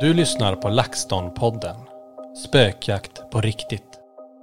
Du 0.00 0.14
lyssnar 0.14 0.56
på 0.56 0.68
LaxTon-podden. 0.68 1.76
Spökjakt 2.46 3.30
på 3.30 3.40
riktigt. 3.40 3.82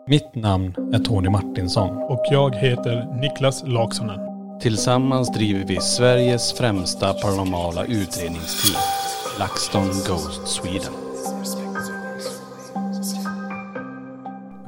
Mitt 0.08 0.36
namn 0.36 0.94
är 0.94 1.00
Tony 1.00 1.30
Martinsson. 1.30 1.98
Och 1.98 2.26
jag 2.32 2.56
heter 2.56 3.22
Niklas 3.22 3.64
Laksonen. 3.68 4.20
Tillsammans 4.60 5.32
driver 5.32 5.66
vi 5.68 5.82
Sveriges 5.82 6.54
främsta 6.54 7.14
paranormala 7.14 7.86
utredningsteam. 7.86 8.82
LaxTon 9.40 9.88
Ghost 9.88 10.48
Sweden. 10.48 10.94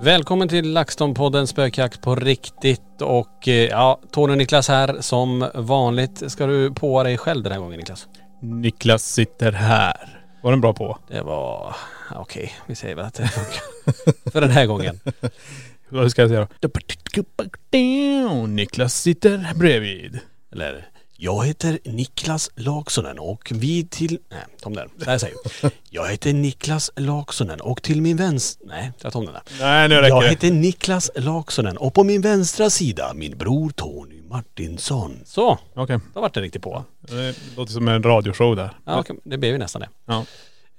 Välkommen 0.01 0.49
till 0.49 0.77
LaxTon-podden 0.77 1.45
Spökjakt 1.45 2.01
på 2.01 2.15
riktigt 2.15 3.01
och 3.01 3.47
eh, 3.47 3.53
ja, 3.53 3.99
Tony 4.11 4.31
och 4.31 4.37
Niklas 4.37 4.67
här 4.67 4.97
som 5.01 5.49
vanligt. 5.53 6.31
Ska 6.31 6.45
du 6.45 6.71
på 6.71 7.03
dig 7.03 7.17
själv 7.17 7.43
den 7.43 7.51
här 7.51 7.59
gången 7.59 7.79
Niklas? 7.79 8.07
Niklas 8.41 9.03
sitter 9.03 9.51
här. 9.51 10.16
Var 10.47 10.51
den 10.51 10.61
bra 10.61 10.73
på? 10.73 10.97
Det 11.07 11.21
var... 11.21 11.75
Okej, 12.15 12.53
vi 12.65 12.75
säger 12.75 12.95
väl 12.95 13.05
att 13.05 13.13
det 13.13 13.27
funkar. 13.27 14.31
För 14.31 14.41
den 14.41 14.49
här 14.49 14.65
gången. 14.65 14.99
Vad 15.89 16.11
ska 16.11 16.21
jag 16.21 16.29
säga 16.29 16.47
då? 17.71 18.47
Niklas 18.47 19.01
sitter 19.01 19.53
bredvid. 19.55 20.19
Eller 20.51 20.87
jag 21.19 21.45
heter 21.45 21.79
Niklas 21.83 22.51
Laksonen 22.55 23.19
och 23.19 23.51
vi 23.55 23.83
till... 23.87 24.19
Nej, 24.31 24.39
tom 24.61 24.73
den. 24.75 24.89
Där 24.95 25.17
säger 25.17 25.35
jag. 25.61 25.71
Jag 25.89 26.07
heter 26.11 26.33
Niklas 26.33 26.91
Laksonen 26.95 27.61
och 27.61 27.81
till 27.83 28.01
min 28.01 28.17
vänster... 28.17 28.67
Nej, 28.67 28.91
jag 29.01 29.13
tar 29.13 29.19
om 29.19 29.25
den 29.25 29.33
där. 29.33 29.43
Nej, 29.59 29.89
nu 29.89 29.95
räcker 29.95 30.07
Jag 30.07 30.23
det. 30.23 30.29
heter 30.29 30.51
Niklas 30.51 31.11
Laksonen 31.15 31.77
och 31.77 31.93
på 31.93 32.03
min 32.03 32.21
vänstra 32.21 32.69
sida 32.69 33.11
min 33.15 33.37
bror 33.37 33.69
Tony 33.69 34.21
Martinsson. 34.21 35.19
Så, 35.25 35.57
Okej. 35.73 35.99
då 36.13 36.21
vart 36.21 36.33
det 36.33 36.41
riktigt 36.41 36.61
på. 36.61 36.83
Det 36.99 37.35
låter 37.57 37.73
som 37.73 37.87
en 37.87 38.03
radioshow 38.03 38.55
där. 38.55 38.69
Ja, 38.85 38.99
okej, 38.99 39.15
det 39.23 39.37
blev 39.37 39.51
ju 39.51 39.57
nästan 39.57 39.81
det. 39.81 39.89
Ja. 40.05 40.25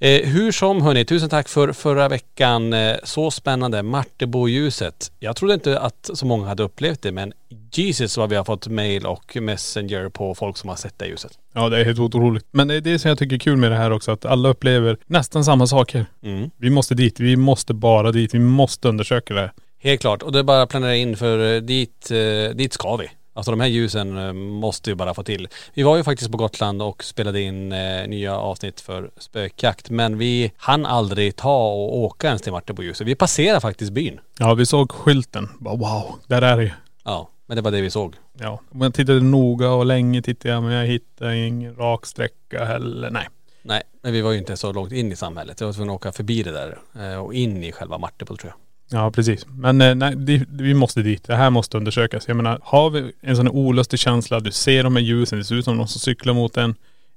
Eh, 0.01 0.29
hur 0.29 0.53
som 0.53 0.83
hörni, 0.83 1.05
tusen 1.05 1.29
tack 1.29 1.49
för 1.49 1.73
förra 1.73 2.09
veckan. 2.09 2.73
Eh, 2.73 2.97
så 3.05 3.31
spännande. 3.31 3.83
Martebo-ljuset. 3.83 5.13
Jag 5.19 5.37
trodde 5.37 5.55
inte 5.55 5.81
att 5.81 6.11
så 6.15 6.27
många 6.27 6.47
hade 6.47 6.63
upplevt 6.63 7.03
det 7.03 7.13
men 7.13 7.33
Jesus 7.73 8.17
vad 8.17 8.31
vi 8.31 8.37
har 8.37 8.45
fått 8.45 8.67
mail 8.67 9.07
och 9.07 9.37
messenger 9.41 10.09
på 10.09 10.35
folk 10.35 10.57
som 10.57 10.69
har 10.69 10.77
sett 10.77 10.99
det 10.99 11.07
ljuset. 11.07 11.33
Ja 11.55 11.69
det 11.69 11.81
är 11.81 11.85
helt 11.85 11.99
otroligt. 11.99 12.47
Men 12.51 12.69
det 12.69 12.75
är 12.75 12.81
det 12.81 12.99
som 12.99 13.09
jag 13.09 13.19
tycker 13.19 13.37
är 13.37 13.41
kul 13.41 13.57
med 13.57 13.71
det 13.71 13.77
här 13.77 13.91
också, 13.91 14.13
att 14.13 14.25
alla 14.25 14.49
upplever 14.49 14.97
nästan 15.07 15.45
samma 15.45 15.67
saker. 15.67 16.07
Mm. 16.23 16.51
Vi 16.57 16.71
måste 16.71 16.95
dit, 16.95 17.21
vi 17.21 17.37
måste 17.37 17.75
bara 17.75 18.13
dit, 18.13 18.35
vi 18.35 18.39
måste 18.39 18.89
undersöka 18.89 19.35
det. 19.35 19.51
Helt 19.79 20.01
klart. 20.01 20.23
Och 20.23 20.33
det 20.33 20.39
är 20.39 20.43
bara 20.43 20.63
att 20.63 20.69
planera 20.69 20.97
in 20.97 21.17
för 21.17 21.55
eh, 21.55 21.61
dit, 21.61 22.11
eh, 22.11 22.57
dit 22.57 22.73
ska 22.73 22.97
vi. 22.97 23.11
Alltså 23.39 23.51
de 23.51 23.61
här 23.61 23.69
ljusen 23.69 24.19
eh, 24.19 24.33
måste 24.33 24.91
vi 24.91 24.95
bara 24.95 25.15
få 25.15 25.23
till. 25.23 25.49
Vi 25.75 25.83
var 25.83 25.97
ju 25.97 26.05
faktiskt 26.05 26.31
på 26.31 26.37
Gotland 26.37 26.83
och 26.83 27.05
spelade 27.05 27.41
in 27.41 27.73
eh, 27.73 28.09
nya 28.09 28.37
avsnitt 28.37 28.81
för 28.81 29.11
spökjakt. 29.17 29.91
Men 29.91 30.19
vi 30.19 30.53
hann 30.57 30.87
aldrig 30.87 31.37
ta 31.37 31.69
och 31.69 31.99
åka 31.99 32.27
ens 32.27 32.43
till 32.43 32.53
Martebo-ljuset. 32.53 33.07
Vi 33.07 33.15
passerade 33.15 33.61
faktiskt 33.61 33.93
byn. 33.93 34.21
Ja 34.39 34.55
vi 34.55 34.67
såg 34.67 34.93
skylten. 34.93 35.49
Bara, 35.59 35.77
wow, 35.77 36.15
där 36.27 36.43
är 36.43 36.57
det 36.57 36.75
Ja, 37.05 37.31
men 37.47 37.57
det 37.57 37.63
var 37.63 37.71
det 37.71 37.81
vi 37.81 37.91
såg. 37.91 38.15
Ja. 38.39 38.61
Men 38.71 38.83
jag 38.83 38.95
tittade 38.95 39.21
noga 39.21 39.71
och 39.71 39.87
länge 39.87 40.23
tittade 40.23 40.55
jag 40.55 40.63
men 40.63 40.73
jag 40.73 40.87
hittade 40.87 41.47
ingen 41.47 41.77
rak 41.77 42.07
sträcka 42.07 42.65
heller. 42.65 43.11
Nej. 43.11 43.29
Nej, 43.63 43.83
men 44.03 44.13
vi 44.13 44.21
var 44.21 44.33
ju 44.33 44.39
inte 44.39 44.57
så 44.57 44.73
långt 44.73 44.93
in 44.93 45.13
i 45.13 45.17
samhället. 45.17 45.63
Vi 45.63 45.67
var 45.67 45.73
tvungna 45.73 45.93
att 45.93 45.97
åka 45.97 46.13
förbi 46.13 46.43
det 46.43 46.53
där 46.53 46.79
eh, 47.01 47.19
och 47.19 47.35
in 47.35 47.65
i 47.65 47.73
själva 47.73 47.99
Martebo 47.99 48.37
tror 48.37 48.53
jag. 48.57 48.68
Ja 48.91 49.11
precis. 49.11 49.47
Men 49.47 49.81
eh, 49.81 49.95
nej, 49.95 50.17
det, 50.17 50.45
vi 50.49 50.75
måste 50.75 51.03
dit. 51.03 51.25
Det 51.25 51.35
här 51.35 51.51
måste 51.51 51.77
undersökas. 51.77 52.29
Jag 52.29 52.37
menar, 52.37 52.61
har 52.63 52.91
vi 52.91 53.13
en 53.21 53.37
sån 53.37 53.49
olustig 53.49 53.99
känsla, 53.99 54.41
du 54.41 54.51
ser 54.51 54.83
de 54.83 54.97
här 54.97 55.03
ljusen, 55.03 55.39
det 55.39 55.45
ser 55.45 55.55
ut 55.55 55.65
som 55.65 55.77
någon 55.77 55.89
som 55.89 56.01
cyklar 56.01 56.35
mot 56.35 56.57
en. 56.57 56.75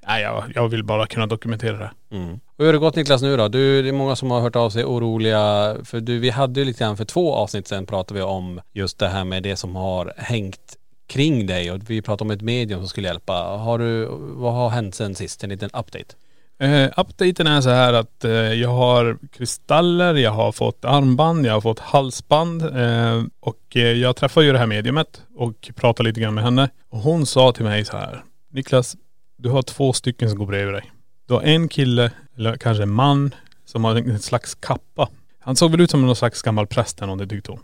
Nej, 0.08 0.24
jag, 0.24 0.44
jag 0.56 0.68
vill 0.68 0.84
bara 0.84 1.08
kunna 1.08 1.28
dokumentera 1.28 1.78
det. 1.78 1.92
Mm. 2.12 2.34
Och 2.34 2.40
hur 2.58 2.66
har 2.66 2.74
det 2.74 2.80
gått 2.80 2.96
Niklas 2.96 3.22
nu 3.22 3.38
då? 3.38 3.48
Du, 3.48 3.82
det 3.82 3.90
är 3.90 3.94
många 3.94 4.16
som 4.16 4.32
har 4.32 4.42
hört 4.42 4.56
av 4.56 4.70
sig 4.70 4.86
oroliga. 4.86 5.76
För 5.84 6.00
du, 6.00 6.20
vi 6.20 6.30
hade 6.30 6.60
ju 6.60 6.66
lite 6.66 6.80
grann 6.80 6.98
för 6.98 7.06
två 7.06 7.36
avsnitt 7.36 7.68
sedan 7.68 7.86
pratade 7.86 8.20
vi 8.20 8.24
om 8.24 8.62
just 8.74 9.00
det 9.00 9.08
här 9.08 9.24
med 9.24 9.44
det 9.44 9.56
som 9.56 9.76
har 9.76 10.14
hängt 10.18 10.78
kring 11.08 11.48
dig 11.48 11.72
och 11.72 11.80
vi 11.88 12.02
pratade 12.02 12.28
om 12.28 12.32
ett 12.32 12.42
medium 12.42 12.80
som 12.80 12.90
skulle 12.90 13.08
hjälpa. 13.08 13.34
Har 13.34 13.80
du, 13.80 14.06
vad 14.20 14.54
har 14.54 14.70
hänt 14.70 14.96
sen 14.96 15.16
sist? 15.16 15.44
En 15.44 15.50
liten 15.50 15.70
update? 15.74 16.16
Eh, 16.62 16.90
updaten 16.98 17.48
är 17.48 17.62
så 17.62 17.70
här 17.70 17.94
att 17.94 18.26
eh, 18.26 18.32
jag 18.32 18.70
har 18.70 19.18
kristaller, 19.32 20.16
jag 20.16 20.32
har 20.32 20.52
fått 20.52 20.86
armband, 20.86 21.46
jag 21.46 21.54
har 21.54 21.62
fått 21.62 21.80
halsband 21.80 22.62
eh, 22.62 23.24
och 23.40 23.76
jag 23.76 24.16
träffade 24.16 24.46
ju 24.46 24.52
det 24.52 24.60
här 24.60 24.66
mediumet 24.66 25.22
och 25.36 25.72
pratade 25.76 26.10
lite 26.10 26.22
grann 26.22 26.34
med 26.34 26.44
henne. 26.44 26.70
Och 26.90 27.00
hon 27.00 27.26
sa 27.26 27.52
till 27.52 27.64
mig 27.64 27.86
så 27.86 27.98
här, 27.98 28.24
Niklas, 28.52 28.98
du 29.38 29.50
har 29.50 29.62
två 29.62 29.94
stycken 29.94 30.30
som 30.30 30.40
går 30.40 30.46
bredvid 30.46 30.74
dig. 30.74 30.92
Du 31.28 31.34
har 31.34 31.42
en 31.42 31.68
kille, 31.68 32.12
eller 32.38 32.58
kanske 32.58 32.84
en 32.84 32.92
man, 32.92 33.36
som 33.66 33.84
har 33.84 33.96
en 33.96 34.20
slags 34.20 34.56
kappa. 34.56 35.10
Han 35.40 35.56
såg 35.56 35.72
väl 35.72 35.82
ut 35.82 35.92
som 35.92 36.06
någon 36.06 36.16
slags 36.16 36.42
gammal 36.42 36.68
präst 36.68 36.98
eller 36.98 37.08
någonting 37.08 37.30
tyckte 37.30 37.52
hon. 37.52 37.62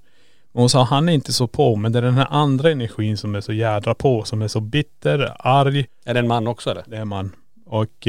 Och 0.54 0.60
hon 0.60 0.70
sa 0.70 0.84
han 0.84 1.10
är 1.10 1.14
inte 1.14 1.34
så 1.34 1.48
på 1.48 1.76
men 1.76 1.92
det 1.92 2.00
är 2.00 2.04
den 2.04 2.18
här 2.18 2.28
andra 2.30 2.72
energin 2.72 3.18
som 3.18 3.36
är 3.36 3.42
så 3.42 3.54
jädra 3.54 3.94
på, 3.96 4.24
som 4.24 4.42
är 4.42 4.48
så 4.48 4.60
bitter, 4.60 5.36
arg. 5.40 5.86
Är 6.06 6.14
det 6.14 6.20
en 6.20 6.28
man 6.28 6.48
också 6.48 6.72
eller? 6.72 6.84
Det 6.88 6.98
är 6.98 7.02
en 7.02 7.08
man. 7.08 7.32
Och 7.66 8.08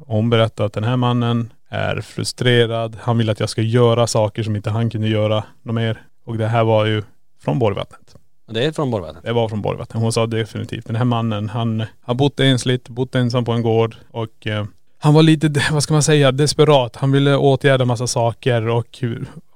eh, 0.00 0.04
hon 0.06 0.30
berättade 0.30 0.66
att 0.66 0.72
den 0.72 0.84
här 0.84 0.96
mannen 0.96 1.52
är 1.68 2.00
frustrerad. 2.00 2.96
Han 3.00 3.18
vill 3.18 3.30
att 3.30 3.40
jag 3.40 3.48
ska 3.48 3.62
göra 3.62 4.06
saker 4.06 4.42
som 4.42 4.56
inte 4.56 4.70
han 4.70 4.90
kunde 4.90 5.08
göra 5.08 5.44
något 5.62 5.74
mer. 5.74 6.02
Och 6.24 6.38
det 6.38 6.46
här 6.46 6.64
var 6.64 6.86
ju 6.86 7.02
från 7.44 7.58
Borgvattnet. 7.58 8.16
Det 8.50 8.64
är 8.64 8.72
från 8.72 8.90
Borgvattnet? 8.90 9.24
Det 9.24 9.32
var 9.32 9.48
från 9.48 9.62
Borgvattnet. 9.62 10.02
Hon 10.02 10.12
sa 10.12 10.26
definitivt. 10.26 10.86
Den 10.86 10.96
här 10.96 11.04
mannen, 11.04 11.48
han 11.48 11.84
har 12.00 12.14
bott 12.14 12.40
ensligt, 12.40 12.88
bott 12.88 13.14
ensam 13.14 13.44
på 13.44 13.52
en 13.52 13.62
gård 13.62 13.96
och 14.10 14.46
eh, 14.46 14.64
han 14.98 15.14
var 15.14 15.22
lite, 15.22 15.48
vad 15.72 15.82
ska 15.82 15.94
man 15.94 16.02
säga, 16.02 16.32
desperat. 16.32 16.96
Han 16.96 17.12
ville 17.12 17.36
åtgärda 17.36 17.84
massa 17.84 18.06
saker 18.06 18.68
och 18.68 19.04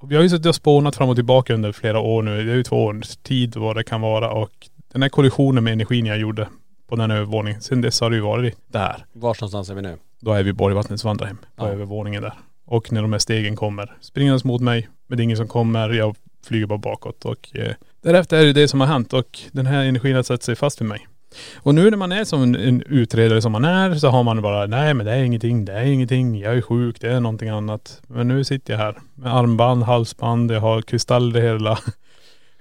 vi 0.09 0.17
har 0.17 0.23
ju 0.23 0.29
suttit 0.29 0.47
och 0.47 0.55
spånat 0.55 0.97
fram 0.97 1.09
och 1.09 1.17
tillbaka 1.17 1.55
under 1.55 1.73
flera 1.73 1.99
år 2.01 2.23
nu. 2.23 2.45
Det 2.45 2.53
är 2.53 2.57
ju 2.57 2.63
två 2.63 2.85
års 2.85 3.17
tid 3.17 3.57
vad 3.57 3.77
det 3.77 3.85
kan 3.85 4.01
vara 4.01 4.31
och 4.31 4.51
den 4.93 5.03
här 5.03 5.09
kollisionen 5.09 5.65
med 5.65 5.73
energin 5.73 6.07
jag 6.07 6.19
gjorde 6.19 6.49
på 6.87 6.97
den 6.97 7.11
övervåningen. 7.11 7.61
Sen 7.61 7.81
dess 7.81 8.01
har 8.01 8.11
det 8.11 8.17
ju 8.17 8.23
varit 8.23 8.57
det 8.67 8.79
här. 8.79 9.05
Var 9.13 9.29
någonstans 9.41 9.71
är 9.71 9.75
vi 9.75 9.83
nu? 9.83 9.97
Då 10.21 10.33
är 10.33 10.43
vi 10.43 10.51
i 10.51 10.53
Borgvattnets 10.53 11.05
vandrarhem 11.05 11.37
på 11.57 11.67
Ja. 11.67 11.71
övervåningen 11.71 12.23
där. 12.23 12.33
Och 12.65 12.93
när 12.93 13.03
de 13.03 13.13
här 13.13 13.19
stegen 13.19 13.57
kommer 13.57 13.97
springandes 14.01 14.45
mot 14.45 14.61
mig, 14.61 14.89
men 15.07 15.17
det 15.19 15.23
är 15.23 15.25
ingen 15.25 15.37
som 15.37 15.49
kommer, 15.49 15.91
jag 15.91 16.17
flyger 16.47 16.67
bara 16.67 16.79
bakåt 16.79 17.25
och 17.25 17.51
eh, 17.57 17.73
därefter 18.03 18.37
är 18.37 18.45
det 18.45 18.53
det 18.53 18.69
som 18.69 18.81
har 18.81 18.87
hänt 18.87 19.13
och 19.13 19.39
den 19.53 19.67
här 19.67 19.85
energin 19.85 20.17
har 20.17 20.23
satt 20.23 20.43
sig 20.43 20.57
fast 20.57 20.81
vid 20.81 20.89
mig. 20.89 21.07
Och 21.57 21.75
nu 21.75 21.91
när 21.91 21.97
man 21.97 22.13
är 22.13 22.25
som 22.25 22.43
en, 22.43 22.55
en 22.57 22.83
utredare 22.83 23.43
som 23.43 23.53
man 23.53 23.65
är 23.65 23.95
så 23.95 24.09
har 24.09 24.23
man 24.23 24.43
bara, 24.43 24.67
nej 24.67 24.95
men 24.95 25.07
det 25.07 25.13
är 25.13 25.23
ingenting, 25.25 25.65
det 25.65 25.73
är 25.73 25.83
ingenting, 25.85 26.39
jag 26.39 26.57
är 26.57 26.61
sjuk, 26.63 27.01
det 27.01 27.13
är 27.13 27.21
någonting 27.21 27.49
annat. 27.49 28.03
Men 28.07 28.29
nu 28.29 28.45
sitter 28.45 28.73
jag 28.73 28.79
här 28.81 28.99
med 29.15 29.35
armband, 29.35 29.83
halsband, 29.83 30.53
jag 30.53 30.61
har 30.61 30.83
kristall 30.83 31.37
i 31.37 31.41
hela 31.41 31.79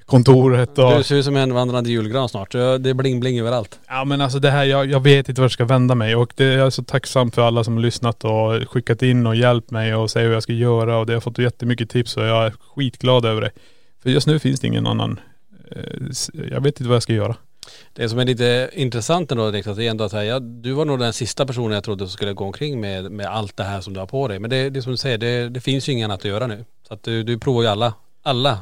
kontoret 0.06 0.78
och.. 0.78 0.98
Du 0.98 1.04
ser 1.04 1.16
ut 1.16 1.26
som 1.26 1.36
en 1.36 1.54
vandrande 1.54 1.90
julgran 1.90 2.30
snart. 2.30 2.52
Det 2.52 2.60
är 2.60 2.94
bling-bling 2.94 3.40
överallt. 3.40 3.80
Ja 3.88 4.06
men 4.06 4.22
alltså 4.22 4.40
det 4.40 4.52
här, 4.52 4.64
jag, 4.64 4.92
jag 4.92 5.00
vet 5.00 5.30
inte 5.30 5.42
vart 5.42 5.46
jag 5.46 5.52
ska 5.52 5.66
vända 5.66 5.96
mig 5.96 6.16
och 6.16 6.34
det, 6.36 6.44
jag 6.44 6.66
är 6.66 6.70
så 6.70 6.84
tacksam 6.84 7.32
för 7.32 7.42
alla 7.42 7.64
som 7.64 7.74
har 7.74 7.82
lyssnat 7.82 8.24
och 8.24 8.70
skickat 8.70 9.02
in 9.02 9.28
och 9.28 9.36
hjälpt 9.36 9.72
mig 9.72 9.96
och 9.96 10.12
säger 10.12 10.28
hur 10.28 10.34
jag 10.34 10.44
ska 10.44 10.54
göra 10.54 10.98
och 10.98 11.06
det 11.06 11.14
har 11.14 11.22
fått 11.22 11.38
jättemycket 11.38 11.90
tips 11.90 12.18
och 12.18 12.24
jag 12.24 12.46
är 12.46 12.54
skitglad 12.76 13.26
över 13.26 13.42
det. 13.42 13.52
För 14.04 14.10
just 14.10 14.28
nu 14.28 14.40
finns 14.40 14.60
det 14.60 14.68
ingen 14.68 14.88
annan, 14.88 15.20
eh, 15.72 16.44
jag 16.52 16.62
vet 16.62 16.80
inte 16.80 16.90
vad 16.90 16.96
jag 16.96 17.04
ska 17.04 17.14
göra. 17.14 17.36
Det 17.94 18.10
som 18.10 18.20
är 18.20 18.26
lite 18.26 18.70
intressant 18.74 19.32
ändå 19.32 19.52
Niklas, 19.52 19.78
det 19.78 19.86
är 19.86 19.90
ändå 19.90 20.04
att 20.04 20.14
här, 20.14 20.24
ja, 20.24 20.40
du 20.40 20.72
var 20.72 20.86
nog 20.86 21.00
den 21.00 21.14
sista 21.14 21.46
personen 21.46 21.72
jag 21.72 21.84
trodde 21.84 22.04
som 22.04 22.10
skulle 22.10 22.34
gå 22.34 22.46
omkring 22.46 22.82
med, 22.82 23.12
med 23.12 23.26
allt 23.26 23.58
det 23.58 23.64
här 23.64 23.82
som 23.82 23.94
du 23.94 24.00
har 24.00 24.08
på 24.08 24.28
dig. 24.28 24.40
Men 24.40 24.50
det, 24.50 24.70
det 24.70 24.80
är 24.80 24.82
som 24.82 24.92
du 24.92 24.98
säger, 24.98 25.18
det, 25.18 25.50
det 25.50 25.62
finns 25.62 25.90
ju 25.90 25.94
inget 25.94 26.06
annat 26.06 26.20
att 26.20 26.26
göra 26.26 26.48
nu. 26.48 26.66
Så 26.88 26.94
att 26.94 27.04
du, 27.04 27.24
du 27.24 27.40
provar 27.40 27.62
ju 27.62 27.68
alla, 27.68 27.94
alla, 28.24 28.58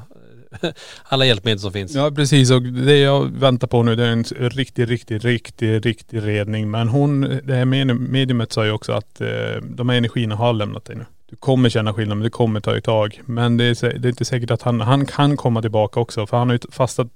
alla 1.04 1.26
hjälpmedel 1.26 1.60
som 1.60 1.74
finns. 1.74 1.96
Ja 1.96 2.12
precis 2.12 2.52
och 2.52 2.62
det 2.62 2.98
jag 2.98 3.32
väntar 3.32 3.68
på 3.68 3.84
nu 3.84 3.96
det 3.96 4.06
är 4.06 4.12
en 4.12 4.24
riktig, 4.50 4.90
riktig, 4.90 5.26
riktig, 5.26 5.86
riktig 5.86 6.28
redning. 6.28 6.72
Men 6.72 6.88
hon, 6.88 7.22
det 7.44 7.56
här 7.56 7.66
mediumet 7.94 8.52
sa 8.52 8.66
ju 8.66 8.72
också 8.72 8.92
att 8.92 9.22
eh, 9.22 9.28
de 9.64 9.90
här 9.90 9.98
energierna 9.98 10.36
har 10.36 10.54
lämnat 10.54 10.86
dig 10.86 10.96
nu. 10.96 11.06
Du 11.30 11.36
kommer 11.36 11.70
känna 11.70 11.94
skillnad 11.94 12.18
men 12.18 12.24
det 12.24 12.30
kommer 12.30 12.60
ta 12.60 12.78
ett 12.78 12.84
tag. 12.84 13.22
Men 13.26 13.58
det 13.58 13.64
är, 13.64 14.00
det 14.00 14.08
är 14.08 14.10
inte 14.10 14.26
säkert 14.26 14.52
att 14.52 14.62
han, 14.62 14.82
han 14.82 15.06
kan 15.06 15.38
komma 15.38 15.62
tillbaka 15.62 16.00
också 16.00 16.28
för 16.28 16.38
han 16.38 16.50
har 16.50 16.54
ju 16.54 16.60
fastat, 16.72 17.08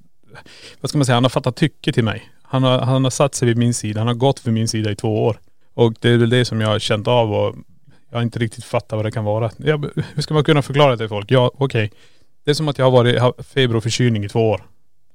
vad 0.82 0.90
ska 0.90 0.98
man 0.98 1.06
säga, 1.06 1.16
han 1.16 1.24
har 1.24 1.30
fattat 1.30 1.56
tycke 1.56 1.94
till 1.94 2.04
mig. 2.04 2.30
Han 2.44 2.64
har, 2.64 2.80
han 2.80 3.04
har 3.04 3.12
satt 3.12 3.36
sig 3.36 3.48
vid 3.48 3.58
min 3.58 3.74
sida, 3.74 4.00
han 4.00 4.08
har 4.08 4.16
gått 4.16 4.48
vid 4.48 4.54
min 4.54 4.68
sida 4.68 4.92
i 4.92 4.96
två 4.96 5.26
år. 5.26 5.40
Och 5.74 5.94
det 6.00 6.10
är 6.10 6.18
väl 6.18 6.30
det 6.30 6.46
som 6.46 6.62
jag 6.62 6.68
har 6.68 6.80
känt 6.80 7.08
av 7.08 7.34
och 7.34 7.56
jag 8.10 8.18
har 8.18 8.24
inte 8.24 8.40
riktigt 8.40 8.64
fattat 8.64 8.98
vad 8.98 9.06
det 9.06 9.12
kan 9.12 9.24
vara. 9.24 9.52
Jag, 9.58 9.86
hur 10.14 10.22
ska 10.22 10.34
man 10.34 10.44
kunna 10.44 10.62
förklara 10.62 10.92
det 10.92 10.98
till 10.98 11.10
folk? 11.10 11.32
Ja 11.32 11.52
okej. 11.58 11.92
Det 12.46 12.52
är 12.52 12.56
som 12.56 12.68
att 12.68 12.78
jag 12.78 12.86
har 12.86 12.92
varit, 12.92 13.20
haft 13.20 13.46
feber 13.54 13.76
och 13.76 13.84
förkylning 13.84 14.24
i 14.26 14.30
två 14.30 14.50
år. 14.50 14.62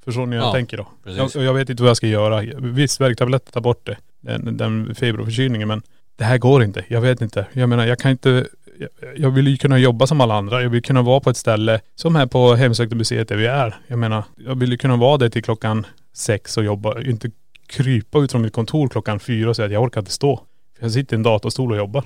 Förstår 0.05 0.27
ni 0.27 0.37
hur 0.37 0.43
jag 0.43 0.49
Ja, 0.49 0.53
tänker 0.53 0.77
då? 0.77 0.88
precis. 1.05 1.35
Jag, 1.35 1.44
jag 1.44 1.55
vet 1.55 1.71
inte 1.71 1.82
vad 1.82 1.91
jag 1.91 1.97
ska 1.97 2.06
göra. 2.06 2.41
Visst, 2.59 3.00
värktabletter 3.00 3.53
tar 3.53 3.61
bort 3.61 3.87
det. 3.87 3.97
Den, 4.21 4.56
den 4.56 4.94
feber 4.94 5.21
och 5.21 5.27
förkylningen 5.27 5.69
men 5.69 5.82
det 6.17 6.25
här 6.25 6.38
går 6.38 6.62
inte. 6.62 6.85
Jag 6.88 7.00
vet 7.00 7.21
inte. 7.23 7.47
Jag 7.53 7.69
menar 7.69 7.87
jag 7.87 7.99
kan 7.99 8.11
inte 8.11 8.47
jag, 8.79 8.88
jag 9.17 9.31
vill 9.31 9.49
ju 9.49 9.56
kunna 9.56 9.79
jobba 9.79 10.06
som 10.06 10.21
alla 10.21 10.35
andra. 10.35 10.62
Jag 10.62 10.71
vill 10.71 10.82
kunna 10.82 11.03
vara 11.03 11.21
på 11.21 11.31
ett 11.31 11.37
ställe 11.37 11.81
som 11.94 12.15
här 12.15 12.27
på 12.27 12.55
Hemsökta 12.55 12.94
museet 12.97 13.29
där 13.29 13.37
vi 13.37 13.47
är. 13.47 13.75
Jag 13.87 13.99
menar, 13.99 14.25
jag 14.37 14.55
vill 14.55 14.71
ju 14.71 14.79
kunna 14.79 14.97
vara 14.97 15.17
där 15.17 15.29
till 15.29 15.43
klockan 15.44 15.87
sex 16.15 16.56
och 16.56 16.65
jobba. 16.65 17.00
Inte 17.00 17.31
krypa 17.67 18.19
ut 18.19 18.33
från 18.33 18.43
mitt 18.43 18.53
kontor 18.53 18.88
klockan 18.88 19.21
fyra 19.21 19.50
och 19.50 19.56
säga 19.56 19.67
att 19.67 19.73
jag 19.73 19.83
orkar 19.83 20.00
inte 20.00 20.12
stå. 20.12 20.37
För 20.79 20.85
jag 20.85 20.93
sitter 20.93 21.15
i 21.15 21.17
en 21.17 21.23
datorstol 21.23 21.73
och 21.73 21.79
jobbar. 21.79 22.05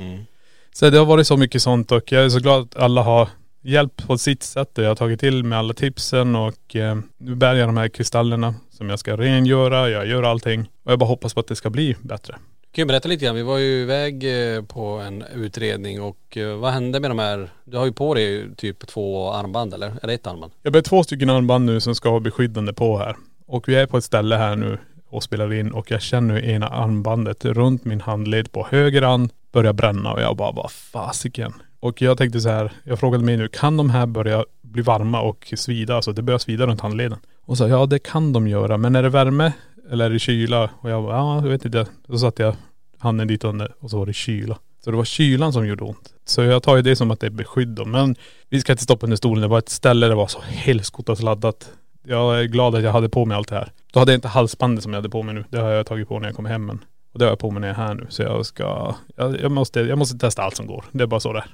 Mm. 0.00 0.18
Så 0.72 0.90
det 0.90 0.98
har 0.98 1.04
varit 1.06 1.26
så 1.26 1.36
mycket 1.36 1.62
sånt 1.62 1.92
och 1.92 2.12
jag 2.12 2.24
är 2.24 2.28
så 2.28 2.38
glad 2.38 2.62
att 2.62 2.76
alla 2.76 3.02
har 3.02 3.28
hjälpt 3.64 4.06
på 4.06 4.18
sitt 4.18 4.42
sätt 4.42 4.70
jag 4.74 4.88
har 4.88 4.94
tagit 4.94 5.20
till 5.20 5.44
med 5.44 5.58
alla 5.58 5.74
tipsen 5.74 6.36
och 6.36 6.76
eh, 6.76 6.98
nu 7.18 7.34
bär 7.34 7.54
jag 7.54 7.68
de 7.68 7.76
här 7.76 7.88
kristallerna 7.88 8.54
som 8.70 8.90
jag 8.90 8.98
ska 8.98 9.16
rengöra, 9.16 9.90
jag 9.90 10.06
gör 10.06 10.22
allting 10.22 10.70
och 10.82 10.92
jag 10.92 10.98
bara 10.98 11.08
hoppas 11.08 11.34
på 11.34 11.40
att 11.40 11.46
det 11.46 11.56
ska 11.56 11.70
bli 11.70 11.96
bättre. 12.00 12.36
Kan 12.72 12.82
ju 12.82 12.86
berätta 12.86 13.08
lite 13.08 13.24
grann, 13.24 13.34
vi 13.34 13.42
var 13.42 13.58
ju 13.58 13.82
iväg 13.82 14.24
eh, 14.24 14.62
på 14.62 14.86
en 14.88 15.24
utredning 15.34 16.02
och 16.02 16.36
eh, 16.36 16.56
vad 16.56 16.72
hände 16.72 17.00
med 17.00 17.10
de 17.10 17.18
här, 17.18 17.48
du 17.64 17.76
har 17.76 17.84
ju 17.84 17.92
på 17.92 18.14
dig 18.14 18.54
typ 18.56 18.86
två 18.86 19.32
armband 19.32 19.74
eller? 19.74 19.92
Är 20.02 20.06
det 20.06 20.14
ett 20.14 20.26
armband? 20.26 20.52
Jag 20.62 20.72
bär 20.72 20.82
två 20.82 21.04
stycken 21.04 21.30
armband 21.30 21.64
nu 21.64 21.80
som 21.80 21.94
ska 21.94 22.10
vara 22.10 22.20
beskyddande 22.20 22.72
på 22.72 22.98
här 22.98 23.16
och 23.46 23.68
vi 23.68 23.74
är 23.74 23.86
på 23.86 23.96
ett 23.96 24.04
ställe 24.04 24.36
här 24.36 24.56
nu 24.56 24.78
och 25.08 25.22
spelar 25.22 25.52
in 25.52 25.72
och 25.72 25.90
jag 25.90 26.02
känner 26.02 26.34
hur 26.34 26.44
ena 26.44 26.68
armbandet 26.68 27.44
runt 27.44 27.84
min 27.84 28.00
handled 28.00 28.52
på 28.52 28.66
höger 28.70 29.02
hand 29.02 29.30
börjar 29.52 29.72
bränna 29.72 30.12
och 30.12 30.20
jag 30.20 30.36
bara, 30.36 30.52
vad 30.52 30.70
fasiken. 30.70 31.52
Och 31.84 32.02
jag 32.02 32.18
tänkte 32.18 32.40
så 32.40 32.48
här, 32.48 32.72
jag 32.84 32.98
frågade 32.98 33.24
mig 33.24 33.36
nu, 33.36 33.48
kan 33.48 33.76
de 33.76 33.90
här 33.90 34.06
börja 34.06 34.44
bli 34.62 34.82
varma 34.82 35.20
och 35.20 35.52
svida? 35.56 35.96
Alltså 35.96 36.12
det 36.12 36.22
börjar 36.22 36.38
svida 36.38 36.66
runt 36.66 36.80
handleden. 36.80 37.18
Och 37.44 37.58
så 37.58 37.68
ja 37.68 37.86
det 37.86 37.98
kan 37.98 38.32
de 38.32 38.48
göra, 38.48 38.76
men 38.76 38.96
är 38.96 39.02
det 39.02 39.08
värme 39.08 39.52
eller 39.90 40.04
är 40.04 40.10
det 40.10 40.18
kyla? 40.18 40.70
Och 40.80 40.90
jag 40.90 41.02
bara, 41.02 41.16
ja 41.16 41.36
jag 41.36 41.48
vet 41.48 41.64
inte. 41.64 41.86
Så 42.08 42.18
satte 42.18 42.42
jag 42.42 42.56
handen 42.98 43.28
dit 43.28 43.44
under 43.44 43.72
och 43.80 43.90
så 43.90 43.98
var 43.98 44.06
det 44.06 44.12
kyla. 44.12 44.58
Så 44.84 44.90
det 44.90 44.96
var 44.96 45.04
kylan 45.04 45.52
som 45.52 45.66
gjorde 45.66 45.84
ont. 45.84 46.14
Så 46.24 46.42
jag 46.42 46.62
tar 46.62 46.76
ju 46.76 46.82
det 46.82 46.96
som 46.96 47.10
att 47.10 47.20
det 47.20 47.26
är 47.26 47.30
beskydd 47.30 47.68
då. 47.68 47.84
Men 47.84 48.16
vi 48.48 48.60
ska 48.60 48.72
inte 48.72 48.84
stoppa 48.84 49.06
under 49.06 49.16
stolen. 49.16 49.42
Det 49.42 49.48
var 49.48 49.58
ett 49.58 49.68
ställe 49.68 50.06
där 50.06 50.10
det 50.10 50.16
var 50.16 50.26
så 50.26 50.40
helskottas 50.40 51.22
laddat. 51.22 51.70
Jag 52.06 52.40
är 52.40 52.44
glad 52.44 52.74
att 52.74 52.82
jag 52.82 52.92
hade 52.92 53.08
på 53.08 53.24
mig 53.24 53.36
allt 53.36 53.48
det 53.48 53.54
här. 53.54 53.72
Då 53.92 54.00
hade 54.00 54.12
jag 54.12 54.16
inte 54.16 54.28
halsbandet 54.28 54.82
som 54.82 54.92
jag 54.92 54.98
hade 54.98 55.10
på 55.10 55.22
mig 55.22 55.34
nu. 55.34 55.44
Det 55.48 55.58
har 55.58 55.70
jag 55.70 55.86
tagit 55.86 56.08
på 56.08 56.18
när 56.18 56.28
jag 56.28 56.36
kom 56.36 56.46
hem. 56.46 56.66
Men, 56.66 56.84
och 57.12 57.18
det 57.18 57.24
har 57.24 57.30
jag 57.30 57.38
på 57.38 57.50
mig 57.50 57.60
när 57.60 57.68
jag 57.68 57.78
är 57.78 57.82
här 57.82 57.94
nu. 57.94 58.06
Så 58.08 58.22
jag 58.22 58.46
ska, 58.46 58.94
jag, 59.16 59.40
jag, 59.40 59.50
måste, 59.50 59.80
jag 59.80 59.98
måste 59.98 60.18
testa 60.18 60.42
allt 60.42 60.56
som 60.56 60.66
går. 60.66 60.84
Det 60.92 61.02
är 61.02 61.06
bara 61.06 61.20
så 61.20 61.32
det 61.32 61.38
är. 61.38 61.46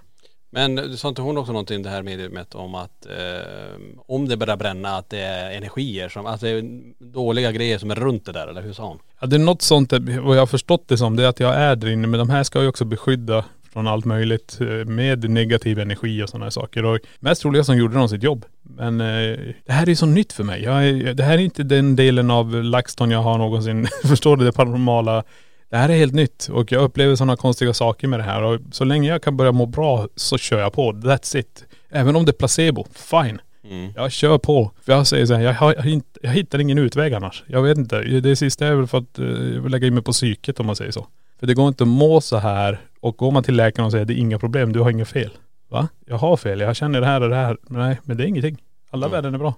Men 0.51 0.99
sa 0.99 1.09
inte 1.09 1.23
hon 1.23 1.39
också 1.39 1.53
någonting 1.53 1.83
det 1.83 1.89
här 1.89 2.03
mediumet 2.03 2.55
om 2.55 2.75
att 2.75 3.07
eh, 3.07 3.81
om 4.07 4.29
det 4.29 4.37
börjar 4.37 4.57
bränna 4.57 4.97
att 4.97 5.11
det 5.11 5.21
är 5.21 5.51
energier 5.51 6.09
som, 6.09 6.27
att 6.27 6.41
det 6.41 6.49
är 6.49 6.65
dåliga 6.99 7.53
grejer 7.53 7.79
som 7.79 7.91
är 7.91 7.95
runt 7.95 8.27
det 8.27 8.33
där 8.33 8.47
eller 8.47 8.63
hur 8.63 8.73
sa 8.73 8.87
hon? 8.87 8.99
Ja, 9.21 9.27
det 9.27 9.37
är 9.37 9.41
något 9.41 9.63
sånt, 9.63 9.93
vad 9.93 10.37
jag 10.37 10.41
har 10.41 10.47
förstått 10.47 10.85
det 10.89 10.99
som, 10.99 11.17
det 11.17 11.25
är 11.25 11.29
att 11.29 11.41
jag 11.41 11.55
är 11.55 11.77
där 11.77 11.89
inne. 11.89 12.07
Men 12.07 12.19
de 12.19 12.31
här 12.31 12.43
ska 12.43 12.63
ju 12.63 12.69
också 12.69 12.85
beskydda 12.85 13.45
från 13.73 13.87
allt 13.87 14.05
möjligt 14.05 14.59
eh, 14.61 14.67
med 14.67 15.31
negativ 15.31 15.79
energi 15.79 16.23
och 16.23 16.29
sådana 16.29 16.45
här 16.45 16.51
saker. 16.51 16.85
Och 16.85 16.99
mest 17.21 17.43
troliga 17.43 17.65
som 17.65 17.77
gjorde 17.77 17.95
de 17.95 18.09
sitt 18.09 18.23
jobb. 18.23 18.45
Men 18.63 19.01
eh, 19.01 19.39
det 19.67 19.73
här 19.73 19.83
är 19.83 19.89
ju 19.89 19.97
så 19.97 20.07
nytt 20.07 20.33
för 20.33 20.45
mig. 20.45 20.63
Jag 20.63 20.89
är, 20.89 21.15
det 21.15 21.23
här 21.23 21.35
är 21.35 21.39
inte 21.39 21.63
den 21.63 21.97
delen 21.97 22.31
av 22.31 22.55
LaxTon 22.55 23.11
jag 23.11 23.23
har 23.23 23.39
någonsin, 23.39 23.89
förstår 24.05 24.37
du, 24.37 24.45
det 24.45 24.53
paranormala. 24.53 25.25
Det 25.71 25.77
här 25.77 25.89
är 25.89 25.97
helt 25.97 26.15
nytt 26.15 26.49
och 26.53 26.73
jag 26.73 26.83
upplever 26.83 27.17
sådana 27.17 27.37
konstiga 27.37 27.75
saker 27.75 28.09
med 28.09 28.19
det 28.19 28.23
här. 28.25 28.43
Och 28.43 28.61
så 28.73 28.85
länge 28.85 29.09
jag 29.09 29.23
kan 29.23 29.37
börja 29.37 29.53
må 29.53 29.67
bra 29.67 30.09
så 30.17 30.39
kör 30.39 30.61
jag 30.61 30.73
på. 30.73 30.93
That's 30.93 31.37
it. 31.37 31.65
Även 31.91 32.17
om 32.17 32.25
det 32.25 32.31
är 32.31 32.39
placebo, 32.39 32.87
fine. 32.95 33.41
Mm. 33.65 33.93
Jag 33.97 34.13
kör 34.13 34.39
på. 34.39 34.71
För 34.83 34.93
jag 34.93 35.07
säger 35.07 35.27
så 35.27 35.35
här, 35.35 35.41
jag, 35.43 35.55
har, 35.55 35.75
jag, 35.75 35.83
hint- 35.83 36.19
jag 36.23 36.31
hittar 36.31 36.59
ingen 36.59 36.79
utväg 36.79 37.15
annars. 37.15 37.45
Jag 37.47 37.63
vet 37.63 37.79
inte. 37.79 38.01
Det 38.01 38.37
sista 38.37 38.67
är 38.67 38.75
väl 38.75 38.87
för 38.87 38.99
att 38.99 39.19
eh, 39.19 39.69
lägga 39.69 39.87
in 39.87 39.95
mig 39.95 40.03
på 40.03 40.13
psyket 40.13 40.61
om 40.61 40.67
man 40.67 40.77
säger 40.77 40.91
så. 40.93 41.07
För 41.41 41.47
det 41.47 41.55
går 41.55 41.69
inte 41.69 41.85
att 41.85 41.89
må 41.89 42.21
så 42.21 42.37
här 42.37 42.81
och 43.01 43.17
går 43.17 43.31
man 43.31 43.43
till 43.43 43.57
läkaren 43.57 43.87
och 43.87 43.93
säger 43.93 44.05
det 44.05 44.15
är 44.15 44.17
inga 44.19 44.39
problem, 44.39 44.73
du 44.73 44.81
har 44.81 44.91
inga 44.91 45.05
fel. 45.05 45.31
Va? 45.69 45.89
Jag 46.07 46.17
har 46.17 46.37
fel, 46.37 46.61
jag 46.61 46.77
känner 46.77 47.01
det 47.01 47.07
här 47.07 47.21
och 47.21 47.29
det 47.29 47.37
här. 47.37 47.57
Nej, 47.63 47.99
men 48.05 48.17
det 48.17 48.25
är 48.25 48.27
ingenting. 48.27 48.57
Alla 48.91 49.07
Mm. 49.07 49.17
värden 49.17 49.35
är 49.35 49.39
bra. 49.39 49.55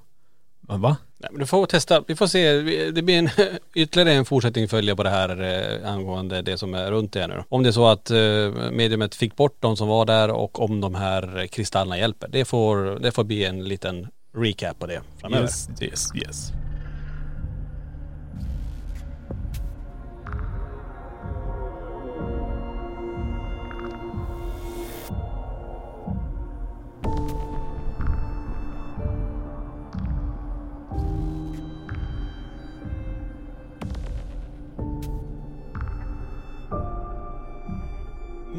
Men 0.69 0.81
va? 0.81 0.97
Nej, 1.19 1.29
men 1.33 1.41
du 1.41 1.47
får 1.47 1.67
testa, 1.67 2.05
vi 2.07 2.17
får 2.17 2.27
se, 2.27 2.61
det 2.91 3.03
blir 3.03 3.19
en, 3.19 3.29
ytterligare 3.75 4.13
en 4.13 4.25
fortsättning 4.25 4.69
följa 4.69 4.97
på 4.97 5.03
det 5.03 5.11
här 5.11 5.43
eh, 5.43 5.93
angående 5.93 6.43
det 6.43 6.59
som 6.59 6.75
är 6.75 6.91
runt 6.91 7.13
det 7.13 7.27
nu 7.27 7.35
då. 7.35 7.45
Om 7.49 7.63
det 7.63 7.69
är 7.69 7.73
så 7.73 7.87
att 7.87 8.11
eh, 8.11 8.19
mediumet 8.73 9.15
fick 9.15 9.37
bort 9.37 9.57
de 9.61 9.77
som 9.77 9.89
var 9.89 10.05
där 10.05 10.31
och 10.31 10.61
om 10.61 10.81
de 10.81 10.95
här 10.95 11.47
kristallerna 11.47 11.99
hjälper. 11.99 12.29
Det 12.29 12.45
får, 12.45 12.99
det 13.01 13.13
får 13.13 13.25
bli 13.25 13.45
en 13.45 13.65
liten 13.65 14.09
recap 14.37 14.79
på 14.79 14.87
det 14.87 15.01
framöver. 15.21 15.45
Yes, 15.45 15.69
yes, 15.81 16.07
yes. 16.15 16.53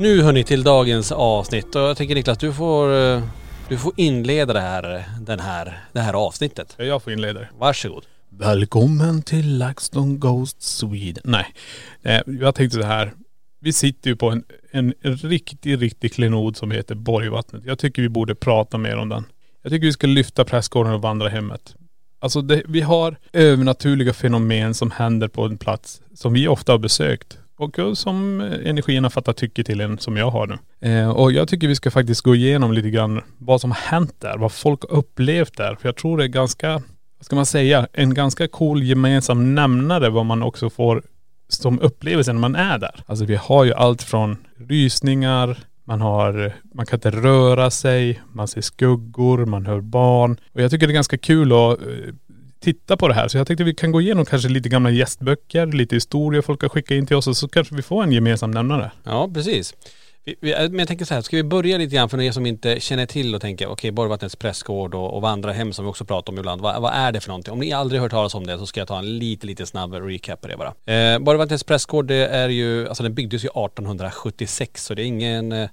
Nu 0.04 0.22
hörni 0.22 0.44
till 0.44 0.64
dagens 0.64 1.12
avsnitt 1.12 1.76
och 1.76 1.82
jag 1.82 1.98
tänker 1.98 2.16
Niklas 2.16 2.38
du 2.38 2.54
får, 2.54 2.94
eh, 2.94 3.24
du 3.70 3.78
får 3.78 3.94
inleda 3.98 4.54
det 4.54 4.60
här, 4.60 5.06
den 5.22 5.40
här, 5.40 5.84
det 5.94 6.00
här 6.00 6.14
avsnittet. 6.14 6.76
Jag 6.78 7.04
får 7.04 7.14
inleda 7.14 7.40
det. 7.40 7.50
Varsågod. 7.58 8.06
Välkommen 8.30 9.22
till 9.22 9.58
LaxTon 9.58 10.20
Ghost 10.20 10.62
Sweden. 10.62 11.24
Nej, 11.26 11.46
eh, 12.02 12.22
jag 12.26 12.56
tänkte 12.56 12.78
så 12.78 12.84
här. 12.84 13.14
Vi 13.62 13.74
sitter 13.74 14.10
ju 14.10 14.16
på 14.16 14.30
en, 14.30 14.44
en 14.72 14.94
riktig, 15.18 15.82
riktig 15.82 16.14
klenod 16.14 16.58
som 16.58 16.72
heter 16.72 16.96
Borgvattnet. 16.96 17.64
Jag 17.66 17.80
tycker 17.80 18.02
vi 18.02 18.10
borde 18.10 18.36
prata 18.36 18.78
mer 18.78 18.98
om 18.98 19.10
den. 19.10 19.26
Jag 19.62 19.72
tycker 19.72 19.86
vi 19.86 19.94
ska 19.94 20.08
lyfta 20.08 20.46
prästgården 20.46 20.94
och 20.94 21.02
vandrarhemmet. 21.02 21.76
Alltså 22.20 22.42
det, 22.42 22.64
vi 22.68 22.82
har 22.82 23.16
övernaturliga 23.34 24.14
fenomen 24.14 24.74
som 24.74 24.92
händer 24.92 25.28
på 25.28 25.46
en 25.46 25.58
plats 25.58 26.02
som 26.14 26.34
vi 26.34 26.48
ofta 26.48 26.72
har 26.72 26.80
besökt. 26.80 27.38
Och 27.58 27.98
som 27.98 28.42
energierna 28.42 29.10
fattar 29.10 29.34
tycke 29.34 29.64
till 29.64 29.82
en 29.82 29.98
som 29.98 30.18
jag 30.18 30.30
har 30.30 30.48
nu. 30.48 30.90
Eh, 30.90 31.10
och 31.10 31.32
jag 31.32 31.48
tycker 31.48 31.68
vi 31.68 31.76
ska 31.76 31.92
faktiskt 31.92 32.22
gå 32.22 32.36
igenom 32.36 32.74
lite 32.74 32.90
grann 32.90 33.22
vad 33.38 33.62
som 33.62 33.72
har 33.72 33.80
hänt 33.80 34.16
där. 34.20 34.38
Vad 34.38 34.52
folk 34.52 34.82
har 34.82 34.98
upplevt 34.98 35.58
där. 35.58 35.76
För 35.76 35.88
jag 35.88 35.96
tror 35.96 36.18
det 36.18 36.24
är 36.24 36.28
ganska 36.28 36.82
vad 37.24 37.26
ska 37.26 37.36
man 37.36 37.46
säga, 37.46 37.88
en 37.94 38.14
ganska 38.14 38.48
cool 38.48 38.84
gemensam 38.84 39.56
nämnare 39.56 40.10
vad 40.10 40.26
man 40.26 40.44
också 40.44 40.70
får 40.70 41.04
som 41.48 41.80
upplevelse 41.80 42.34
när 42.34 42.40
man 42.40 42.56
är 42.56 42.78
där. 42.78 43.04
Alltså 43.06 43.26
vi 43.26 43.36
har 43.36 43.64
ju 43.64 43.74
allt 43.74 44.04
från 44.04 44.38
rysningar, 44.70 45.58
man 45.86 46.02
har, 46.02 46.54
man 46.74 46.86
kan 46.86 46.98
inte 46.98 47.12
röra 47.12 47.72
sig, 47.72 48.22
man 48.32 48.48
ser 48.48 48.62
skuggor, 48.62 49.46
man 49.46 49.66
hör 49.66 49.82
barn. 49.82 50.38
Och 50.54 50.62
jag 50.62 50.72
tycker 50.72 50.88
det 50.88 50.92
är 50.92 50.96
ganska 50.96 51.18
kul 51.18 51.52
att 51.52 51.82
eh, 51.82 51.88
titta 52.64 52.98
på 52.98 53.08
det 53.08 53.14
här. 53.14 53.28
Så 53.28 53.38
jag 53.38 53.48
tänkte 53.48 53.64
vi 53.64 53.74
kan 53.74 53.92
gå 53.92 54.02
igenom 54.02 54.26
kanske 54.26 54.50
lite 54.50 54.70
gamla 54.70 54.90
gästböcker, 54.90 55.66
lite 55.66 55.96
historia 55.96 56.42
folk 56.42 56.62
har 56.62 56.70
skickat 56.70 56.96
in 56.96 57.06
till 57.06 57.16
oss 57.16 57.28
och 57.28 57.38
så 57.38 57.48
kanske 57.48 57.76
vi 57.76 57.82
får 57.82 58.04
en 58.04 58.12
gemensam 58.12 58.52
nämnare. 58.52 58.92
Ja 59.04 59.30
precis. 59.34 59.76
Vi, 60.26 60.36
vi, 60.42 60.54
eh, 60.54 60.60
men 60.60 60.80
jag 60.80 60.88
tänker 60.88 61.06
så 61.06 61.14
här, 61.14 61.22
ska 61.22 61.38
vi 61.38 61.44
börja 61.44 61.78
lite 61.78 61.96
grann 61.96 62.10
för 62.10 62.22
er 62.22 62.32
som 62.32 62.46
inte 62.46 62.80
känner 62.80 63.06
till 63.06 63.36
och 63.36 63.42
tänker, 63.42 63.68
okej, 63.68 63.92
Borgvattnets 63.92 64.36
prästgård 64.36 64.96
och, 64.96 65.14
och 65.14 65.22
vandrarhem 65.22 65.74
som 65.74 65.86
vi 65.86 65.92
också 65.92 66.06
pratar 66.06 66.34
om 66.34 66.40
ibland, 66.40 66.62
vad, 66.62 66.82
vad, 66.82 66.94
är 66.94 67.12
det 67.12 67.22
för 67.22 67.30
någonting? 67.30 67.54
Om 67.54 67.60
ni 67.60 67.74
aldrig 67.74 68.02
hört 68.02 68.12
talas 68.12 68.36
om 68.36 68.48
det 68.48 68.58
så 68.58 68.66
ska 68.66 68.80
jag 68.80 68.88
ta 68.88 68.98
en 68.98 69.18
lite, 69.18 69.48
lite 69.48 69.66
snabb 69.66 69.94
recap 69.94 70.42
på 70.42 70.48
det 70.48 70.58
bara. 70.58 70.94
Eh, 70.94 71.20
Borgvattnets 71.20 71.64
prästgård 71.64 72.08
det 72.08 72.28
är 72.28 72.50
ju, 72.50 72.88
alltså 72.88 73.04
den 73.04 73.14
byggdes 73.14 73.44
ju 73.44 73.48
1876 73.48 74.86
så 74.86 74.94
det 74.94 75.02
är 75.02 75.06
ingen 75.06 75.52
eh, 75.52 75.70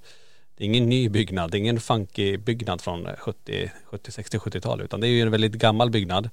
det 0.56 0.64
är 0.64 0.66
ingen 0.66 0.88
ny 0.88 1.08
byggnad, 1.08 1.50
det 1.50 1.56
är 1.56 1.58
ingen 1.58 1.80
funky 1.80 2.36
byggnad 2.36 2.80
från 2.80 3.08
70, 3.18 3.70
70 3.84 4.12
60, 4.12 4.38
70-tal 4.38 4.80
utan 4.80 5.00
det 5.00 5.06
är 5.06 5.10
ju 5.10 5.22
en 5.22 5.30
väldigt 5.30 5.52
gammal 5.52 5.90
byggnad. 5.90 6.30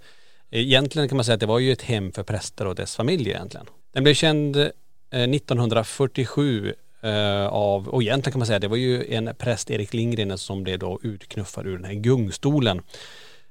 Egentligen 0.52 1.10
kan 1.10 1.16
man 1.16 1.26
säga 1.26 1.34
att 1.34 1.40
det 1.40 1.46
var 1.46 1.60
ju 1.60 1.72
ett 1.72 1.82
hem 1.82 2.12
för 2.12 2.24
präster 2.24 2.68
och 2.68 2.76
dess 2.76 2.96
familj 2.96 3.30
egentligen. 3.30 3.66
Den 3.94 4.04
blev 4.04 4.14
känd 4.14 4.56
eh, 4.56 4.70
1947 5.10 6.74
eh, 7.02 7.48
av, 7.48 7.88
och 7.88 8.02
egentligen 8.02 8.32
kan 8.32 8.40
man 8.40 8.46
säga 8.46 8.56
att 8.56 8.62
det 8.62 8.68
var 8.68 8.78
ju 8.78 9.14
en 9.14 9.36
präst, 9.38 9.72
Erik 9.72 9.94
Lindgren, 9.94 10.38
som 10.38 10.64
blev 10.64 10.80
då 10.80 11.00
utknuffad 11.04 11.68
ur 11.68 11.76
den 11.76 11.86
här 11.86 11.94
gungstolen. 11.94 12.82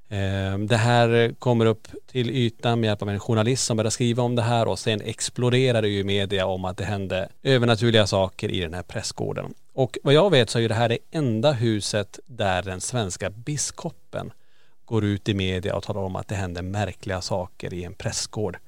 Eh, 0.08 0.58
det 0.58 0.76
här 0.76 1.34
kommer 1.38 1.66
upp 1.66 1.88
till 2.06 2.30
ytan 2.30 2.80
med 2.80 2.88
hjälp 2.88 3.02
av 3.02 3.10
en 3.10 3.20
journalist 3.20 3.64
som 3.64 3.76
började 3.76 3.90
skriva 3.90 4.22
om 4.22 4.34
det 4.34 4.42
här 4.42 4.68
och 4.68 4.78
sen 4.78 5.00
exploderade 5.00 5.88
ju 5.88 6.04
media 6.04 6.46
om 6.46 6.64
att 6.64 6.76
det 6.76 6.84
hände 6.84 7.28
övernaturliga 7.42 8.06
saker 8.06 8.48
i 8.48 8.60
den 8.60 8.74
här 8.74 8.82
prästgården. 8.82 9.54
Och 9.72 9.98
vad 10.02 10.14
jag 10.14 10.30
vet 10.30 10.50
så 10.50 10.58
är 10.58 10.62
ju 10.62 10.68
det 10.68 10.74
här 10.74 10.88
det 10.88 10.98
enda 11.10 11.52
huset 11.52 12.18
där 12.26 12.62
den 12.62 12.80
svenska 12.80 13.30
biskopen 13.30 14.32
går 14.86 15.04
ut 15.04 15.28
i 15.28 15.34
media 15.34 15.76
och 15.76 15.82
talar 15.82 16.00
om 16.00 16.16
att 16.16 16.28
det 16.28 16.34
händer 16.34 16.62
märkliga 16.62 17.20
saker 17.20 17.74
i 17.74 17.84
en 17.84 17.94
prästgård 17.94 18.58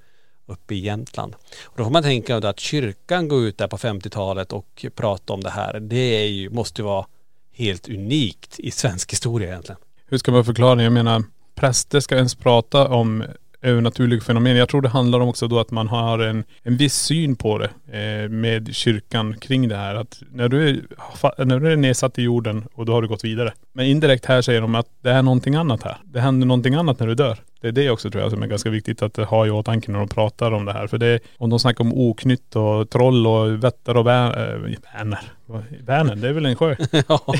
uppe 0.47 0.75
i 0.75 0.79
Jämtland. 0.79 1.37
Och 1.65 1.75
då 1.77 1.85
får 1.85 1.91
man 1.91 2.03
tänka 2.03 2.37
att 2.37 2.61
kyrkan 2.61 3.29
går 3.29 3.43
ut 3.43 3.59
där 3.59 3.69
på 3.69 3.77
50-talet 3.77 4.53
och 4.53 4.87
pratar 4.95 5.35
om 5.35 5.41
det 5.41 5.51
här. 5.51 5.81
Det 5.81 5.97
är 5.97 6.27
ju, 6.27 6.51
måste 6.51 6.83
ju 6.83 6.87
vara 6.87 7.07
helt 7.53 7.89
unikt 7.89 8.61
i 8.61 8.71
svensk 8.71 9.13
historia 9.13 9.49
egentligen. 9.49 9.81
Hur 10.07 10.19
ska 10.19 10.33
man 10.33 10.45
förklara 10.45 10.75
det? 10.75 10.83
Jag 10.83 10.93
menar, 10.93 11.25
präster 11.55 12.01
ska 12.01 12.17
ens 12.17 12.35
prata 12.35 12.89
om 12.89 13.25
övernaturliga 13.63 14.21
fenomen. 14.21 14.57
Jag 14.57 14.69
tror 14.69 14.83
det 14.83 14.89
handlar 14.89 15.21
om 15.21 15.29
också 15.29 15.49
då 15.49 15.61
att 15.61 15.71
man 15.71 15.89
har 15.89 16.19
en, 16.19 16.45
en 16.63 16.77
viss 16.77 16.95
syn 16.95 17.37
på 17.37 17.59
det 17.59 17.71
eh, 17.99 18.29
med 18.29 18.75
kyrkan 18.75 19.37
kring 19.39 19.69
det 19.69 19.77
här. 19.77 19.95
Att 19.95 20.23
när 20.33 20.49
du, 20.49 20.69
är, 20.69 21.45
när 21.45 21.61
du 21.61 21.73
är 21.73 21.77
nedsatt 21.77 22.19
i 22.19 22.23
jorden 22.23 22.65
och 22.75 22.87
då 22.87 22.93
har 22.93 23.03
du 23.03 23.09
gått 23.09 23.25
vidare. 23.25 23.53
Men 23.73 23.87
indirekt 23.87 24.27
här 24.27 24.43
säger 24.43 24.61
de 24.61 24.75
att 24.75 24.87
det 25.03 25.11
är 25.11 25.23
någonting 25.23 25.55
annat 25.55 25.83
här. 25.83 25.97
Det 26.05 26.21
händer 26.21 26.47
någonting 26.47 26.75
annat 26.75 27.01
när 27.01 27.07
du 27.07 27.15
dör. 27.15 27.39
Det 27.61 27.69
är 27.69 27.73
det 27.73 27.91
också 27.91 28.11
tror 28.11 28.23
jag 28.23 28.31
som 28.31 28.43
är 28.43 28.47
ganska 28.47 28.71
viktigt 28.71 29.03
att 29.03 29.17
ha 29.17 29.47
i 29.47 29.51
åtanke 29.51 29.93
när 29.93 29.99
de 29.99 30.09
pratar 30.09 30.53
om 30.53 30.65
det 30.65 30.73
här. 30.73 30.87
För 30.87 30.99
det, 30.99 31.21
om 31.37 31.51
de 31.51 31.59
snackar 31.59 31.85
om 31.85 31.93
oknytt 31.95 32.57
och 32.57 32.91
troll 32.91 33.27
och 33.27 33.65
vättar 33.65 33.95
och 33.95 34.07
vänner. 34.07 35.21
Äh, 35.49 35.61
Vänern, 35.85 36.21
det 36.21 36.29
är 36.29 36.33
väl 36.33 36.47
en 36.47 36.57
sjö? 36.57 36.77
ja, 37.09 37.35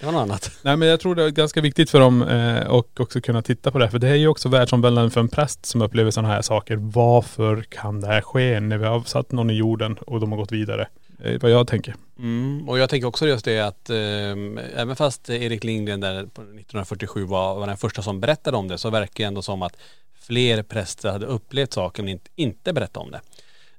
det 0.00 0.06
var 0.06 0.12
något 0.12 0.22
annat. 0.22 0.50
Nej 0.62 0.76
men 0.76 0.88
jag 0.88 1.00
tror 1.00 1.14
det 1.14 1.24
är 1.24 1.30
ganska 1.30 1.60
viktigt 1.60 1.90
för 1.90 2.00
dem 2.00 2.22
eh, 2.22 2.66
och 2.66 3.00
också 3.00 3.20
kunna 3.20 3.42
titta 3.42 3.70
på 3.70 3.78
det. 3.78 3.90
För 3.90 3.98
det 3.98 4.08
är 4.08 4.14
ju 4.14 4.28
också 4.28 4.48
världsomvälvande 4.48 5.10
för 5.10 5.20
en 5.20 5.28
präst 5.28 5.66
som 5.66 5.82
upplever 5.82 6.10
sådana 6.10 6.34
här 6.34 6.42
saker. 6.42 6.76
Varför 6.76 7.62
kan 7.62 8.00
det 8.00 8.06
här 8.06 8.20
ske 8.20 8.60
när 8.60 8.78
vi 8.78 8.86
har 8.86 9.00
satt 9.00 9.32
någon 9.32 9.50
i 9.50 9.54
jorden 9.54 9.96
och 10.06 10.20
de 10.20 10.32
har 10.32 10.38
gått 10.38 10.52
vidare? 10.52 10.88
Det 11.18 11.34
är 11.34 11.38
vad 11.38 11.50
jag 11.50 11.66
tänker. 11.66 11.94
Mm, 12.18 12.68
och 12.68 12.78
jag 12.78 12.90
tänker 12.90 13.08
också 13.08 13.26
just 13.26 13.44
det 13.44 13.60
att 13.60 13.90
eh, 13.90 13.96
även 14.76 14.96
fast 14.96 15.30
Erik 15.30 15.64
Lindgren 15.64 16.00
där 16.00 16.20
1947 16.20 17.24
var, 17.24 17.54
var 17.54 17.66
den 17.66 17.76
första 17.76 18.02
som 18.02 18.20
berättade 18.20 18.56
om 18.56 18.68
det 18.68 18.78
så 18.78 18.90
verkar 18.90 19.24
det 19.24 19.28
ändå 19.28 19.42
som 19.42 19.62
att 19.62 19.76
fler 20.20 20.62
präster 20.62 21.10
hade 21.10 21.26
upplevt 21.26 21.72
saken 21.72 22.04
men 22.04 22.12
inte, 22.12 22.30
inte 22.34 22.72
berättat 22.72 22.96
om 22.96 23.10
det. 23.10 23.20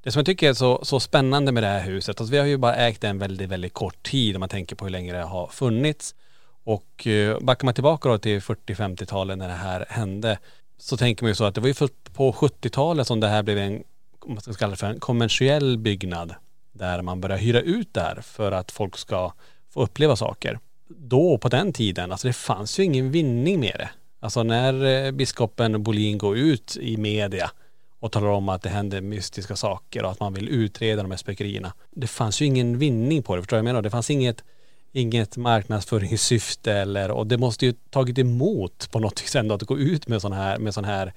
Det 0.03 0.11
som 0.11 0.19
jag 0.19 0.25
tycker 0.25 0.49
är 0.49 0.53
så, 0.53 0.85
så 0.85 0.99
spännande 0.99 1.51
med 1.51 1.63
det 1.63 1.67
här 1.67 1.81
huset, 1.81 2.21
alltså 2.21 2.31
vi 2.31 2.37
har 2.37 2.45
ju 2.45 2.57
bara 2.57 2.75
ägt 2.75 3.01
det 3.01 3.07
en 3.07 3.19
väldigt, 3.19 3.49
väldigt 3.49 3.73
kort 3.73 4.03
tid 4.03 4.35
om 4.35 4.39
man 4.39 4.49
tänker 4.49 4.75
på 4.75 4.85
hur 4.85 4.91
länge 4.91 5.13
det 5.13 5.23
har 5.23 5.47
funnits. 5.47 6.15
Och 6.63 7.07
eh, 7.07 7.39
backar 7.39 7.65
man 7.65 7.73
tillbaka 7.73 8.09
då 8.09 8.17
till 8.17 8.39
40-50-talet 8.39 9.37
när 9.37 9.47
det 9.47 9.53
här 9.53 9.85
hände 9.89 10.39
så 10.77 10.97
tänker 10.97 11.23
man 11.23 11.31
ju 11.31 11.35
så 11.35 11.43
att 11.43 11.55
det 11.55 11.61
var 11.61 11.67
ju 11.67 11.73
först 11.73 12.13
på 12.13 12.31
70-talet 12.31 13.07
som 13.07 13.19
det 13.19 13.27
här 13.27 13.43
blev 13.43 13.57
en, 13.57 13.83
man 14.25 14.41
ska 14.41 14.53
kalla 14.53 14.71
det 14.71 14.77
för 14.77 14.87
en 14.87 14.99
kommersiell 14.99 15.77
byggnad 15.77 16.35
där 16.77 17.01
man 17.01 17.21
börjar 17.21 17.37
hyra 17.37 17.61
ut 17.61 17.93
där 17.93 18.21
för 18.21 18.51
att 18.51 18.71
folk 18.71 18.97
ska 18.97 19.33
få 19.69 19.83
uppleva 19.83 20.15
saker. 20.15 20.59
Då 20.87 21.37
på 21.37 21.49
den 21.49 21.73
tiden, 21.73 22.11
alltså 22.11 22.27
det 22.27 22.33
fanns 22.33 22.79
ju 22.79 22.83
ingen 22.83 23.11
vinning 23.11 23.59
med 23.59 23.75
det. 23.77 23.89
Alltså 24.19 24.43
när 24.43 25.05
eh, 25.05 25.11
biskopen 25.11 25.83
Bolin 25.83 26.17
går 26.17 26.37
ut 26.37 26.77
i 26.81 26.97
media 26.97 27.51
och 27.99 28.11
talar 28.11 28.27
om 28.27 28.49
att 28.49 28.61
det 28.61 28.69
händer 28.69 29.01
mystiska 29.01 29.55
saker 29.55 30.03
och 30.03 30.11
att 30.11 30.19
man 30.19 30.33
vill 30.33 30.49
utreda 30.49 31.01
de 31.01 31.11
här 31.11 31.17
spökerierna. 31.17 31.73
Det 31.91 32.07
fanns 32.07 32.41
ju 32.41 32.45
ingen 32.45 32.77
vinning 32.77 33.23
på 33.23 33.35
det, 33.35 33.41
förstår 33.41 33.57
du 33.57 33.61
vad 33.61 33.67
jag 33.67 33.73
menar? 33.73 33.81
Det 33.81 33.89
fanns 33.89 34.09
inget, 34.09 34.43
inget 34.91 35.37
marknadsföringssyfte 35.37 36.73
eller, 36.73 37.11
och 37.11 37.27
det 37.27 37.37
måste 37.37 37.65
ju 37.65 37.73
tagit 37.89 38.17
emot 38.17 38.91
på 38.91 38.99
något 38.99 39.21
vis 39.23 39.35
ändå 39.35 39.55
att 39.55 39.63
gå 39.63 39.77
ut 39.77 40.07
med 40.07 40.21
sån 40.21 40.33
här, 40.33 40.57
med 40.57 40.73
sån 40.73 40.85
här 40.85 41.13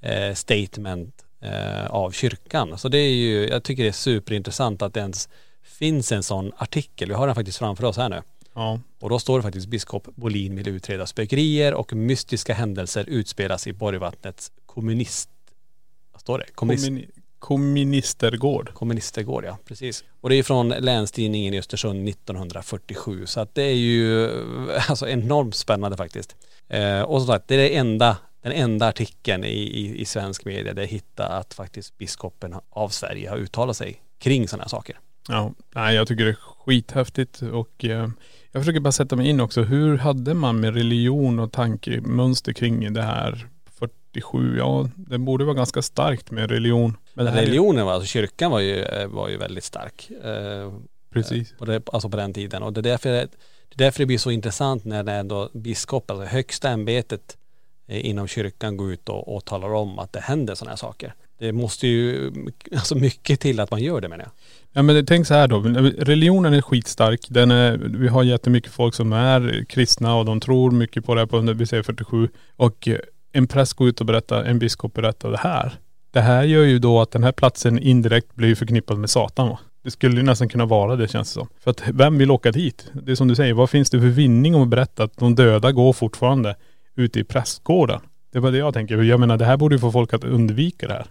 eh, 0.00 0.34
statement 0.34 1.24
eh, 1.40 1.86
av 1.86 2.10
kyrkan. 2.10 2.78
Så 2.78 2.88
det 2.88 2.98
är 2.98 3.14
ju, 3.14 3.48
jag 3.48 3.62
tycker 3.62 3.82
det 3.82 3.88
är 3.88 3.92
superintressant 3.92 4.82
att 4.82 4.94
det 4.94 5.00
ens 5.00 5.28
finns 5.62 6.12
en 6.12 6.22
sån 6.22 6.52
artikel. 6.56 7.08
Vi 7.08 7.14
har 7.14 7.26
den 7.26 7.34
faktiskt 7.34 7.58
framför 7.58 7.84
oss 7.84 7.96
här 7.96 8.08
nu. 8.08 8.22
Ja. 8.54 8.80
Och 9.00 9.10
då 9.10 9.18
står 9.18 9.38
det 9.38 9.42
faktiskt 9.42 9.66
biskop 9.66 10.08
Bolin 10.14 10.56
vill 10.56 10.68
utreda 10.68 11.06
spökerier 11.06 11.74
och 11.74 11.92
mystiska 11.92 12.54
händelser 12.54 13.04
utspelas 13.08 13.66
i 13.66 13.72
Borgvattnets 13.72 14.52
kommunist... 14.66 15.30
Vad 16.12 16.20
står 16.20 16.38
det? 16.38 16.44
Kommunist... 16.54 16.86
Kommun... 16.86 17.06
Kommunistergård. 17.38 18.74
Kommunistergård 18.74 19.44
ja, 19.44 19.58
precis. 19.64 20.04
Och 20.20 20.30
det 20.30 20.36
är 20.36 20.42
från 20.42 20.68
Länstidningen 20.68 21.54
i 21.54 21.58
Östersund 21.58 22.08
1947. 22.08 23.26
Så 23.26 23.40
att 23.40 23.54
det 23.54 23.62
är 23.62 23.74
ju 23.74 24.30
alltså 24.88 25.08
enormt 25.08 25.54
spännande 25.54 25.96
faktiskt. 25.96 26.36
Eh, 26.68 27.00
och 27.00 27.20
som 27.20 27.26
sagt, 27.26 27.48
det 27.48 27.54
är 27.54 27.58
det 27.58 27.76
enda 27.76 28.16
den 28.42 28.52
enda 28.52 28.88
artikeln 28.88 29.44
i, 29.44 29.48
i, 29.48 30.00
i 30.00 30.04
svensk 30.04 30.44
media 30.44 30.74
där 30.74 30.82
jag 30.82 30.88
hittade 30.88 31.28
att 31.28 31.54
faktiskt 31.54 31.98
biskopen 31.98 32.54
av 32.70 32.88
Sverige 32.88 33.30
har 33.30 33.36
uttalat 33.36 33.76
sig 33.76 34.02
kring 34.18 34.48
sådana 34.48 34.62
här 34.62 34.68
saker. 34.68 34.98
Ja, 35.28 35.52
nej 35.74 35.94
jag 35.94 36.08
tycker 36.08 36.24
det 36.24 36.30
är 36.30 36.38
skithäftigt 36.64 37.42
och 37.42 37.84
eh, 37.84 38.08
jag 38.52 38.62
försöker 38.62 38.80
bara 38.80 38.92
sätta 38.92 39.16
mig 39.16 39.28
in 39.28 39.40
också. 39.40 39.62
Hur 39.62 39.98
hade 39.98 40.34
man 40.34 40.60
med 40.60 40.74
religion 40.74 41.38
och 41.38 41.52
tankemönster 41.52 42.52
kring 42.52 42.92
det 42.92 43.02
här 43.02 43.48
47? 43.70 44.58
Ja, 44.58 44.88
det 44.96 45.18
borde 45.18 45.44
vara 45.44 45.54
ganska 45.54 45.82
starkt 45.82 46.30
med 46.30 46.50
religion. 46.50 46.96
Men 47.14 47.34
Religionen 47.34 47.86
var, 47.86 47.92
alltså 47.92 48.06
kyrkan 48.06 48.50
var 48.50 48.60
ju, 48.60 48.82
eh, 48.82 49.08
var 49.08 49.28
ju 49.28 49.36
väldigt 49.36 49.64
stark. 49.64 50.10
Eh, 50.24 50.72
Precis. 51.10 51.54
På 51.58 51.64
det, 51.64 51.88
alltså 51.92 52.08
på 52.08 52.16
den 52.16 52.34
tiden 52.34 52.62
och 52.62 52.72
det 52.72 52.80
är 52.80 52.82
därför 52.82 53.08
det, 53.08 53.20
är 53.20 53.28
därför 53.74 53.98
det 53.98 54.06
blir 54.06 54.18
så 54.18 54.30
intressant 54.30 54.84
när 54.84 55.02
det 55.02 55.12
ändå 55.12 55.50
biskop, 55.54 56.10
alltså 56.10 56.26
högsta 56.26 56.68
ämbetet 56.68 57.36
Eh, 57.88 58.06
inom 58.06 58.26
kyrkan 58.26 58.76
går 58.76 58.92
ut 58.92 59.08
och, 59.08 59.36
och 59.36 59.44
talar 59.44 59.74
om 59.74 59.98
att 59.98 60.12
det 60.12 60.20
händer 60.20 60.54
sådana 60.54 60.70
här 60.70 60.76
saker. 60.76 61.14
Det 61.38 61.52
måste 61.52 61.86
ju, 61.86 62.32
alltså 62.72 62.94
mycket 62.94 63.40
till 63.40 63.60
att 63.60 63.70
man 63.70 63.82
gör 63.82 64.00
det 64.00 64.08
menar 64.08 64.24
jag. 64.24 64.32
Ja 64.72 64.82
men 64.82 65.06
tänk 65.06 65.26
så 65.26 65.34
här 65.34 65.48
då, 65.48 65.56
eh, 65.56 65.82
religionen 65.82 66.54
är 66.54 66.62
skitstark. 66.62 67.26
Den 67.28 67.50
är, 67.50 67.76
vi 67.78 68.08
har 68.08 68.22
jättemycket 68.22 68.72
folk 68.72 68.94
som 68.94 69.12
är 69.12 69.64
kristna 69.68 70.16
och 70.16 70.24
de 70.24 70.40
tror 70.40 70.70
mycket 70.70 71.04
på 71.04 71.14
det 71.14 71.20
här 71.20 71.26
på 71.26 71.40
vi 71.40 71.66
säger 71.66 71.82
47. 71.82 72.28
Och 72.56 72.88
eh, 72.88 72.98
en 73.32 73.46
präst 73.46 73.72
går 73.72 73.88
ut 73.88 74.00
och 74.00 74.06
berättar, 74.06 74.44
en 74.44 74.58
biskop 74.58 74.94
berättar 74.94 75.30
det 75.30 75.38
här. 75.38 75.72
Det 76.10 76.20
här 76.20 76.42
gör 76.42 76.64
ju 76.64 76.78
då 76.78 77.00
att 77.00 77.10
den 77.10 77.24
här 77.24 77.32
platsen 77.32 77.78
indirekt 77.78 78.34
blir 78.34 78.54
förknippad 78.54 78.98
med 78.98 79.10
Satan 79.10 79.48
va? 79.48 79.58
Det 79.84 79.90
skulle 79.90 80.16
ju 80.16 80.22
nästan 80.22 80.48
kunna 80.48 80.66
vara 80.66 80.96
det 80.96 81.08
känns 81.08 81.28
det 81.28 81.40
som. 81.40 81.48
För 81.60 81.70
att 81.70 81.82
vem 81.88 82.18
vill 82.18 82.30
åka 82.30 82.52
dit? 82.52 82.90
Det 82.92 83.12
är 83.12 83.16
som 83.16 83.28
du 83.28 83.34
säger, 83.34 83.54
vad 83.54 83.70
finns 83.70 83.90
det 83.90 84.00
för 84.00 84.06
vinning 84.06 84.54
om 84.54 84.62
att 84.62 84.68
berätta 84.68 85.04
att 85.04 85.16
de 85.16 85.34
döda 85.34 85.72
går 85.72 85.92
fortfarande 85.92 86.56
ute 86.98 87.20
i 87.20 87.24
prästgården. 87.24 88.00
Det 88.32 88.40
var 88.40 88.50
det 88.52 88.58
jag 88.58 88.74
tänker. 88.74 89.02
Jag 89.02 89.20
menar 89.20 89.36
det 89.36 89.44
här 89.44 89.56
borde 89.56 89.74
ju 89.74 89.78
få 89.78 89.92
folk 89.92 90.14
att 90.14 90.24
undvika 90.24 90.88
det 90.88 90.94
här. 90.94 91.06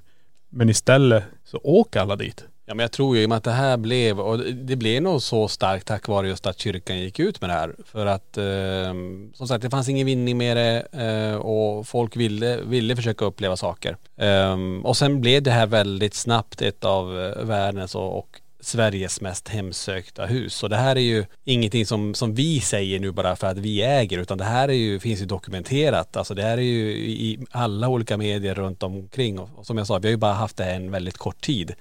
Men 0.49 0.69
istället 0.69 1.23
så 1.45 1.57
åker 1.63 1.99
alla 1.99 2.15
dit. 2.15 2.45
Ja 2.65 2.73
men 2.73 2.83
jag 2.83 2.91
tror 2.91 3.15
ju 3.15 3.21
i 3.21 3.25
och 3.25 3.29
med 3.29 3.37
att 3.37 3.43
det 3.43 3.51
här 3.51 3.77
blev, 3.77 4.19
och 4.19 4.39
det 4.39 4.75
blev 4.75 5.01
nog 5.01 5.21
så 5.21 5.47
starkt 5.47 5.87
tack 5.87 6.07
vare 6.07 6.27
just 6.27 6.45
att 6.45 6.59
kyrkan 6.59 6.99
gick 6.99 7.19
ut 7.19 7.41
med 7.41 7.49
det 7.49 7.53
här. 7.53 7.75
För 7.85 8.05
att 8.05 8.37
eh, 8.37 8.93
som 9.33 9.47
sagt 9.47 9.61
det 9.61 9.69
fanns 9.69 9.89
ingen 9.89 10.05
vinning 10.05 10.37
med 10.37 10.57
det 10.57 10.87
eh, 10.91 11.35
och 11.35 11.87
folk 11.87 12.15
ville, 12.15 12.57
ville 12.61 12.95
försöka 12.95 13.25
uppleva 13.25 13.57
saker. 13.57 13.97
Eh, 14.17 14.57
och 14.83 14.97
sen 14.97 15.21
blev 15.21 15.43
det 15.43 15.51
här 15.51 15.67
väldigt 15.67 16.13
snabbt 16.13 16.61
ett 16.61 16.85
av 16.85 17.21
eh, 17.21 17.45
världens 17.45 17.95
och, 17.95 18.17
och 18.17 18.41
Sveriges 18.59 19.21
mest 19.21 19.47
hemsökta 19.47 20.25
hus. 20.25 20.63
Och 20.63 20.69
det 20.69 20.75
här 20.75 20.95
är 20.95 21.01
ju 21.01 21.25
ingenting 21.43 21.85
som, 21.85 22.13
som 22.13 22.33
vi 22.33 22.61
säger 22.61 22.99
nu 22.99 23.11
bara 23.11 23.35
för 23.35 23.47
att 23.47 23.57
vi 23.57 23.81
äger 23.81 24.17
utan 24.17 24.37
det 24.37 24.43
här 24.43 24.67
är 24.69 24.73
ju, 24.73 24.99
finns 24.99 25.21
ju 25.21 25.25
dokumenterat. 25.25 26.17
Alltså 26.17 26.33
det 26.33 26.43
här 26.43 26.57
är 26.57 26.61
ju 26.61 26.91
i 26.97 27.39
alla 27.51 27.87
olika 27.87 28.17
medier 28.17 28.55
runt 28.55 28.83
omkring 28.83 29.39
och, 29.39 29.65
som 29.65 29.77
jag 29.77 29.87
sa, 29.87 29.99
vi 29.99 30.07
har 30.07 30.11
ju 30.11 30.17
bara 30.17 30.33
haft 30.33 30.57
det 30.57 30.63
här 30.63 30.73
en 30.73 30.91
väldigt 30.91 31.17
kort 31.17 31.41
tid. 31.41 31.75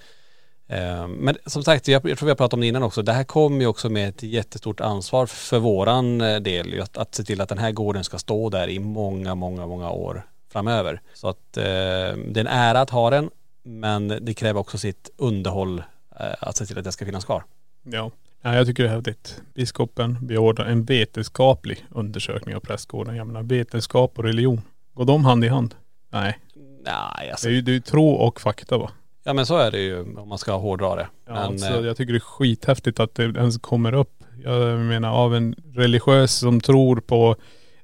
Ehm, 0.69 1.13
men 1.13 1.37
som 1.47 1.63
sagt, 1.63 1.89
jag, 1.89 2.03
tror 2.03 2.25
vi 2.25 2.29
har 2.29 2.35
pratat 2.35 2.55
om 2.55 2.61
det 2.61 2.67
innan 2.67 2.83
också, 2.83 3.03
det 3.03 3.13
här 3.13 3.25
kommer 3.25 3.61
ju 3.61 3.67
också 3.67 3.91
med 3.91 4.09
ett 4.09 4.23
jättestort 4.23 4.81
ansvar 4.81 5.27
för 5.27 5.59
våran 5.59 6.21
eh, 6.21 6.37
del, 6.37 6.83
att, 6.83 6.97
att 6.97 7.15
se 7.15 7.25
till 7.25 7.41
att 7.41 7.49
den 7.49 7.59
här 7.59 7.73
gården 7.73 8.05
ska 8.05 8.19
stå 8.19 8.51
där 8.51 8.69
i 8.69 8.79
många, 8.79 9.35
många, 9.35 9.67
många 9.67 9.91
år 9.91 10.27
framöver. 10.53 11.01
Så 11.15 11.29
att 11.29 11.57
eh, 11.57 11.63
det 11.63 12.37
är 12.37 12.39
en 12.41 12.47
ära 12.47 12.81
att 12.81 12.91
ha 12.91 13.11
den, 13.11 13.31
men 13.63 14.09
det 14.21 14.35
kräver 14.35 14.61
också 14.61 14.79
sitt 14.79 15.11
underhåll 15.17 15.83
att 16.17 16.57
se 16.57 16.67
till 16.67 16.79
att 16.79 16.85
det 16.85 16.93
ska 16.93 17.05
finnas 17.05 17.25
kvar. 17.25 17.45
Ja. 17.83 18.11
Ja, 18.43 18.55
jag 18.55 18.67
tycker 18.67 18.83
det 18.83 18.89
är 18.89 18.95
häftigt. 18.95 19.43
Biskopen 19.55 20.27
beordrar 20.27 20.67
en 20.67 20.85
vetenskaplig 20.85 21.87
undersökning 21.91 22.57
av 22.57 22.61
prästgården. 22.61 23.17
Jag 23.17 23.27
menar 23.27 23.43
vetenskap 23.43 24.19
och 24.19 24.25
religion. 24.25 24.61
Går 24.95 25.05
de 25.05 25.25
hand 25.25 25.45
i 25.45 25.49
hand? 25.49 25.75
Nej. 26.11 26.39
Nej 26.85 27.31
alltså. 27.31 27.49
Det 27.49 27.53
är 27.53 27.55
ju, 27.55 27.61
det 27.61 27.71
är 27.71 27.75
ju 27.75 27.81
tro 27.81 28.09
och 28.11 28.41
fakta 28.41 28.79
va? 28.79 28.91
Ja 29.25 29.33
men 29.33 29.47
så 29.47 29.57
är 29.57 29.71
det 29.71 29.81
ju 29.81 30.17
om 30.17 30.29
man 30.29 30.39
ska 30.39 30.57
hårdra 30.57 30.95
det. 30.95 31.09
Ja, 31.27 31.51
men, 31.51 31.59
så 31.59 31.81
eh, 31.81 31.87
jag 31.87 31.97
tycker 31.97 32.13
det 32.13 32.19
är 32.19 32.21
skithäftigt 32.21 33.01
att 33.01 33.15
det 33.15 33.23
ens 33.23 33.59
kommer 33.59 33.93
upp. 33.93 34.25
Jag 34.45 34.79
menar 34.79 35.11
av 35.11 35.35
en 35.35 35.55
religiös 35.75 36.33
som 36.35 36.61
tror 36.61 36.97
på 36.97 37.37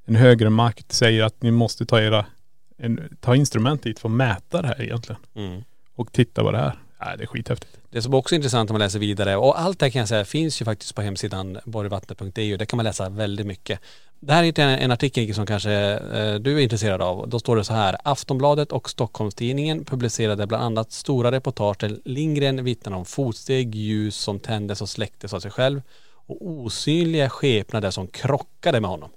en 0.05 0.15
högre 0.15 0.49
makt 0.49 0.91
säger 0.91 1.23
att 1.23 1.41
ni 1.41 1.51
måste 1.51 1.85
ta 1.85 2.01
era, 2.01 2.25
en, 2.77 3.17
ta 3.21 3.35
instrument 3.35 3.83
dit 3.83 3.99
för 3.99 4.09
att 4.09 4.15
mäta 4.15 4.61
det 4.61 4.67
här 4.67 4.81
egentligen. 4.81 5.21
mm. 5.35 5.63
Och 5.95 6.11
titta 6.11 6.43
vad 6.43 6.53
det 6.53 6.59
är. 6.59 6.79
Nej 7.05 7.17
det 7.17 7.23
är 7.23 7.27
skithäftigt. 7.27 7.77
Det 7.89 8.01
som 8.01 8.13
också 8.13 8.35
är 8.35 8.37
intressant 8.37 8.69
om 8.69 8.73
man 8.73 8.79
läser 8.79 8.99
vidare 8.99 9.35
och 9.35 9.59
allt 9.61 9.79
det 9.79 9.85
här 9.85 9.91
kan 9.91 9.99
jag 9.99 10.09
säga 10.09 10.25
finns 10.25 10.61
ju 10.61 10.65
faktiskt 10.65 10.95
på 10.95 11.01
hemsidan 11.01 11.59
borgvattnet.eu. 11.65 12.57
Där 12.57 12.65
kan 12.65 12.77
man 12.77 12.83
läsa 12.83 13.09
väldigt 13.09 13.47
mycket. 13.47 13.79
Det 14.19 14.33
här 14.33 14.43
är 14.43 14.47
inte 14.47 14.63
en, 14.63 14.91
artikel 14.91 15.35
som 15.35 15.45
kanske 15.45 15.71
eh, 15.71 16.35
du 16.35 16.57
är 16.57 16.59
intresserad 16.59 17.01
av. 17.01 17.29
Då 17.29 17.39
står 17.39 17.55
det 17.55 17.63
så 17.63 17.73
här. 17.73 17.97
Aftonbladet 18.03 18.71
och 18.71 18.89
Stockholms-Tidningen 18.89 19.85
publicerade 19.85 20.47
bland 20.47 20.63
annat 20.63 20.91
stora 20.91 21.31
reportage 21.31 21.77
där 21.79 21.99
Lindgren 22.05 22.63
vittnar 22.63 22.97
om 22.97 23.05
fotsteg, 23.05 23.75
ljus 23.75 24.15
som 24.15 24.39
tändes 24.39 24.81
och 24.81 24.89
släcktes 24.89 25.33
av 25.33 25.39
sig 25.39 25.51
själv 25.51 25.81
och 26.25 26.37
osynliga 26.41 27.29
skepnader 27.29 27.91
som 27.91 28.07
krockade 28.07 28.81
med 28.81 28.89
honom. 28.89 29.09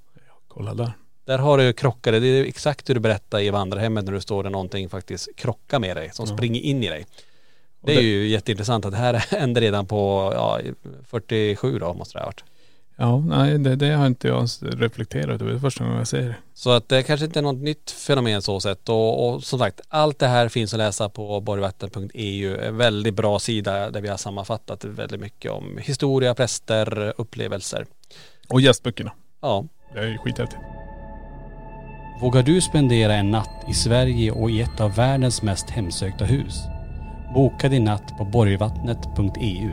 Kolla 0.48 0.74
där. 0.74 0.92
Där 1.24 1.38
har 1.38 1.58
du 1.58 1.72
krockade, 1.72 2.20
det 2.20 2.26
är 2.26 2.44
exakt 2.44 2.88
hur 2.90 2.94
du 2.94 3.00
berättar 3.00 3.40
i 3.40 3.50
vandrarhemmet 3.50 4.04
när 4.04 4.12
du 4.12 4.20
står 4.20 4.42
där 4.42 4.50
någonting 4.50 4.88
faktiskt 4.88 5.28
krockar 5.36 5.78
med 5.78 5.96
dig, 5.96 6.10
som 6.12 6.26
Ja. 6.28 6.36
springer 6.36 6.60
in 6.60 6.84
i 6.84 6.88
dig. 6.88 7.06
Det 7.80 7.95
är 7.95 8.00
ju 8.00 8.28
jätteintressant 8.28 8.85
att 8.85 8.92
det 8.92 8.99
här 8.99 9.14
hände 9.38 9.61
redan 9.61 9.87
på, 9.87 10.33
ja, 10.35 10.61
47 11.04 11.78
då 11.78 11.95
måste 11.95 12.18
det 12.18 12.23
ha 12.23 12.26
varit. 12.26 12.45
Ja, 12.99 13.18
nej 13.18 13.59
det, 13.59 13.76
det 13.76 13.90
har 13.90 14.06
inte 14.06 14.28
jag 14.28 14.49
reflekterat 14.61 15.40
över. 15.40 15.50
Det 15.50 15.56
är 15.56 15.61
första 15.61 15.85
gången 15.85 15.99
jag 15.99 16.09
ser 16.09 16.23
det. 16.23 16.37
Så 16.54 16.71
att 16.71 16.88
det 16.88 17.02
kanske 17.02 17.26
inte 17.26 17.38
är 17.38 17.42
något 17.42 17.62
nytt 17.62 17.90
fenomen 17.90 18.42
så 18.42 18.61
sett 18.61 18.88
och, 18.88 19.28
och 19.28 19.45
som 19.45 19.59
sagt 19.59 19.80
allt 19.88 20.18
det 20.18 20.26
här 20.26 20.49
finns 20.49 20.75
att 20.75 20.78
läsa 20.78 21.09
på 21.09 21.40
borgvatten.eu. 21.40 22.59
En 22.59 22.76
väldigt 22.76 23.14
bra 23.14 23.38
sida 23.38 23.90
där 23.90 24.00
vi 24.00 24.09
har 24.09 24.16
sammanfattat 24.16 24.85
väldigt 24.85 25.21
mycket 25.21 25.50
om 25.50 25.78
historia, 25.83 26.35
präster, 26.35 27.14
upplevelser. 27.16 27.87
Och 28.49 28.61
gästböckerna. 28.61 29.12
Ja. 29.40 29.64
Det 29.95 30.00
är 30.00 30.18
skithäftigt. 30.18 30.61
Vågar 32.21 32.42
du 32.42 32.61
spendera 32.61 33.14
en 33.14 33.30
natt 33.30 33.64
i 33.68 33.75
Sverige 33.75 34.30
och 34.30 34.50
i 34.50 34.61
ett 34.61 34.80
av 34.80 34.95
världens 34.95 35.42
mest 35.42 35.71
hemsökta 35.71 36.25
hus? 36.25 36.54
Boka 37.35 37.68
din 37.68 37.85
natt 37.85 38.18
på 38.18 38.25
borgvattnet.eu. 38.25 39.71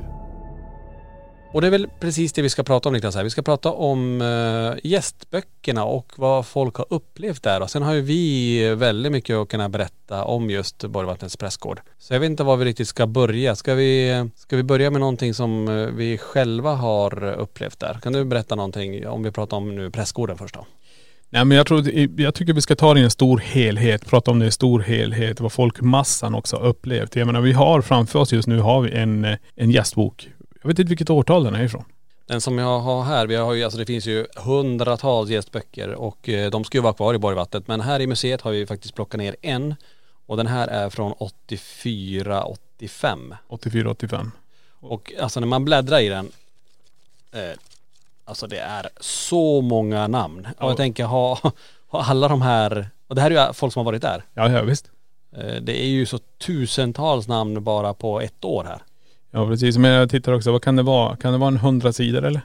Och 1.54 1.62
det 1.62 1.68
är 1.68 1.72
väl 1.72 1.88
precis 2.00 2.34
det 2.34 2.42
vi 2.42 2.50
ska 2.50 2.64
prata 2.64 2.90
om 2.90 2.94
Niklas 2.94 3.16
här. 3.16 3.24
Vi 3.24 3.30
ska 3.30 3.42
prata 3.42 3.72
om 3.72 4.22
eh, 4.22 4.90
gästböckerna 4.92 5.84
och 5.86 6.14
vad 6.16 6.46
folk 6.46 6.76
har 6.76 6.86
upplevt 6.90 7.44
där. 7.44 7.62
Och 7.62 7.70
sen 7.70 7.82
har 7.82 7.94
ju 7.94 8.02
vi 8.02 8.76
väldigt 8.76 9.12
mycket 9.12 9.36
att 9.36 9.50
kunna 9.50 9.70
berätta 9.70 10.24
om 10.24 10.50
just 10.50 10.86
Borgvattnets 10.86 11.38
prästgård. 11.38 11.82
Så 11.98 12.14
jag 12.14 12.20
vet 12.20 12.30
inte 12.30 12.44
var 12.44 12.58
vi 12.58 12.66
riktigt 12.66 12.88
ska 12.88 13.08
börja. 13.08 13.56
Ska 13.56 13.74
vi, 13.74 14.30
ska 14.36 14.56
vi 14.56 14.64
börja 14.64 14.90
med 14.92 15.00
någonting 15.00 15.34
som 15.34 15.68
eh, 15.68 15.86
vi 15.86 16.18
själva 16.18 16.76
har 16.76 17.34
upplevt 17.34 17.80
där? 17.80 18.00
Kan 18.04 18.14
du 18.14 18.26
berätta 18.26 18.56
någonting 18.56 19.08
om 19.08 19.24
vi 19.24 19.32
pratar 19.32 19.58
om 19.58 19.76
nu 19.76 19.92
prästgården 19.92 20.38
först 20.38 20.56
då? 20.56 20.66
Nej 21.34 21.46
men 21.46 21.58
jag 21.58 21.68
tror, 21.68 21.90
jag 22.20 22.36
tycker 22.36 22.54
vi 22.54 22.62
ska 22.62 22.76
ta 22.76 22.94
det 22.94 23.00
i 23.00 23.04
en 23.04 23.12
stor 23.12 23.38
helhet, 23.38 24.06
prata 24.06 24.32
om 24.32 24.40
det 24.40 24.46
i 24.46 24.52
stor 24.52 24.80
helhet, 24.80 25.40
vad 25.40 25.52
folkmassan 25.52 26.36
också 26.36 26.56
har 26.56 26.66
upplevt. 26.66 27.16
Jag 27.16 27.26
menar 27.26 27.42
vi 27.42 27.52
har 27.52 27.82
framför 27.82 28.20
oss 28.20 28.34
just 28.34 28.48
nu 28.48 28.60
har 28.60 28.82
vi 28.82 28.92
en, 28.92 29.26
eh, 29.26 29.38
en 29.56 29.72
gästbok. 29.72 30.30
Jag 30.62 30.68
vet 30.68 30.80
inte 30.80 30.90
vilket 30.90 31.10
årtal 31.10 31.44
den 31.44 31.56
är 31.56 31.64
ifrån. 31.64 31.84
Den 32.26 32.42
som 32.42 32.58
jag 32.58 32.80
har 32.80 33.04
här, 33.04 33.28
vi 33.28 33.36
har 33.36 33.54
ju, 33.54 33.64
alltså 33.64 33.80
det 33.80 33.86
finns 33.86 34.06
ju 34.06 34.26
hundratals 34.36 35.30
gästböcker 35.30 35.90
och 35.90 36.30
eh, 36.30 36.50
de 36.50 36.64
ska 36.64 36.78
ju 36.78 36.82
vara 36.82 36.94
kvar 36.94 37.14
i 37.14 37.18
Borgvattnet. 37.18 37.68
Men 37.68 37.82
här 37.82 38.00
i 38.00 38.08
museet 38.08 38.42
har 38.42 38.52
vi 38.52 38.66
faktiskt 38.66 38.96
plockat 38.96 39.18
ner 39.18 39.36
en 39.42 39.76
och 40.26 40.38
den 40.38 40.48
här 40.48 40.68
är 40.68 40.90
från 40.90 41.14
84-85. 41.14 43.38
84-85. 43.50 44.32
Och 44.80 45.14
alltså 45.20 45.40
när 45.40 45.48
man 45.48 45.66
bläddrar 45.66 46.00
i 46.00 46.10
den, 46.10 46.32
eh, 47.32 47.52
alltså 48.26 48.48
det 48.48 48.60
är 48.60 48.90
så 49.00 49.62
många 49.62 50.08
namn. 50.08 50.40
Och 50.58 50.64
Ja. 50.64 50.68
jag 50.68 50.78
tänker 50.78 51.06
ha, 51.06 51.40
ha 51.88 52.04
alla 52.04 52.28
de 52.28 52.42
här, 52.42 52.88
och 53.08 53.16
det 53.16 53.22
här 53.22 53.32
är 53.32 53.48
ju 53.48 53.54
folk 53.54 53.74
som 53.74 53.80
har 53.80 53.86
varit 53.86 54.02
där. 54.02 54.24
Ja, 54.34 54.50
ja 54.52 54.62
visst. 54.62 54.92
Eh, 55.38 55.56
det 55.62 55.84
är 55.84 55.88
ju 55.88 56.06
så 56.06 56.18
tusentals 56.18 57.28
namn 57.28 57.64
bara 57.64 57.94
på 57.94 58.22
ett 58.22 58.46
år 58.46 58.64
här. 58.64 58.82
Ja 59.32 59.48
precis, 59.48 59.78
men 59.78 59.92
jag 59.92 60.10
tittar 60.10 60.34
också, 60.34 60.52
vad 60.52 60.62
kan 60.64 60.76
det 60.76 60.84
vara? 60.84 61.16
Kan 61.16 61.32
det 61.32 61.38
vara 61.38 61.48
en 61.48 61.58
hundra 61.58 61.94
sidor 61.94 62.24
eller? 62.26 62.42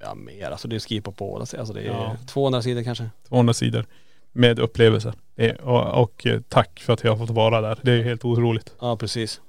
Ja 0.00 0.14
mer, 0.14 0.50
alltså 0.50 0.68
det 0.68 0.76
är 0.76 0.80
skrivet 0.80 1.04
på 1.04 1.10
båda 1.10 1.46
sidor. 1.46 1.60
Alltså 1.60 1.74
det 1.74 1.80
är 1.80 1.86
Ja. 1.86 2.16
200 2.26 2.62
sidor 2.62 2.82
kanske. 2.82 3.10
200 3.28 3.54
sidor. 3.54 3.84
Med 4.32 4.58
upplevelser. 4.58 5.12
Och, 5.62 6.02
och 6.02 6.26
eh, 6.26 6.40
tack 6.48 6.80
för 6.80 6.92
att 6.92 7.04
jag 7.04 7.10
har 7.16 7.26
fått 7.26 7.36
vara 7.36 7.60
där. 7.60 7.78
Det 7.82 7.92
är 7.92 8.02
helt 8.02 8.24
otroligt. 8.24 8.74
Ja 8.80 8.96
precis. 8.96 9.40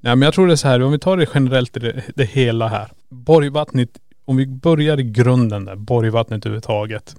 Nej 0.00 0.16
men 0.16 0.22
jag 0.26 0.34
tror 0.34 0.46
det 0.46 0.52
är 0.54 0.56
så 0.56 0.68
här, 0.68 0.82
om 0.82 0.92
vi 0.92 0.98
tar 0.98 1.16
det 1.16 1.26
generellt 1.34 1.72
det, 1.74 2.02
det 2.16 2.24
hela 2.24 2.68
här. 2.68 2.88
Borgvattnet, 3.08 3.88
om 4.24 4.36
vi 4.36 4.46
börjar 4.46 5.00
i 5.00 5.02
grunden 5.02 5.64
där, 5.64 5.76
Borgvattnet 5.76 6.46
överhuvudtaget. 6.46 7.16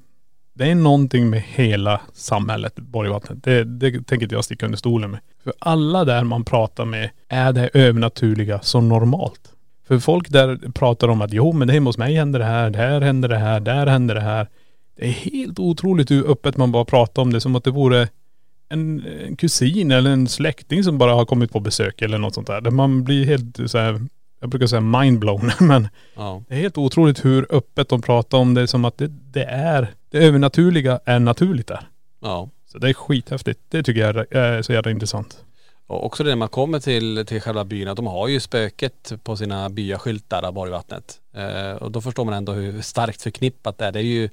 Det 0.54 0.72
är 0.72 0.76
någonting 0.76 1.30
med 1.30 1.42
hela 1.42 2.02
samhället, 2.14 2.76
Borgvattnet. 2.76 3.44
Det, 3.44 3.64
det 3.64 3.92
tänker 3.92 4.24
inte 4.24 4.36
jag 4.36 4.46
sticka 4.46 4.66
under 4.66 4.78
stolen 4.78 5.12
med. 5.12 5.20
För 5.44 5.54
alla 5.60 6.06
där 6.06 6.24
man 6.24 6.44
pratar 6.44 6.86
med 6.86 7.10
är 7.30 7.54
det 7.54 7.70
övernaturliga 7.74 8.60
så 8.62 8.82
normalt. 8.82 9.52
För 9.88 10.00
folk 10.00 10.30
där 10.30 10.72
pratar 10.72 11.08
om 11.08 11.22
att 11.22 11.34
jo 11.34 11.54
men 11.54 11.70
hemma 11.70 11.90
hos 11.90 11.98
mig 11.98 12.16
händer 12.16 12.40
det 12.40 12.46
här, 12.46 12.70
där 12.70 13.02
händer 13.02 13.30
det 13.30 13.38
här, 13.38 13.60
där 13.60 13.88
händer 13.88 14.16
det 14.16 14.22
här. 14.22 14.48
Det 14.98 15.06
är 15.06 15.12
helt 15.12 15.60
otroligt 15.60 16.12
hur 16.12 16.32
öppet 16.32 16.58
man 16.58 16.72
bara 16.72 16.86
pratar 16.86 17.22
om 17.22 17.34
det 17.34 17.42
som 17.42 17.56
att 17.56 17.64
det 17.64 17.72
vore 17.72 18.08
en, 18.70 19.06
en 19.28 19.36
kusin 19.36 19.92
eller 19.92 20.12
en 20.12 20.28
släkting 20.28 20.84
som 20.84 20.98
bara 20.98 21.14
har 21.14 21.26
kommit 21.26 21.52
på 21.52 21.60
besök 21.60 22.02
eller 22.02 22.18
något 22.18 22.34
sånt 22.34 22.48
där. 22.48 22.62
Där 22.62 22.72
man 22.72 23.04
blir 23.04 23.26
helt 23.26 23.72
så 23.72 23.78
här, 23.78 24.02
jag 24.46 24.50
brukar 24.50 24.68
säga 24.68 24.82
mindblown 24.82 25.52
men 25.60 25.88
Ja. 26.16 26.44
det 26.48 26.56
är 26.56 26.60
helt 26.60 26.78
otroligt 26.78 27.26
hur 27.26 27.48
öppet 27.50 27.90
de 27.90 28.02
pratar 28.02 28.38
om 28.38 28.54
det 28.54 28.68
som 28.68 28.86
att 28.86 28.98
det, 28.98 29.08
det 29.08 29.44
är, 29.44 29.88
det 30.10 30.18
övernaturliga 30.18 31.00
är 31.06 31.20
naturligt 31.20 31.68
där. 31.68 31.88
Ja. 32.22 32.50
Så 32.72 32.78
det 32.78 32.90
är 32.90 32.94
skithäftigt. 32.94 33.60
Det 33.70 33.84
tycker 33.84 34.02
jag 34.02 34.16
är, 34.16 34.36
är 34.38 34.62
så 34.62 34.74
jävla 34.74 34.92
intressant. 34.92 35.38
Och 35.88 36.06
också 36.06 36.24
det 36.24 36.30
när 36.30 36.36
man 36.36 36.48
kommer 36.48 36.80
till, 36.80 37.26
till 37.26 37.42
själva 37.42 37.64
byn, 37.66 37.88
att 37.88 37.96
de 37.96 38.08
har 38.08 38.28
ju 38.28 38.40
spöket 38.40 39.14
på 39.24 39.38
sina 39.38 39.70
byaskyltar 39.70 40.52
Borgvattnet. 40.52 41.20
Eh, 41.36 41.72
och 41.72 41.92
då 41.92 42.02
förstår 42.02 42.26
man 42.26 42.34
ändå 42.34 42.52
hur 42.52 42.82
starkt 42.82 43.22
förknippat 43.22 43.78
det 43.78 43.86
är. 43.86 43.92
Det 43.92 44.00
är 44.00 44.04
ju 44.04 44.30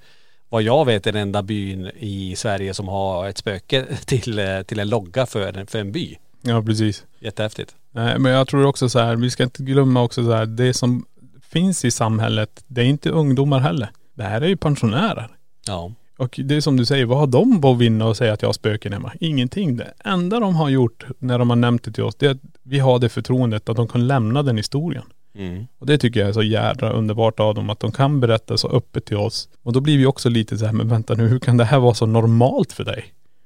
vad 0.48 0.62
jag 0.62 0.84
vet 0.84 1.06
är 1.06 1.12
den 1.12 1.22
enda 1.22 1.42
byn 1.42 1.90
i 1.98 2.34
Sverige 2.36 2.74
som 2.74 2.88
har 2.88 3.28
ett 3.28 3.38
spöke 3.38 3.86
till, 4.04 4.38
eh, 4.38 4.62
till 4.62 4.78
en 4.78 4.88
logga 4.88 5.26
för, 5.26 5.58
en- 5.58 5.66
för 5.66 5.78
en 5.78 5.92
by. 5.92 6.16
Ja 6.42 6.62
precis. 6.62 7.04
Jättehäftigt. 7.20 7.74
Nej 7.92 8.18
men 8.18 8.32
jag 8.32 8.48
tror 8.48 8.66
också 8.66 8.88
så 8.88 8.98
här, 8.98 9.16
vi 9.16 9.30
ska 9.30 9.42
inte 9.42 9.62
glömma 9.62 10.02
också 10.02 10.24
så 10.24 10.32
här, 10.32 10.46
det 10.46 10.74
som 10.74 11.04
finns 11.42 11.84
i 11.84 11.90
samhället, 11.90 12.64
det 12.66 12.80
är 12.80 12.84
inte 12.84 13.10
ungdomar 13.10 13.60
heller. 13.60 13.88
Det 14.14 14.22
här 14.22 14.40
är 14.40 14.48
ju 14.48 14.56
pensionärer. 14.56 15.28
Ja. 15.66 15.92
Och 16.18 16.40
det 16.44 16.56
är 16.56 16.60
som 16.60 16.76
du 16.76 16.84
säger, 16.84 17.06
vad 17.06 17.18
har 17.18 17.26
de 17.26 17.60
på 17.60 17.70
att 17.70 17.78
vinna 17.78 18.06
och 18.06 18.16
säga 18.16 18.32
att 18.32 18.42
jag 18.42 18.48
har 18.48 18.52
spöken 18.52 18.92
hemma? 18.92 19.12
Ingenting. 19.20 19.76
Det 19.76 19.92
enda 20.04 20.40
de 20.40 20.54
har 20.54 20.68
gjort 20.68 21.06
när 21.18 21.38
de 21.38 21.50
har 21.50 21.56
nämnt 21.56 21.84
det 21.84 21.92
till 21.92 22.02
oss, 22.02 22.14
det 22.14 22.26
är 22.26 22.30
att 22.30 22.40
vi 22.62 22.78
har 22.78 22.98
det 22.98 23.08
förtroendet 23.08 23.68
att 23.68 23.76
de 23.76 23.88
kan 23.88 24.06
lämna 24.06 24.42
den 24.42 24.56
historien. 24.56 25.04
Mm. 25.34 25.66
Och 25.78 25.86
det 25.86 25.98
tycker 25.98 26.20
jag 26.20 26.28
är 26.28 26.32
så 26.32 26.42
jädra 26.42 26.92
underbart 26.92 27.40
av 27.40 27.54
dem, 27.54 27.70
att 27.70 27.80
de 27.80 27.92
kan 27.92 28.20
berätta 28.20 28.56
så 28.56 28.68
öppet 28.68 29.04
till 29.04 29.16
oss. 29.16 29.48
Och 29.62 29.72
då 29.72 29.80
blir 29.80 29.98
vi 29.98 30.06
också 30.06 30.28
lite 30.28 30.58
så 30.58 30.66
här, 30.66 30.72
men 30.72 30.88
vänta 30.88 31.14
nu, 31.14 31.28
hur 31.28 31.38
kan 31.38 31.56
det 31.56 31.64
här 31.64 31.78
vara 31.78 31.94
så 31.94 32.06
normalt 32.06 32.72
för 32.72 32.84
dig? 32.84 33.04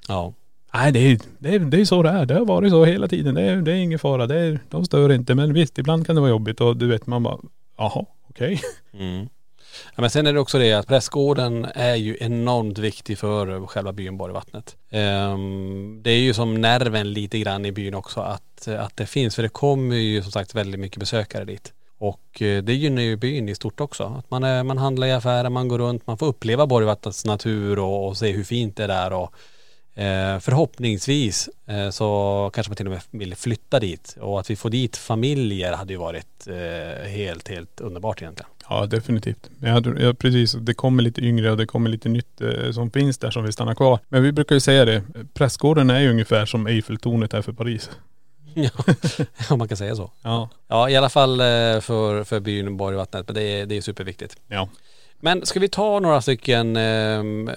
Ja. 0.09 0.33
Nej 0.75 0.93
det 0.93 0.99
är, 0.99 1.19
det 1.39 1.55
är, 1.55 1.59
det 1.59 1.81
är 1.81 1.85
så 1.85 2.03
det 2.03 2.11
är. 2.11 2.27
Det 2.27 2.35
har 2.35 2.45
varit 2.45 2.71
så 2.71 2.85
hela 2.85 3.09
tiden. 3.09 3.35
Det 3.35 3.43
är, 3.43 3.57
det 3.57 3.73
är 3.73 3.77
ingen 3.77 3.99
fara. 3.99 4.27
Det 4.27 4.39
är, 4.41 4.59
de 4.71 4.85
stör 4.85 5.13
inte. 5.13 5.35
Men 5.35 5.53
visst, 5.53 5.79
ibland 5.79 6.07
kan 6.07 6.15
det 6.15 6.21
vara 6.21 6.31
jobbigt 6.31 6.61
och 6.61 6.77
du 6.77 6.87
vet 6.87 7.07
man 7.07 7.23
bara, 7.23 7.39
jaha, 7.79 8.05
okej. 8.31 8.61
Mm. 8.99 9.29
Ja, 9.95 10.01
men 10.01 10.11
sen 10.11 10.27
är 10.27 10.33
det 10.33 10.41
också 10.41 10.59
det 10.59 10.73
att 10.73 10.87
prästgården 10.87 11.67
är 11.75 11.95
ju 11.95 12.17
enormt 12.21 12.79
viktig 12.79 13.19
för 13.19 13.67
själva 13.67 13.93
byn 13.93 14.17
Borgvattnet. 14.17 14.77
Um, 14.93 16.03
det 16.03 16.11
är 16.11 16.19
ju 16.19 16.35
som 16.35 16.61
nerven 16.61 17.13
lite 17.13 17.39
grann 17.39 17.65
i 17.65 17.73
byn 17.73 17.95
också 17.95 18.21
att, 18.21 18.69
att 18.69 18.97
det 18.97 19.07
finns. 19.07 19.35
För 19.35 19.43
det 19.43 19.49
kommer 19.49 19.97
ju 19.97 20.23
som 20.23 20.33
sagt 20.33 20.55
väldigt 20.55 20.81
mycket 20.81 21.01
besökare 21.01 21.45
dit. 21.45 21.73
Och 21.99 22.43
eh, 22.43 22.63
det 22.63 22.75
gynnar 22.75 23.03
ju 23.03 23.17
byn 23.17 23.49
i 23.49 23.55
stort 23.55 23.81
också. 23.81 24.05
Att 24.05 24.31
man, 24.31 24.45
är, 24.45 24.63
man 24.63 24.79
handlar 24.79 25.07
i 25.07 25.13
affärer, 25.13 25.49
man 25.49 25.69
går 25.69 25.79
runt, 25.79 26.07
man 26.07 26.19
får 26.19 26.27
uppleva 26.27 26.67
Borgvattnets 26.67 27.25
natur 27.25 27.79
och, 27.79 28.09
och 28.09 28.17
se 28.17 28.33
hur 28.33 28.45
fint 28.45 28.77
det 28.77 28.85
är 28.85 28.89
där. 28.89 29.13
Och, 29.13 29.35
eh, 29.97 30.39
förhoppningsvis 30.41 31.49
eh, 31.67 31.91
så 31.91 32.51
kanske 32.55 32.71
man 32.71 32.77
till 32.77 32.87
och 32.87 32.93
med 32.93 33.01
vill 33.11 33.35
flytta 33.37 33.81
dit. 33.81 34.17
Och 34.21 34.41
att 34.41 34.51
vi 34.51 34.57
får 34.57 34.71
dit 34.71 34.97
familjer 34.97 35.73
hade 35.73 35.93
ju 35.93 35.99
varit 35.99 36.47
eh, 36.47 37.09
helt, 37.11 37.49
helt 37.49 37.81
underbart 37.81 38.23
egentligen. 38.23 38.51
Ja 38.69 38.87
definitivt. 38.87 39.51
Jag, 39.61 39.85
tror- 39.85 40.01
ja, 40.01 40.15
precis, 40.15 40.53
det 40.53 40.75
kommer 40.75 41.03
lite 41.03 41.21
yngre 41.21 41.51
och 41.51 41.57
det 41.57 41.67
kommer 41.67 41.91
lite 41.91 42.09
nytt 42.09 42.41
eh, 42.41 42.73
som 42.73 42.91
finns 42.91 43.19
där 43.19 43.31
som 43.31 43.43
vill 43.45 43.53
stanna 43.53 43.75
kvar. 43.75 43.99
Men 44.09 44.23
vi 44.23 44.33
brukar 44.33 44.55
ju 44.57 44.61
säga 44.61 44.85
det, 44.85 45.03
prästgården 45.35 45.91
är 45.91 46.01
ju 46.01 46.11
ungefär 46.11 46.47
som 46.47 46.67
Eiffeltornet 46.67 47.35
är 47.35 47.43
för 47.43 47.53
Paris. 47.53 47.91
Ja, 48.59 48.71
om 49.51 49.59
man 49.59 49.69
kan 49.69 49.77
säga 49.77 49.97
så. 49.97 50.11
Ja. 50.23 50.49
Ja, 50.69 50.91
i 50.91 50.97
alla 50.97 51.09
fall 51.09 51.41
eh, 51.41 51.47
för, 51.81 52.25
för 52.25 52.41
byn 52.41 52.77
Borgvattnet, 52.77 53.29
men 53.29 53.35
det 53.35 53.43
är, 53.43 53.67
det 53.67 53.77
är 53.77 53.81
superviktigt. 53.81 54.37
Ja. 54.49 54.69
Men 55.21 55.47
ska 55.47 55.61
vi 55.61 55.69
ta 55.69 56.01
några 56.01 56.21
stycken, 56.21 56.77
ehm, 56.77 57.49
eh, 57.49 57.55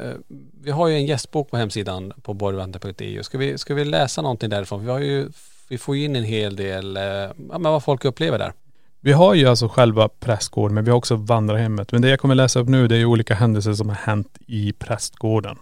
vi 0.61 0.71
har 0.71 0.87
ju 0.87 0.95
en 0.95 1.05
gästbok 1.05 1.51
på 1.51 1.57
hemsidan 1.57 2.13
på 2.21 2.33
borgvattnet.eu. 2.33 3.23
Ska 3.23 3.37
vi, 3.37 3.57
ska 3.57 3.73
vi 3.73 3.85
läsa 3.85 4.21
någonting 4.21 4.49
därifrån? 4.49 4.85
Vi 4.85 4.91
har 4.91 4.99
ju, 4.99 5.29
vi 5.69 5.77
får 5.77 5.95
ju 5.95 6.05
in 6.05 6.15
en 6.15 6.23
hel 6.23 6.55
del, 6.55 6.97
eh, 6.97 7.03
ja 7.03 7.33
men 7.37 7.63
vad 7.63 7.83
folk 7.83 8.05
upplever 8.05 8.37
där. 8.37 8.53
Vi 9.01 9.11
har 9.11 9.33
ju 9.33 9.47
alltså 9.47 9.67
själva 9.67 10.09
prästgården 10.09 10.75
men 10.75 10.83
vi 10.83 10.91
har 10.91 10.97
också 10.97 11.15
vandrarhemmet. 11.15 11.91
Men 11.91 12.01
det 12.01 12.09
jag 12.09 12.19
kommer 12.19 12.35
läsa 12.35 12.59
upp 12.59 12.67
nu 12.67 12.87
det 12.87 12.95
är 12.95 12.99
ju 12.99 13.05
olika 13.05 13.35
händelser 13.35 13.73
som 13.73 13.89
har 13.89 13.95
hänt 13.95 14.37
i 14.47 14.73
prästgården. 14.73 15.57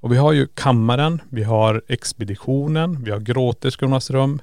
Och 0.00 0.12
vi 0.12 0.16
har 0.16 0.32
ju 0.32 0.46
kammaren, 0.46 1.22
vi 1.28 1.42
har 1.42 1.82
expeditionen, 1.88 3.04
vi 3.04 3.10
har 3.10 3.18
gråterskornas 3.18 4.10
rum, 4.10 4.40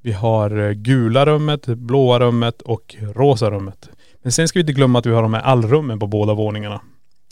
vi 0.00 0.12
har 0.12 0.58
eh, 0.58 0.70
gula 0.70 1.26
rummet, 1.26 1.66
blåa 1.66 2.18
rummet 2.18 2.62
och 2.62 2.96
rosa 3.00 3.50
rummet. 3.50 3.88
Men 4.22 4.32
sen 4.32 4.48
ska 4.48 4.58
vi 4.58 4.60
inte 4.60 4.72
glömma 4.72 4.98
att 4.98 5.06
vi 5.06 5.10
har 5.10 5.22
de 5.22 5.34
här 5.34 5.40
allrummen 5.40 5.98
på 5.98 6.06
båda 6.06 6.34
våningarna. 6.34 6.80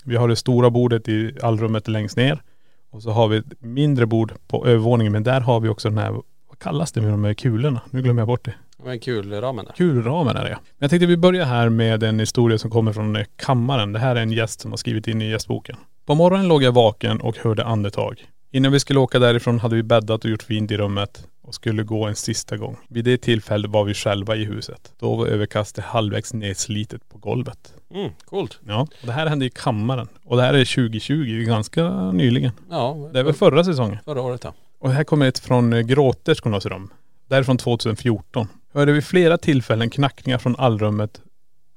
Vi 0.05 0.17
har 0.17 0.29
det 0.29 0.37
stora 0.37 0.71
bordet 0.71 1.09
i 1.09 1.37
allrummet 1.43 1.89
längst 1.89 2.17
ner. 2.17 2.43
Och 2.91 3.03
så 3.03 3.11
har 3.11 3.29
vi 3.29 3.37
ett 3.37 3.53
mindre 3.59 4.07
bord 4.07 4.33
på 4.49 4.67
övervåningen 4.67 5.13
men 5.13 5.23
där 5.23 5.41
har 5.41 5.61
vi 5.61 5.69
också 5.69 5.89
den 5.89 5.99
här, 5.99 6.11
vad 6.49 6.59
kallas 6.59 6.93
det 6.93 7.01
med 7.01 7.11
de 7.11 7.25
här 7.25 7.35
kulorna? 7.35 7.81
Nu 7.91 8.03
glömmer 8.03 8.21
jag 8.21 8.27
bort 8.27 8.45
det. 8.45 8.55
Det 8.77 8.85
var 8.85 8.93
en 8.93 9.01
kul 9.01 9.33
ramen 9.33 9.65
där. 9.65 9.73
Kulramen 9.73 10.37
är 10.37 10.45
det 10.45 10.51
ja. 10.51 10.59
Men 10.63 10.77
jag 10.79 10.91
tänkte 10.91 11.07
vi 11.07 11.17
börjar 11.17 11.45
här 11.45 11.69
med 11.69 12.03
en 12.03 12.21
historia 12.21 12.59
som 12.59 12.71
kommer 12.71 12.93
från 12.93 13.17
eh, 13.17 13.25
kammaren. 13.37 13.93
Det 13.93 13.99
här 13.99 14.17
är 14.17 14.21
en 14.21 14.33
gäst 14.33 14.61
som 14.61 14.73
har 14.73 14.77
skrivit 14.77 15.09
in 15.09 15.23
i 15.23 15.31
gästboken. 15.31 15.77
På 16.07 16.15
morgonen 16.15 16.49
låg 16.49 16.63
jag 16.63 16.73
vaken 16.73 17.21
och 17.21 17.37
hörde 17.39 17.65
andetag. 17.65 18.25
Innan 18.53 18.73
vi 18.73 18.81
skulle 18.81 19.01
åka 19.01 19.19
därifrån 19.19 19.59
hade 19.59 19.77
vi 19.77 19.83
bäddat 19.83 20.25
och 20.25 20.31
gjort 20.31 20.43
fint 20.43 20.71
i 20.71 20.77
rummet 20.77 21.27
och 21.49 21.55
skulle 21.55 21.83
gå 21.83 22.05
en 22.07 22.17
sista 22.17 22.57
gång. 22.57 22.77
Vid 22.89 23.05
det 23.05 23.19
tillfället 23.19 23.71
var 23.71 23.85
vi 23.85 23.95
själva 23.95 24.37
i 24.37 24.45
huset. 24.45 24.93
Då 24.99 25.17
var 25.17 25.27
överkastet 25.27 25.85
halvvägs 25.85 26.33
nedslitet 26.35 27.09
på 27.09 27.19
golvet. 27.19 27.75
Mm, 27.95 28.11
coolt. 28.25 28.61
Ja, 28.67 28.81
och 28.81 29.07
det 29.07 29.13
här 29.13 29.27
hände 29.27 29.47
i 29.47 29.51
kammaren. 29.51 30.09
Och 30.25 30.37
det 30.37 30.43
här 30.43 30.55
är 30.55 30.65
2020, 30.65 31.15
det 31.25 31.43
är 31.43 31.47
ganska 31.47 32.11
nyligen. 32.13 32.53
Ja, 32.71 33.11
Det 33.13 33.19
är 33.21 33.25
väl 33.25 33.35
förra 33.35 33.65
säsongen. 33.65 33.99
förra 34.05 34.23
året 34.23 34.45
ja. 34.45 34.55
Och 34.79 34.91
här 34.93 35.05
kommer 35.05 35.29
ett 35.29 35.39
från 35.39 35.73
eh, 35.73 35.81
gråterskornas 35.81 36.67
rum. 36.67 36.91
Det 37.29 37.35
här 37.35 37.41
är 37.41 37.45
från 37.45 37.59
2014. 37.59 38.47
Hörde 38.75 38.93
vid 38.93 39.05
flera 39.05 39.39
tillfällen 39.39 39.91
knackningar 39.91 40.39
från 40.39 40.57
allrummet 40.57 41.21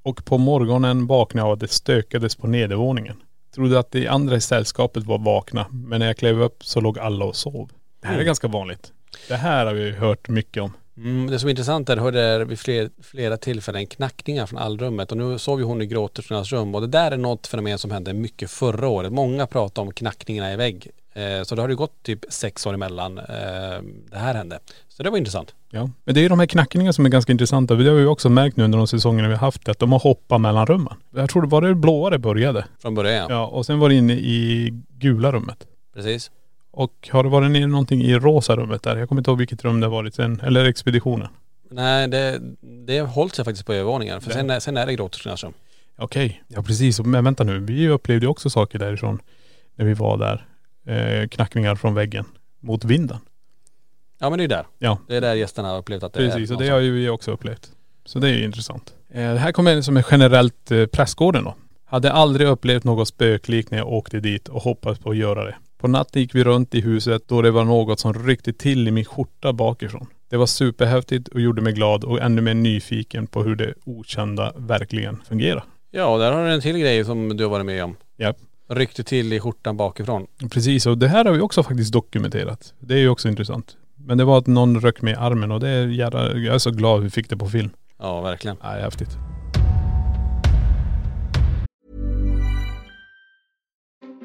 och 0.04 0.26
på 0.26 0.38
morgonen 0.38 1.08
vaknade 1.08 1.42
jag 1.42 1.48
av 1.48 1.54
att 1.54 1.60
det 1.60 1.68
stökades 1.72 2.36
på 2.36 2.48
nedervåningen. 2.48 3.16
Trodde 3.56 3.80
att 3.80 3.92
de 3.92 4.08
andra 4.08 4.36
i 4.36 4.42
sällskapet 4.42 5.04
var 5.04 5.18
vakna, 5.18 5.66
men 5.72 6.00
när 6.00 6.08
jag 6.08 6.18
klev 6.18 6.42
upp 6.42 6.66
så 6.66 6.82
låg 6.82 7.00
alla 7.00 7.26
och 7.26 7.36
sov. 7.36 7.70
Det 8.02 8.08
här 8.08 8.14
är 8.14 8.18
Mm. 8.18 8.26
ganska 8.26 8.48
vanligt. 8.48 8.92
Det 9.28 9.36
här 9.36 9.66
har 9.66 9.74
vi 9.74 9.92
hört 9.92 10.30
mycket 10.30 10.64
om. 10.64 10.74
Mm, 10.98 11.30
det 11.30 11.40
som 11.40 11.48
är 11.48 11.52
intressant 11.52 11.90
är, 11.90 11.98
hörde 11.98 12.46
vid 12.46 12.60
fler, 12.60 12.90
flera 13.02 13.38
tillfällen 13.38 13.88
knackningar 13.88 14.46
från 14.46 14.60
allrummet 14.60 15.12
och 15.12 15.18
nu 15.18 15.40
sov 15.40 15.60
ju 15.60 15.66
hon 15.66 15.82
i 15.82 15.86
gråterskornas 15.86 16.52
rum 16.52 16.76
och 16.76 16.82
det 16.82 16.88
där 16.88 17.12
är 17.12 17.18
något 17.18 17.48
fenomen 17.48 17.78
som 17.78 17.92
hände 17.92 18.14
mycket 18.14 18.52
förra 18.52 18.88
året. 18.88 19.12
Många 19.12 19.48
pratar 19.48 19.82
om 19.82 19.94
knackningarna 19.94 20.54
i 20.54 20.56
vägg. 20.56 20.92
Eh, 21.14 21.44
så 21.44 21.56
det 21.56 21.62
har 21.62 21.70
ju 21.70 21.76
gått 21.76 22.04
typ 22.04 22.20
sex 22.30 22.66
år 22.66 22.74
emellan 22.74 23.18
eh, 23.18 23.26
det 24.12 24.18
här 24.18 24.34
hände. 24.34 24.60
Så 24.88 25.04
det 25.04 25.10
var 25.10 25.18
intressant. 25.18 25.56
Ja. 25.70 25.90
Men 26.04 26.16
det 26.16 26.20
är 26.20 26.22
ju 26.22 26.30
de 26.30 26.40
här 26.40 26.46
knackningarna 26.46 26.94
som 26.94 27.06
är 27.06 27.10
ganska 27.10 27.32
intressanta. 27.32 27.76
Det 27.76 27.90
har 27.90 27.96
vi 27.96 28.06
också 28.06 28.30
märkt 28.30 28.58
nu 28.58 28.64
under 28.64 28.78
de 28.78 28.88
säsongerna 28.88 29.28
vi 29.28 29.34
har 29.34 29.42
haft 29.42 29.70
att 29.70 29.80
de 29.80 29.92
har 29.92 30.00
hoppat 30.00 30.42
mellan 30.42 30.66
rummen. 30.66 30.94
Jag 31.16 31.30
tror 31.30 31.42
det 31.42 31.48
var 31.48 31.62
det 31.62 31.76
blåa 31.76 32.10
det 32.10 32.20
började. 32.20 32.66
Från 32.82 32.96
början. 32.96 33.28
Ja, 33.30 33.46
och 33.46 33.66
sen 33.66 33.80
var 33.80 33.90
det 33.90 33.96
inne 33.96 34.14
i 34.14 34.70
gula 34.90 35.32
rummet. 35.32 35.68
Precis. 35.94 36.32
Och 36.72 37.10
har 37.12 37.24
det 37.24 37.30
varit 37.30 37.52
nere 37.52 37.68
någonting 37.68 38.02
i 38.02 38.20
rosa 38.20 38.56
rummet 38.56 38.84
där? 38.84 38.98
Jag 38.98 39.10
kommer 39.10 39.20
inte 39.20 39.32
ihåg 39.32 39.38
vilket 39.38 39.64
rum 39.64 39.80
det 39.80 39.86
har 39.88 39.92
varit 39.92 40.16
sen. 40.16 40.40
Eller 40.44 40.66
expeditionen. 40.66 41.28
Nej 41.70 42.08
det, 42.08 42.40
det 42.62 42.98
har 42.98 43.08
hållit 43.08 43.36
sig 43.36 43.46
faktiskt 43.46 43.66
på 43.66 43.74
övervåningen. 43.74 44.22
För 44.22 44.32
sen, 44.32 44.62
sen 44.62 44.78
är 44.78 44.86
det 44.86 44.96
gråterskornas 44.96 45.44
rum. 45.44 45.54
Okej. 45.98 46.44
Ja 46.48 46.64
precis. 46.64 47.00
Men 47.00 47.24
vänta 47.24 47.44
nu. 47.44 47.60
Vi 47.60 47.88
upplevde 47.88 48.26
ju 48.26 48.30
också 48.30 48.50
saker 48.50 48.80
därifrån 48.80 49.20
när 49.76 49.86
vi 49.86 49.94
var 49.94 50.18
där. 50.18 50.46
Eh, 50.86 51.28
knackningar 51.28 51.76
från 51.76 51.94
väggen 51.94 52.26
mot 52.60 52.84
vinden. 52.86 53.18
Ja 54.20 54.30
men 54.30 54.38
det 54.38 54.42
är 54.42 54.44
ju 54.44 54.48
där. 54.48 54.66
Ja. 54.80 54.98
Det 55.08 55.16
är 55.16 55.22
där 55.22 55.34
gästerna 55.36 55.70
har 55.70 55.78
upplevt 55.78 56.04
att 56.04 56.14
det 56.14 56.26
är. 56.26 56.32
Precis. 56.32 56.52
Och 56.52 56.58
det 56.58 56.70
har 56.70 56.80
ju 56.80 56.92
vi 56.92 57.10
också 57.10 57.32
upplevt. 57.32 57.72
Så 58.06 58.20
det 58.20 58.30
är 58.30 58.34
ju 58.34 58.44
intressant. 58.44 58.94
Eh, 59.10 59.34
det 59.34 59.40
här 59.40 59.52
kommer 59.52 59.82
som 59.82 59.98
är 59.98 60.06
generellt 60.12 60.72
eh, 60.72 60.86
prästgården 60.86 61.44
då. 61.44 61.56
Hade 61.86 62.12
aldrig 62.12 62.48
upplevt 62.48 62.84
något 62.84 63.08
spöklikt 63.08 63.72
när 63.72 63.78
jag 63.78 63.88
åkte 63.88 64.20
dit 64.20 64.48
och 64.48 64.62
hoppades 64.62 65.00
på 65.00 65.10
att 65.10 65.18
göra 65.18 65.46
det. 65.46 65.56
På 65.82 65.88
natten 65.88 66.22
gick 66.22 66.36
vi 66.36 66.44
runt 66.44 66.76
i 66.76 66.82
huset 66.82 67.28
då 67.28 67.42
det 67.42 67.52
var 67.52 67.64
något 67.64 68.00
som 68.00 68.14
ryckte 68.14 68.54
till 68.54 68.88
i 68.88 68.92
min 68.92 69.06
skjorta 69.06 69.54
bakifrån. 69.54 70.08
Det 70.30 70.38
var 70.38 70.46
superhäftigt 70.46 71.28
och 71.28 71.42
gjorde 71.42 71.62
mig 71.62 71.74
glad 71.74 72.04
och 72.04 72.22
ännu 72.22 72.42
mer 72.42 72.54
nyfiken 72.54 73.28
på 73.28 73.44
hur 73.44 73.56
det 73.56 73.74
okända 73.86 74.54
verkligen 74.56 75.22
fungerar. 75.28 75.64
Ja 75.92 76.06
och 76.06 76.20
där 76.20 76.32
har 76.32 76.46
du 76.46 76.52
en 76.52 76.62
till 76.62 76.78
grej 76.78 77.06
som 77.06 77.38
du 77.38 77.44
har 77.44 77.52
varit 77.52 77.66
med 77.66 77.84
om. 77.84 77.96
Ja. 78.18 78.34
Ryckte 78.70 79.04
till 79.04 79.34
i 79.34 79.40
skjortan 79.40 79.78
bakifrån. 79.78 80.28
Precis 80.52 80.86
och 80.86 80.98
det 80.98 81.08
här 81.08 81.26
har 81.26 81.32
vi 81.32 81.40
också 81.40 81.64
faktiskt 81.64 81.94
dokumenterat. 81.94 82.74
Det 82.80 82.94
är 82.94 83.00
ju 83.00 83.10
också 83.10 83.28
intressant. 83.28 83.78
Men 83.96 84.18
det 84.18 84.24
var 84.24 84.38
att 84.38 84.48
någon 84.48 84.82
röck 84.82 85.02
mig 85.02 85.14
i 85.14 85.18
armen 85.18 85.52
och 85.52 85.60
det 85.60 85.70
är 85.70 85.88
jävla, 85.88 86.34
jag 86.38 86.56
är 86.56 86.60
så 86.60 86.72
glad 86.72 87.04
vi 87.04 87.10
fick 87.10 87.30
det 87.30 87.38
på 87.38 87.50
film. 87.50 87.70
Ja 88.00 88.22
verkligen. 88.22 88.58
Ja, 88.62 88.70
häftigt. 88.70 89.18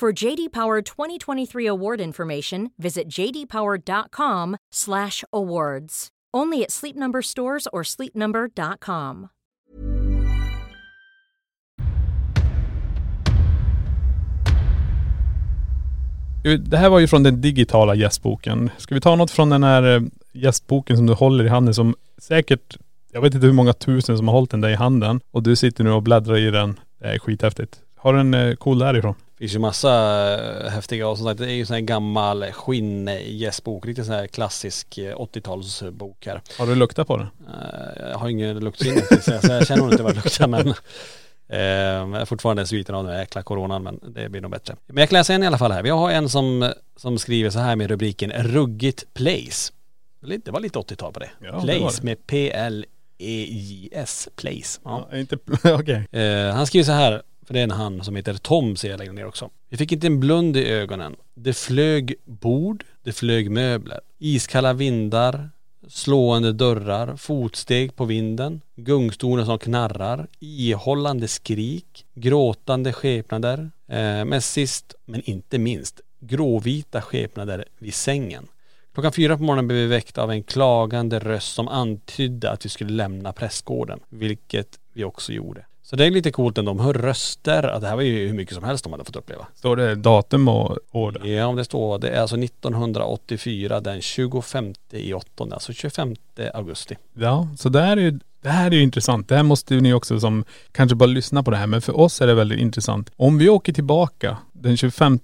For 0.00 0.24
JD 0.24 0.52
Power 0.52 0.82
2023 0.82 1.66
award 1.66 2.00
information, 2.00 2.70
visit 2.76 3.08
jdpower.com/awards. 3.08 6.08
Only 6.36 6.64
at 6.64 6.70
Sleep 6.70 6.96
Number 6.96 7.22
stores 7.22 7.68
or 7.72 7.82
sleepnumber.com. 7.82 9.28
Det 16.60 16.76
här 16.76 16.88
var 16.88 16.98
ju 16.98 17.06
från 17.06 17.22
den 17.22 17.40
digitala 17.40 17.94
gästboken. 17.94 18.70
Ska 18.78 18.94
vi 18.94 19.00
ta 19.00 19.16
något 19.16 19.30
från 19.30 19.50
den 19.50 19.62
här 19.62 19.96
eh, 19.96 20.02
gästboken 20.32 20.96
som 20.96 21.06
du 21.06 21.12
håller 21.12 21.44
i 21.44 21.48
handen 21.48 21.74
som 21.74 21.94
säkert, 22.18 22.76
jag 23.12 23.20
vet 23.20 23.34
inte 23.34 23.46
hur 23.46 23.54
många 23.54 23.72
tusen 23.72 24.16
som 24.16 24.28
har 24.28 24.34
hållit 24.34 24.50
den 24.50 24.60
där 24.60 24.70
i 24.70 24.74
handen 24.74 25.20
och 25.30 25.42
du 25.42 25.56
sitter 25.56 25.84
nu 25.84 25.90
och 25.90 26.02
bläddrar 26.02 26.36
i 26.36 26.50
den. 26.50 26.80
Det 26.98 27.06
är 27.06 27.18
skithäftigt. 27.18 27.80
Har 27.96 28.12
du 28.14 28.20
en 28.20 28.34
eh, 28.34 28.54
cool 28.54 28.78
därifrån? 28.78 29.14
Det 29.34 29.38
finns 29.38 29.54
ju 29.54 29.58
massa 29.58 29.90
eh, 30.64 30.70
häftiga 30.70 31.08
och 31.08 31.16
som 31.18 31.26
sagt 31.26 31.38
det 31.38 31.46
är 31.50 31.54
ju 31.54 31.66
sån 31.66 31.74
här 31.74 31.80
gammal 31.80 32.44
skinn-gästbok. 32.52 33.86
Riktigt 33.86 34.06
sån 34.06 34.14
här 34.14 34.26
klassisk 34.26 34.98
eh, 34.98 35.16
80-talsbok 35.16 36.26
här. 36.26 36.40
Har 36.58 36.66
du 36.66 36.74
luktat 36.74 37.06
på 37.06 37.16
den? 37.16 37.26
Eh, 37.48 38.10
Jag 38.10 38.18
har 38.18 38.28
ingen 38.28 38.58
luktsinne 38.60 39.00
så 39.20 39.30
jag- 39.30 39.66
känner 39.66 39.82
nog 39.82 39.92
inte 39.92 40.02
vad 40.02 40.12
det 40.14 40.16
luktar 40.24 40.46
men 40.48 40.68
eh, 41.48 41.58
jag 41.58 42.14
är 42.20 42.24
fortfarande 42.24 42.66
sviten 42.66 42.94
av 42.94 43.04
den 43.04 43.12
här 43.12 43.20
jäkla 43.20 43.42
coronan 43.42 43.82
men 43.82 44.00
det 44.14 44.28
blir 44.28 44.40
nog 44.40 44.50
bättre. 44.50 44.76
Men 44.86 44.96
jag 44.96 45.08
kan 45.08 45.16
läsa 45.18 45.34
en 45.34 45.42
i 45.42 45.46
alla 45.46 45.58
fall 45.58 45.72
här. 45.72 45.82
Vi 45.82 45.90
har 45.90 46.10
en 46.10 46.28
som, 46.28 46.72
som 46.96 47.18
skriver 47.18 47.50
så 47.50 47.58
här 47.58 47.76
med 47.76 47.88
rubriken 47.90 48.32
Ruggigt 48.32 49.14
Place. 49.14 49.72
Lite- 50.22 50.44
Det 50.44 50.50
var 50.50 50.60
lite 50.60 50.78
80-tal 50.78 51.12
på 51.12 51.20
det. 51.20 51.30
Ja, 51.40 51.46
det 51.46 51.52
var 51.52 51.66
det. 51.66 51.78
place 51.78 52.02
med 52.02 52.26
P-L-E-J-S, 53.18 54.28
Place. 54.36 54.80
Ja. 54.84 55.08
Ja, 55.10 55.18
inte. 55.18 55.38
Eh, 56.18 56.54
han 56.54 56.66
skriver 56.66 56.84
så 56.84 56.92
här, 56.92 57.22
för 57.46 57.54
det 57.54 57.60
är 57.60 57.64
en 57.64 57.70
han 57.70 58.04
som 58.04 58.16
heter 58.16 58.34
Tom 58.34 58.76
ser 58.76 58.90
jag 58.90 58.98
längre 58.98 59.12
ner 59.12 59.26
också. 59.26 59.50
Vi 59.68 59.76
fick 59.76 59.92
inte 59.92 60.06
en 60.06 60.20
blund 60.20 60.56
i 60.56 60.68
ögonen. 60.68 61.16
Det 61.34 61.54
flög 61.54 62.14
bord, 62.24 62.84
det 63.02 63.12
flög 63.12 63.50
möbler. 63.50 64.00
Iskalla 64.18 64.72
vindar 64.72 65.50
slående 65.88 66.52
dörrar, 66.52 67.16
fotsteg 67.16 67.96
på 67.96 68.04
vinden, 68.04 68.60
gungstolar 68.76 69.44
som 69.44 69.58
knarrar, 69.58 70.26
ihållande 70.40 71.28
skrik, 71.28 72.06
gråtande 72.14 72.92
skepnader, 72.92 73.70
eh, 73.86 74.24
men 74.24 74.42
sist 74.42 74.94
men 75.04 75.22
inte 75.30 75.58
minst 75.58 76.00
gråvita 76.20 77.02
skepnader 77.02 77.64
vid 77.78 77.94
sängen. 77.94 78.46
Klockan 78.94 79.12
fyra 79.12 79.36
på 79.36 79.42
morgonen 79.42 79.66
blev 79.66 79.78
vi 79.78 79.86
väckta 79.86 80.22
av 80.22 80.30
en 80.30 80.42
klagande 80.42 81.18
röst 81.18 81.54
som 81.54 81.68
antydde 81.68 82.50
att 82.50 82.64
vi 82.64 82.68
skulle 82.68 82.92
lämna 82.92 83.32
prästgården, 83.32 84.00
vilket 84.08 84.78
vi 84.92 85.04
också 85.04 85.32
gjorde. 85.32 85.64
Så 85.86 85.96
det 85.96 86.04
är 86.04 86.10
lite 86.10 86.30
coolt 86.30 86.58
ändå. 86.58 86.70
De 86.70 86.80
hör 86.80 86.92
röster. 86.92 87.62
Att 87.62 87.80
det 87.80 87.88
här 87.88 87.96
var 87.96 88.02
ju 88.02 88.26
hur 88.26 88.34
mycket 88.34 88.54
som 88.54 88.64
helst 88.64 88.84
de 88.84 88.92
hade 88.92 89.04
fått 89.04 89.16
uppleva. 89.16 89.46
Står 89.54 89.76
det 89.76 89.94
datum 89.94 90.48
och 90.48 90.78
år 90.92 91.12
där? 91.12 91.26
Ja, 91.26 91.46
om 91.46 91.56
det 91.56 91.64
står. 91.64 91.98
Det 91.98 92.08
är 92.08 92.20
alltså 92.20 92.36
1984 92.36 93.80
den 93.80 94.02
25 94.02 94.74
i 94.90 95.14
åttonde, 95.14 95.54
alltså 95.54 95.72
25 95.72 96.16
augusti. 96.54 96.96
Ja, 97.14 97.48
så 97.56 97.68
det 97.68 97.80
här 97.80 97.96
är 97.96 98.00
ju 98.00 98.18
det 98.42 98.48
här 98.48 98.66
är 98.66 98.74
ju 98.74 98.82
intressant. 98.82 99.28
Det 99.28 99.36
här 99.36 99.42
måste 99.42 99.74
ju 99.74 99.80
ni 99.80 99.92
också 99.92 100.20
som 100.20 100.44
kanske 100.72 100.96
bara 100.96 101.06
lyssna 101.06 101.42
på 101.42 101.50
det 101.50 101.56
här. 101.56 101.66
Men 101.66 101.82
för 101.82 102.00
oss 102.00 102.20
är 102.20 102.26
det 102.26 102.34
väldigt 102.34 102.60
intressant. 102.60 103.10
Om 103.16 103.38
vi 103.38 103.48
åker 103.48 103.72
tillbaka 103.72 104.36
den 104.52 104.76
25 104.76 105.18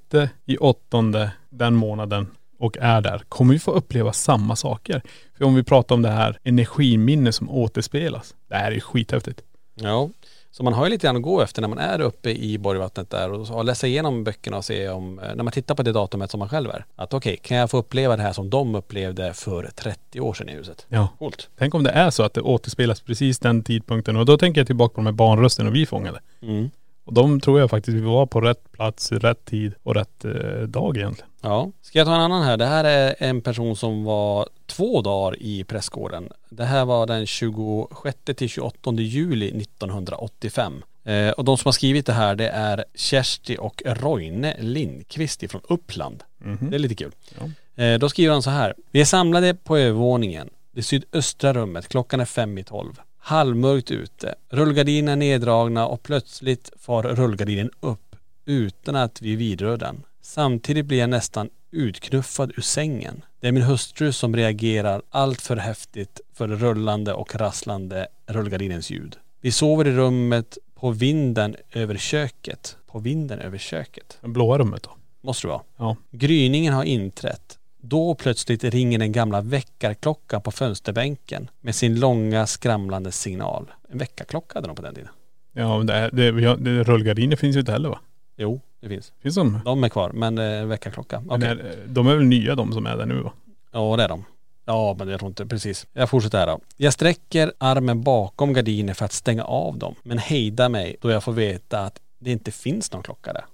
i 0.44 0.56
åttonde 0.56 1.30
den 1.50 1.74
månaden 1.74 2.26
och 2.58 2.76
är 2.80 3.00
där, 3.00 3.22
kommer 3.28 3.54
vi 3.54 3.58
få 3.58 3.70
uppleva 3.70 4.12
samma 4.12 4.56
saker. 4.56 5.02
För 5.38 5.44
om 5.44 5.54
vi 5.54 5.62
pratar 5.62 5.94
om 5.94 6.02
det 6.02 6.10
här 6.10 6.38
energiminne 6.44 7.32
som 7.32 7.50
återspelas. 7.50 8.34
Det 8.48 8.54
här 8.54 8.70
är 8.70 8.74
ju 8.74 8.80
skithäftigt. 8.80 9.42
Ja, 9.74 10.10
så 10.52 10.62
man 10.62 10.72
har 10.72 10.84
ju 10.84 10.90
lite 10.90 11.06
grann 11.06 11.16
att 11.16 11.22
gå 11.22 11.40
efter 11.40 11.60
när 11.60 11.68
man 11.68 11.78
är 11.78 12.00
uppe 12.00 12.30
i 12.30 12.58
Borgvattnet 12.58 13.10
där 13.10 13.32
och, 13.32 13.50
och 13.50 13.64
läsa 13.64 13.86
igenom 13.86 14.24
böckerna 14.24 14.56
och 14.56 14.64
se 14.64 14.88
om, 14.88 15.18
eh, 15.18 15.34
när 15.34 15.44
man 15.44 15.52
tittar 15.52 15.74
på 15.74 15.82
det 15.82 15.92
datumet 15.92 16.30
som 16.30 16.38
man 16.38 16.48
själv 16.48 16.70
är. 16.70 16.84
Att 16.96 17.14
okej, 17.14 17.36
kan 17.42 17.56
jag 17.56 17.70
få 17.70 17.78
uppleva 17.78 18.16
det 18.16 18.22
här 18.22 18.32
som 18.32 18.50
de 18.50 18.74
upplevde 18.74 19.34
för 19.34 19.70
30 19.74 20.20
år 20.20 20.34
sedan 20.34 20.48
i 20.48 20.52
huset? 20.52 20.86
Ja. 20.88 21.08
Coolt. 21.18 21.48
Tänk 21.58 21.74
om 21.74 21.82
det 21.82 21.90
är 21.90 22.10
så 22.10 22.22
att 22.22 22.34
det 22.34 22.40
återspelas 22.40 23.00
precis 23.00 23.38
den 23.38 23.62
tidpunkten. 23.62 24.16
Och 24.16 24.26
då 24.26 24.38
tänker 24.38 24.60
jag 24.60 24.66
tillbaka 24.66 24.94
på 24.94 25.00
de 25.00 25.06
här 25.06 25.12
barnrösterna 25.12 25.70
vi 25.70 25.86
fångade. 25.86 26.20
Mm. 26.42 26.70
Och 27.04 27.14
de 27.14 27.40
tror 27.40 27.60
jag 27.60 27.70
faktiskt 27.70 27.96
vi 27.96 28.00
var 28.00 28.26
på 28.26 28.40
rätt 28.40 28.72
plats, 28.72 29.12
rätt 29.12 29.44
tid 29.44 29.74
och 29.82 29.94
rätt 29.94 30.24
eh, 30.24 30.62
dag 30.68 30.96
egentligen. 30.96 31.30
Ja. 31.42 31.70
Ska 31.82 31.98
jag 31.98 32.06
ta 32.06 32.14
en 32.14 32.20
annan 32.20 32.42
här? 32.42 32.56
Det 32.56 32.66
här 32.66 32.84
är 32.84 33.14
en 33.18 33.40
person 33.40 33.76
som 33.76 34.04
var 34.04 34.48
två 34.76 35.02
dagar 35.02 35.42
i 35.42 35.64
prästgården. 35.64 36.28
Det 36.50 36.64
här 36.64 36.84
var 36.84 37.06
den 37.06 37.26
26 37.26 38.18
till 38.36 38.48
28 38.48 38.92
juli 38.92 39.62
1985. 39.62 40.82
Eh, 41.04 41.30
och 41.30 41.44
de 41.44 41.58
som 41.58 41.68
har 41.68 41.72
skrivit 41.72 42.06
det 42.06 42.12
här 42.12 42.34
det 42.34 42.48
är 42.48 42.84
Kersti 42.94 43.56
och 43.60 43.82
Roine 43.86 44.54
Lindqvist 44.58 45.50
från 45.50 45.60
Uppland. 45.68 46.22
Det 46.70 46.76
är 46.76 46.78
lite 46.78 46.94
kul. 46.94 47.12
Eh, 47.76 47.98
då 47.98 48.08
skriver 48.08 48.32
han 48.32 48.42
så 48.42 48.50
här. 48.50 48.74
Vi 48.90 49.00
är 49.00 49.04
samlade 49.04 49.54
på 49.54 49.76
övervåningen. 49.76 50.50
Det 50.72 50.82
sydöstra 50.82 51.52
rummet. 51.52 51.88
Klockan 51.88 52.20
är 52.20 52.24
fem 52.24 52.58
i 52.58 52.64
tolv. 52.64 53.00
Halvmörkt 53.18 53.90
ute. 53.90 54.34
Rullgardinen 54.50 55.08
är 55.08 55.16
neddragna 55.16 55.86
och 55.86 56.02
plötsligt 56.02 56.70
far 56.78 57.02
rullgardinen 57.02 57.70
upp 57.80 58.16
utan 58.44 58.96
att 58.96 59.22
vi 59.22 59.36
vidrör 59.36 59.76
den. 59.76 60.02
Samtidigt 60.22 60.86
blir 60.86 60.98
jag 60.98 61.10
nästan 61.10 61.50
utknuffad 61.72 62.52
ur 62.56 62.62
sängen. 62.62 63.24
Det 63.40 63.48
är 63.48 63.52
min 63.52 63.62
hustru 63.62 64.12
som 64.12 64.36
reagerar 64.36 65.02
allt 65.10 65.40
för 65.40 65.56
häftigt 65.56 66.20
för 66.34 66.48
rullande 66.48 67.12
och 67.12 67.34
rasslande 67.34 68.06
rullgardinens 68.26 68.90
ljud. 68.90 69.16
Vi 69.40 69.52
sover 69.52 69.86
i 69.86 69.92
rummet 69.92 70.58
på 70.74 70.90
vinden 70.90 71.56
över 71.72 71.96
köket. 71.96 72.76
På 72.86 72.98
vinden 72.98 73.38
över 73.38 73.58
köket. 73.58 74.18
Det 74.20 74.28
blåa 74.28 74.58
rummet 74.58 74.82
då. 74.82 74.90
Måste 75.20 75.46
det 75.46 75.50
vara. 75.50 75.62
Ja. 75.76 75.96
Gryningen 76.10 76.74
har 76.74 76.84
inträtt. 76.84 77.58
Då 77.80 78.14
plötsligt 78.14 78.64
ringer 78.64 78.98
den 78.98 79.12
gamla 79.12 79.40
väckarklockan 79.40 80.42
på 80.42 80.50
fönsterbänken 80.50 81.50
med 81.60 81.74
sin 81.74 82.00
långa 82.00 82.46
skramlande 82.46 83.12
signal. 83.12 83.72
En 83.88 83.98
väckarklocka 83.98 84.58
hade 84.58 84.66
de 84.66 84.76
på 84.76 84.82
den 84.82 84.94
tiden. 84.94 85.10
Ja 85.52 85.78
men 85.78 85.86
det, 85.86 86.10
det, 86.12 86.56
det, 86.56 86.84
rullgardiner 86.84 87.36
finns 87.36 87.56
ju 87.56 87.60
inte 87.60 87.72
heller 87.72 87.88
va? 87.88 88.00
Jo, 88.36 88.60
det 88.82 88.88
finns. 88.88 89.12
Finns 89.22 89.34
de? 89.34 89.60
De 89.64 89.84
är 89.84 89.88
kvar, 89.88 90.10
men 90.14 90.38
eh, 90.38 90.64
väckarklocka. 90.66 91.20
Men 91.20 91.36
Okej. 91.36 91.48
är, 91.50 91.76
de 91.86 92.06
är 92.06 92.14
väl 92.16 92.24
nya 92.24 92.54
de 92.54 92.72
som 92.72 92.86
är 92.86 92.96
där 92.96 93.06
nu 93.06 93.20
va? 93.22 93.32
Ja 93.72 93.96
det 93.96 94.02
är 94.04 94.08
de. 94.08 94.24
Ja 94.64 94.94
men 94.98 95.08
jag 95.08 95.18
tror 95.20 95.28
inte, 95.28 95.46
precis. 95.46 95.86
Jag 95.92 96.10
fortsätter 96.10 96.38
här 96.38 96.46
då. 96.46 96.60
Jag 96.76 96.92
sträcker 96.92 97.52
armen 97.58 98.02
bakom 98.02 98.52
gardinen 98.52 98.94
för 98.94 99.04
att 99.04 99.12
stänga 99.12 99.44
av 99.44 99.78
dem. 99.78 99.94
Men 100.02 100.18
hejdar 100.18 100.68
mig 100.68 100.96
då 101.00 101.10
jag 101.10 101.24
får 101.24 101.32
veta 101.32 101.80
att 101.80 102.00
det 102.18 102.30
inte 102.32 102.50
finns 102.50 102.92
någon 102.92 103.02
klocka 103.02 103.32
där. 103.32 103.44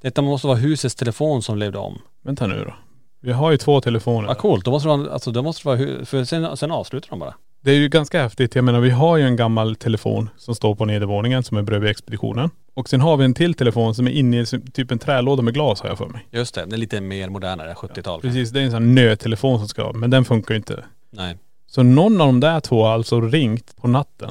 Detta 0.00 0.22
måste 0.22 0.46
vara 0.46 0.56
husets 0.56 0.94
telefon 0.94 1.42
som 1.42 1.58
levde 1.58 1.78
om. 1.78 1.98
Vänta 2.22 2.46
nu 2.46 2.64
då. 2.66 2.74
Vi 3.20 3.32
har 3.32 3.50
ju 3.50 3.56
två 3.56 3.80
telefoner. 3.80 4.28
Vad 4.28 4.38
coolt, 4.38 4.64
då 4.64 4.70
måste 4.70 4.88
det 4.88 4.96
vara, 4.96 5.12
alltså 5.12 5.30
då 5.32 5.42
måste 5.42 5.62
det 5.62 5.68
vara, 5.68 5.78
hu- 5.78 6.04
för 6.04 6.24
sen, 6.24 6.56
sen 6.56 6.70
avslutar 6.70 7.10
de 7.10 7.18
bara. 7.18 7.34
Det 7.66 7.72
är 7.72 7.76
ju 7.76 7.88
ganska 7.88 8.22
häftigt. 8.22 8.54
Jag 8.54 8.64
menar 8.64 8.80
vi 8.80 8.90
har 8.90 9.16
ju 9.16 9.24
en 9.24 9.36
gammal 9.36 9.76
telefon 9.76 10.30
som 10.36 10.54
står 10.54 10.74
på 10.74 10.84
nedervåningen 10.84 11.42
som 11.42 11.56
är 11.56 11.62
bredvid 11.62 11.90
expeditionen. 11.90 12.50
Och 12.74 12.88
sen 12.88 13.00
har 13.00 13.16
vi 13.16 13.24
en 13.24 13.34
till 13.34 13.54
telefon 13.54 13.94
som 13.94 14.06
är 14.06 14.10
inne 14.10 14.40
i 14.40 14.46
typ 14.72 14.90
en 14.90 14.98
trälåda 14.98 15.42
med 15.42 15.54
glas 15.54 15.80
har 15.80 15.88
jag 15.88 15.98
för 15.98 16.06
mig. 16.06 16.26
Just 16.30 16.54
det, 16.54 16.64
det 16.66 16.76
är 16.76 16.78
lite 16.78 17.00
mer 17.00 17.28
modernare, 17.28 17.74
70-tal. 17.74 18.20
Precis, 18.20 18.50
det 18.50 18.60
är 18.60 18.64
en 18.64 18.70
sån 18.70 18.82
här 18.82 18.90
nödtelefon 18.94 19.58
som 19.58 19.68
ska, 19.68 19.92
men 19.92 20.10
den 20.10 20.24
funkar 20.24 20.54
ju 20.54 20.56
inte. 20.58 20.84
Nej. 21.10 21.36
Så 21.66 21.82
någon 21.82 22.20
av 22.20 22.26
de 22.26 22.40
där 22.40 22.60
två 22.60 22.82
har 22.84 22.92
alltså 22.92 23.20
ringt 23.20 23.76
på 23.76 23.88
natten. 23.88 24.28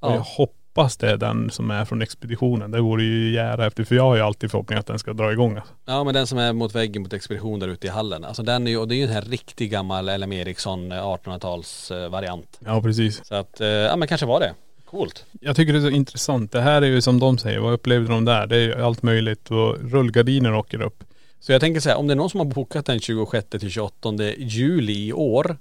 Och 0.00 0.10
Ja. 0.10 0.14
jag 0.14 0.20
hoppas 0.20 0.59
det 0.74 1.02
är 1.02 1.16
den 1.16 1.50
som 1.50 1.70
är 1.70 1.84
från 1.84 2.02
expeditionen. 2.02 2.70
Det 2.70 2.80
vore 2.80 3.02
ju 3.02 3.32
jära 3.32 3.66
efter 3.66 3.84
för 3.84 3.94
jag 3.94 4.02
har 4.02 4.16
ju 4.16 4.22
alltid 4.22 4.50
förhoppning 4.50 4.78
att 4.78 4.86
den 4.86 4.98
ska 4.98 5.12
dra 5.12 5.32
igång. 5.32 5.56
Alltså. 5.56 5.72
Ja 5.86 6.04
men 6.04 6.14
den 6.14 6.26
som 6.26 6.38
är 6.38 6.52
mot 6.52 6.74
väggen 6.74 7.02
mot 7.02 7.12
expedition 7.12 7.60
där 7.60 7.68
ute 7.68 7.86
i 7.86 7.90
hallen. 7.90 8.24
Alltså 8.24 8.42
den 8.42 8.66
är 8.66 8.70
ju, 8.70 8.78
och 8.78 8.88
det 8.88 8.94
är 8.94 8.96
ju 8.96 9.02
en 9.02 9.10
här 9.10 9.22
riktig 9.22 9.70
gammal 9.70 10.20
LM 10.20 10.32
Ericsson 10.32 10.92
eh, 10.92 10.98
1800-tals 10.98 11.90
eh, 11.90 12.10
variant. 12.10 12.58
Ja 12.64 12.82
precis. 12.82 13.26
Så 13.26 13.34
att, 13.34 13.60
eh, 13.60 13.68
ja 13.68 13.96
men 13.96 14.08
kanske 14.08 14.26
var 14.26 14.40
det. 14.40 14.54
Coolt. 14.84 15.24
Jag 15.40 15.56
tycker 15.56 15.72
det 15.72 15.78
är 15.78 15.82
så 15.82 15.90
intressant. 15.90 16.52
Det 16.52 16.60
här 16.60 16.82
är 16.82 16.86
ju 16.86 17.02
som 17.02 17.18
de 17.18 17.38
säger, 17.38 17.58
vad 17.58 17.72
upplevde 17.72 18.12
de 18.12 18.24
där? 18.24 18.46
Det 18.46 18.56
är 18.56 18.60
ju 18.60 18.82
allt 18.84 19.02
möjligt 19.02 19.50
och 19.50 19.92
rullgardiner 19.92 20.54
åker 20.54 20.82
upp. 20.82 21.04
Så 21.40 21.52
jag 21.52 21.60
tänker 21.60 21.80
så 21.80 21.88
här, 21.88 21.96
om 21.96 22.06
det 22.06 22.14
är 22.14 22.16
någon 22.16 22.30
som 22.30 22.40
har 22.40 22.44
bokat 22.44 22.86
den 22.86 23.00
26 23.00 23.46
till 23.50 23.70
28 23.70 24.10
juli 24.38 25.06
i 25.06 25.12
år 25.12 25.56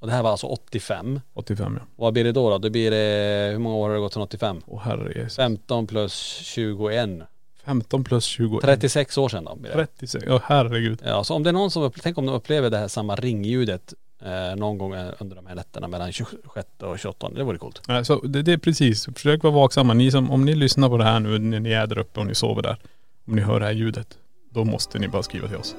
och 0.00 0.06
det 0.06 0.12
här 0.12 0.22
var 0.22 0.30
alltså 0.30 0.46
85. 0.46 1.20
85 1.34 1.78
ja. 1.80 1.86
Vad 1.96 2.12
blir 2.12 2.24
det 2.24 2.32
då? 2.32 2.50
då? 2.50 2.58
Det 2.58 2.70
blir 2.70 2.90
det, 2.90 3.48
hur 3.52 3.58
många 3.58 3.76
år 3.76 3.88
har 3.88 3.94
det 3.94 4.00
gått 4.00 4.12
sedan 4.12 4.22
85? 4.22 4.62
Åh 4.66 4.80
herre 4.82 5.12
Jesus. 5.16 5.36
15 5.36 5.86
plus 5.86 6.40
21. 6.44 7.08
15 7.64 8.04
plus 8.04 8.24
20. 8.24 8.60
36 8.60 9.18
år 9.18 9.28
sedan 9.28 9.44
då 9.44 9.56
blir 9.56 9.70
det. 9.70 9.76
36. 9.76 10.24
Åh 10.28 10.40
herregud. 10.44 11.02
Ja, 11.04 11.24
så 11.24 11.34
om 11.34 11.42
det 11.42 11.50
är 11.50 11.52
någon 11.52 11.70
som, 11.70 11.82
upp- 11.82 12.02
tänk 12.02 12.18
om 12.18 12.26
de 12.26 12.34
upplever 12.34 12.70
det 12.70 12.78
här 12.78 12.88
samma 12.88 13.16
ringljudet 13.16 13.94
eh, 14.22 14.56
någon 14.56 14.78
gång 14.78 14.94
eh, 14.94 15.12
under 15.18 15.36
de 15.36 15.46
här 15.46 15.54
nätterna 15.54 15.88
mellan 15.88 16.12
26 16.12 16.68
och 16.82 16.98
28. 16.98 17.28
Det 17.28 17.44
vore 17.44 17.58
coolt. 17.58 17.82
Nej, 17.88 18.04
Så 18.04 18.20
det, 18.20 18.42
det 18.42 18.52
är 18.52 18.58
precis, 18.58 19.04
försök 19.04 19.42
vara 19.42 19.52
vaksamma. 19.54 19.94
Ni 19.94 20.10
som, 20.10 20.30
om 20.30 20.44
ni 20.44 20.54
lyssnar 20.54 20.88
på 20.88 20.96
det 20.96 21.04
här 21.04 21.20
nu 21.20 21.38
när 21.38 21.60
ni 21.60 21.70
är 21.72 21.86
där 21.86 21.98
uppe 21.98 22.20
och 22.20 22.26
ni 22.26 22.34
sover 22.34 22.62
där. 22.62 22.76
Om 23.26 23.34
ni 23.36 23.42
hör 23.42 23.60
det 23.60 23.66
här 23.66 23.72
ljudet. 23.72 24.18
Då 24.50 24.64
måste 24.64 24.98
ni 24.98 25.08
bara 25.08 25.22
skriva 25.22 25.48
till 25.48 25.56
oss. 25.56 25.74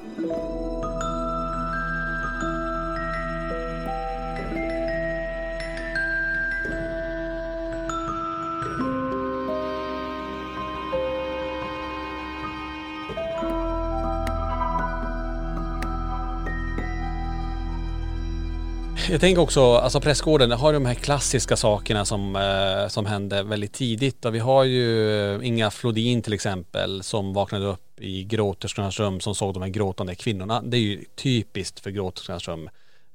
Jag 19.12 19.20
tänker 19.20 19.42
också, 19.42 19.74
alltså 19.74 20.00
prästgården 20.00 20.48
det 20.48 20.56
har 20.56 20.72
ju 20.72 20.74
de 20.74 20.86
här 20.86 20.94
klassiska 20.94 21.56
sakerna 21.56 22.04
som, 22.04 22.36
eh, 22.36 22.88
som 22.88 23.06
hände 23.06 23.42
väldigt 23.42 23.72
tidigt. 23.72 24.24
Och 24.24 24.34
vi 24.34 24.38
har 24.38 24.64
ju 24.64 25.34
eh, 25.34 25.46
Inga 25.46 25.70
Flodin 25.70 26.22
till 26.22 26.32
exempel 26.32 27.02
som 27.02 27.32
vaknade 27.32 27.66
upp 27.66 28.00
i 28.00 28.24
gråterskornas 28.24 29.00
rum 29.00 29.20
som 29.20 29.34
såg 29.34 29.54
de 29.54 29.62
här 29.62 29.70
gråtande 29.70 30.14
kvinnorna. 30.14 30.62
Det 30.62 30.76
är 30.76 30.80
ju 30.80 31.04
typiskt 31.16 31.80
för 31.80 31.90
gråterskornas 31.90 32.48
rum 32.48 32.68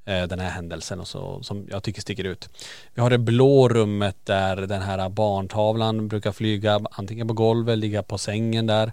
eh, 0.06 0.24
den 0.24 0.40
här 0.40 0.50
händelsen 0.50 1.00
och 1.00 1.08
så, 1.08 1.44
som 1.44 1.68
jag 1.70 1.84
tycker 1.84 2.02
sticker 2.02 2.24
ut. 2.24 2.50
Vi 2.94 3.02
har 3.02 3.10
det 3.10 3.18
blå 3.18 3.70
rummet 3.70 4.18
där 4.24 4.56
den 4.56 4.82
här 4.82 5.10
barntavlan 5.10 6.08
brukar 6.08 6.32
flyga 6.32 6.80
antingen 6.92 7.28
på 7.28 7.34
golvet, 7.34 7.78
ligga 7.78 8.04
på 8.04 8.18
sängen 8.18 8.68
där. 8.68 8.92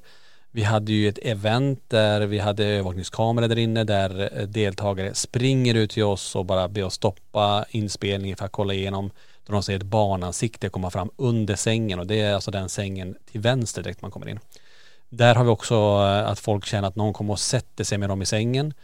Vi 0.57 0.63
hade 0.63 0.93
ju 0.93 1.09
ett 1.09 1.19
event 1.23 1.83
där 1.89 2.21
vi 2.21 2.39
hade 2.39 2.65
övervakningskameror 2.65 3.49
där 3.49 3.59
inne 3.59 3.85
där 3.85 4.39
eh, 4.39 4.47
deltagare 4.47 5.15
springer 5.15 5.75
ut 5.75 5.91
till 5.91 6.03
oss 6.03 6.37
och 6.37 6.45
bara 6.45 6.69
ber 6.69 6.85
oss 6.85 6.95
stoppa 6.95 7.65
inspelningen 7.71 8.37
för 8.37 8.45
att 8.45 8.53
kolla 8.53 8.75
igenom. 8.75 9.11
Då 9.47 9.53
de 9.53 9.63
ser 9.63 9.77
ett 9.77 9.83
barnansikte 9.83 10.69
komma 10.69 10.91
fram 10.91 11.11
under 11.17 11.57
sängen 11.57 11.99
och 11.99 12.07
det 12.07 12.21
är 12.21 12.35
alltså 12.35 12.51
den 12.51 12.69
sängen 12.69 13.17
till 13.33 13.41
vänster 13.41 13.83
direkt 13.83 14.03
man 14.03 14.11
kommer 14.11 14.29
in. 14.29 14.39
Där 15.09 15.35
har 15.35 15.45
vi 15.45 15.51
också 15.51 15.75
eh, 15.75 16.31
att 16.31 16.39
folk 16.39 16.67
känner 16.67 16.89
att 16.89 16.97
någon 16.97 17.13
kommer 17.13 17.33
och 17.33 17.41
sätter 17.41 17.85
sig 17.85 17.99
med 17.99 18.09
dem 18.09 18.23
i 18.23 18.27
sängen. 18.27 18.75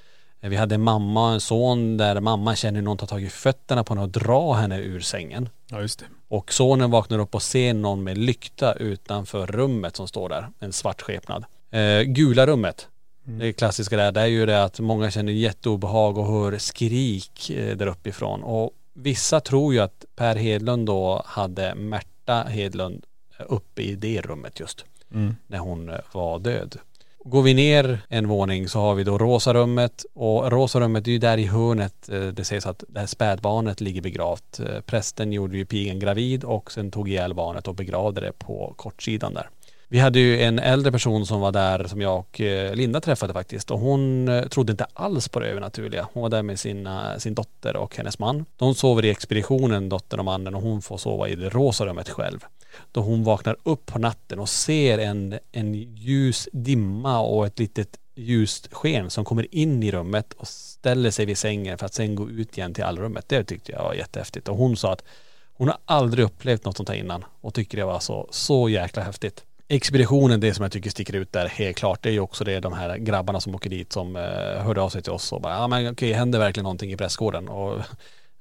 Vi 0.41 0.57
hade 0.57 0.75
en 0.75 0.83
mamma 0.83 1.27
och 1.27 1.33
en 1.35 1.41
son 1.41 1.97
där 1.97 2.21
mamma 2.21 2.57
känner 2.57 2.81
hur 2.81 2.85
någon 2.85 2.99
tar 2.99 3.07
tag 3.07 3.23
i 3.23 3.29
fötterna 3.29 3.85
på 3.85 3.95
henne 3.95 4.03
och 4.03 4.11
drar 4.11 4.55
henne 4.55 4.79
ur 4.79 5.01
sängen. 5.01 5.49
Ja 5.67 5.81
just 5.81 5.99
det. 5.99 6.07
Och 6.29 6.53
sonen 6.53 6.91
vaknar 6.91 7.19
upp 7.19 7.35
och 7.35 7.43
ser 7.43 7.75
någon 7.75 8.03
med 8.03 8.19
lykta 8.19 8.73
utanför 8.73 9.47
rummet 9.47 9.97
som 9.97 10.09
står 10.09 10.29
där. 10.29 10.49
En 10.59 10.73
svart 10.73 11.03
skepnad. 11.03 11.45
Eh, 11.71 12.03
gula 12.03 12.47
rummet. 12.47 12.89
Det 13.25 13.53
klassiska 13.53 13.97
där, 13.97 14.13
det 14.13 14.21
är 14.21 14.27
ju 14.27 14.47
det 14.47 14.65
att 14.65 14.81
många 14.81 15.11
känner 15.11 15.33
jätteobehag 15.33 16.19
och 16.19 16.27
hör 16.27 16.59
skrik 16.59 17.51
eh, 17.51 17.77
där 17.77 17.87
uppifrån. 17.87 18.43
Och 18.43 18.71
vissa 18.95 19.41
tror 19.41 19.75
ju 19.75 19.81
att 19.81 20.05
Per 20.17 20.37
Hedlund 20.37 20.87
då 20.87 21.23
hade 21.27 21.75
Märta 21.75 22.43
Hedlund 22.43 23.05
uppe 23.39 23.83
i 23.83 23.95
det 23.95 24.21
rummet 24.21 24.61
just. 24.61 24.85
Mm. 25.15 25.37
När 25.47 25.59
hon 25.59 25.89
eh, 25.89 25.97
var 26.13 26.39
död. 26.39 26.77
Går 27.25 27.43
vi 27.43 27.55
ner 27.55 28.01
en 28.09 28.29
våning 28.29 28.69
så 28.69 28.81
har 28.81 28.95
vi 28.95 29.05
då 29.05 29.19
rosa 29.19 29.55
rummet 29.55 30.05
och 30.15 30.53
rosa 30.53 30.81
rummet 30.81 31.07
är 31.07 31.11
ju 31.11 31.19
där 31.19 31.39
i 31.39 31.47
hörnet 31.47 32.09
eh, 32.09 32.21
det 32.21 32.45
sägs 32.45 32.67
att 32.67 32.85
det 32.89 33.01
här 33.01 33.07
spädbarnet 33.07 33.81
ligger 33.81 34.03
begravt. 34.03 34.61
Eh, 34.61 34.81
Prästen 34.81 35.33
gjorde 35.33 35.57
ju 35.57 35.65
pigan 35.65 35.99
gravid 35.99 36.45
och 36.45 36.73
sen 36.73 36.91
tog 36.91 37.09
ihjäl 37.09 37.35
barnet 37.35 37.69
och 37.69 37.75
begravde 37.75 38.21
det 38.21 38.33
på 38.33 38.75
kortsidan 38.77 39.35
där. 39.35 39.49
Vi 39.93 39.99
hade 39.99 40.19
ju 40.19 40.43
en 40.43 40.59
äldre 40.59 40.93
person 40.93 41.27
som 41.27 41.41
var 41.41 41.53
där 41.53 41.85
som 41.85 42.01
jag 42.01 42.19
och 42.19 42.41
eh, 42.41 42.75
Linda 42.75 43.01
träffade 43.01 43.33
faktiskt 43.33 43.71
och 43.71 43.79
hon 43.79 44.29
eh, 44.29 44.43
trodde 44.43 44.71
inte 44.71 44.87
alls 44.95 45.29
på 45.29 45.41
det 45.41 45.47
övernaturliga. 45.47 46.09
Hon 46.13 46.23
var 46.23 46.31
där 46.31 46.43
med 46.43 46.61
sina, 46.61 47.19
sin 47.19 47.35
dotter 47.35 47.77
och 47.77 47.97
hennes 47.97 48.19
man. 48.19 48.45
De 48.57 48.75
sover 48.75 49.05
i 49.05 49.11
expeditionen, 49.11 49.89
dottern 49.89 50.19
och 50.19 50.25
mannen 50.25 50.55
och 50.55 50.63
hon 50.63 50.83
får 50.83 50.97
sova 50.97 51.29
i 51.29 51.35
det 51.35 51.49
rosa 51.49 51.87
rummet 51.87 52.09
själv. 52.09 52.45
Då 52.93 53.01
hon 53.01 53.25
vaknar 53.25 53.57
upp 53.63 53.87
på 53.87 53.99
natten 53.99 54.39
och 54.39 54.49
ser 54.49 54.99
en, 54.99 55.39
en 55.53 55.75
ljus 55.75 56.49
dimma 56.53 57.21
och 57.21 57.47
ett 57.47 57.59
litet 57.59 57.99
ljust 58.15 58.69
sken 58.73 59.11
som 59.11 59.25
kommer 59.25 59.55
in 59.55 59.83
i 59.83 59.91
rummet 59.91 60.33
och 60.33 60.49
ställer 60.49 61.11
sig 61.11 61.27
vid 61.27 61.39
sängen 61.39 61.79
för 61.79 61.87
att 61.87 61.95
sen 61.95 62.15
gå 62.15 62.31
ut 62.31 62.59
igen 62.59 62.75
till 62.75 62.85
allrummet. 62.85 63.29
Det 63.29 63.45
tyckte 63.45 63.73
jag 63.73 63.83
var 63.83 63.95
jättehäftigt 63.95 64.49
och 64.49 64.57
hon 64.57 64.77
sa 64.77 64.93
att 64.93 65.05
hon 65.53 65.69
har 65.69 65.79
aldrig 65.85 66.25
upplevt 66.25 66.65
något 66.65 66.77
sånt 66.77 66.89
här 66.89 66.97
innan 66.97 67.25
och 67.41 67.55
tycker 67.55 67.79
det 67.79 67.85
var 67.85 68.01
så, 68.01 68.29
så 68.31 68.69
jäkla 68.69 69.03
häftigt. 69.03 69.45
Expeditionen, 69.73 70.41
det 70.41 70.55
som 70.55 70.63
jag 70.63 70.73
tycker 70.73 70.91
sticker 70.91 71.17
ut 71.17 71.33
där 71.33 71.47
helt 71.47 71.77
klart, 71.77 72.03
det 72.03 72.09
är 72.09 72.13
ju 72.13 72.21
också 72.21 72.45
det 72.45 72.61
de 72.61 72.73
här 72.73 72.97
grabbarna 72.97 73.41
som 73.41 73.55
åker 73.55 73.71
dit 73.71 73.93
som 73.93 74.17
eh, 74.17 74.23
hörde 74.63 74.81
av 74.81 74.89
sig 74.89 75.03
till 75.03 75.13
oss 75.13 75.33
och 75.33 75.41
bara, 75.41 75.55
ja 75.55 75.69
men 75.69 75.93
okej, 75.93 76.13
händer 76.13 76.39
verkligen 76.39 76.63
någonting 76.63 76.93
i 76.93 76.97
prästgården? 76.97 77.49
Och 77.49 77.81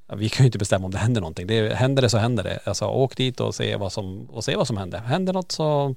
ja, 0.07 0.15
vi 0.15 0.29
kan 0.29 0.43
ju 0.43 0.45
inte 0.45 0.57
bestämma 0.57 0.85
om 0.85 0.91
det 0.91 0.97
händer 0.97 1.21
någonting. 1.21 1.47
Det, 1.47 1.73
händer 1.73 2.01
det 2.01 2.09
så 2.09 2.17
händer 2.17 2.43
det. 2.43 2.59
Alltså 2.63 2.85
åk 2.85 3.17
dit 3.17 3.39
och 3.39 3.55
se 3.55 3.75
vad 3.75 3.91
som, 3.91 4.29
och 4.29 4.43
se 4.43 4.55
vad 4.55 4.67
som 4.67 4.77
händer. 4.77 4.99
Händer 4.99 5.33
något 5.33 5.51
så, 5.51 5.95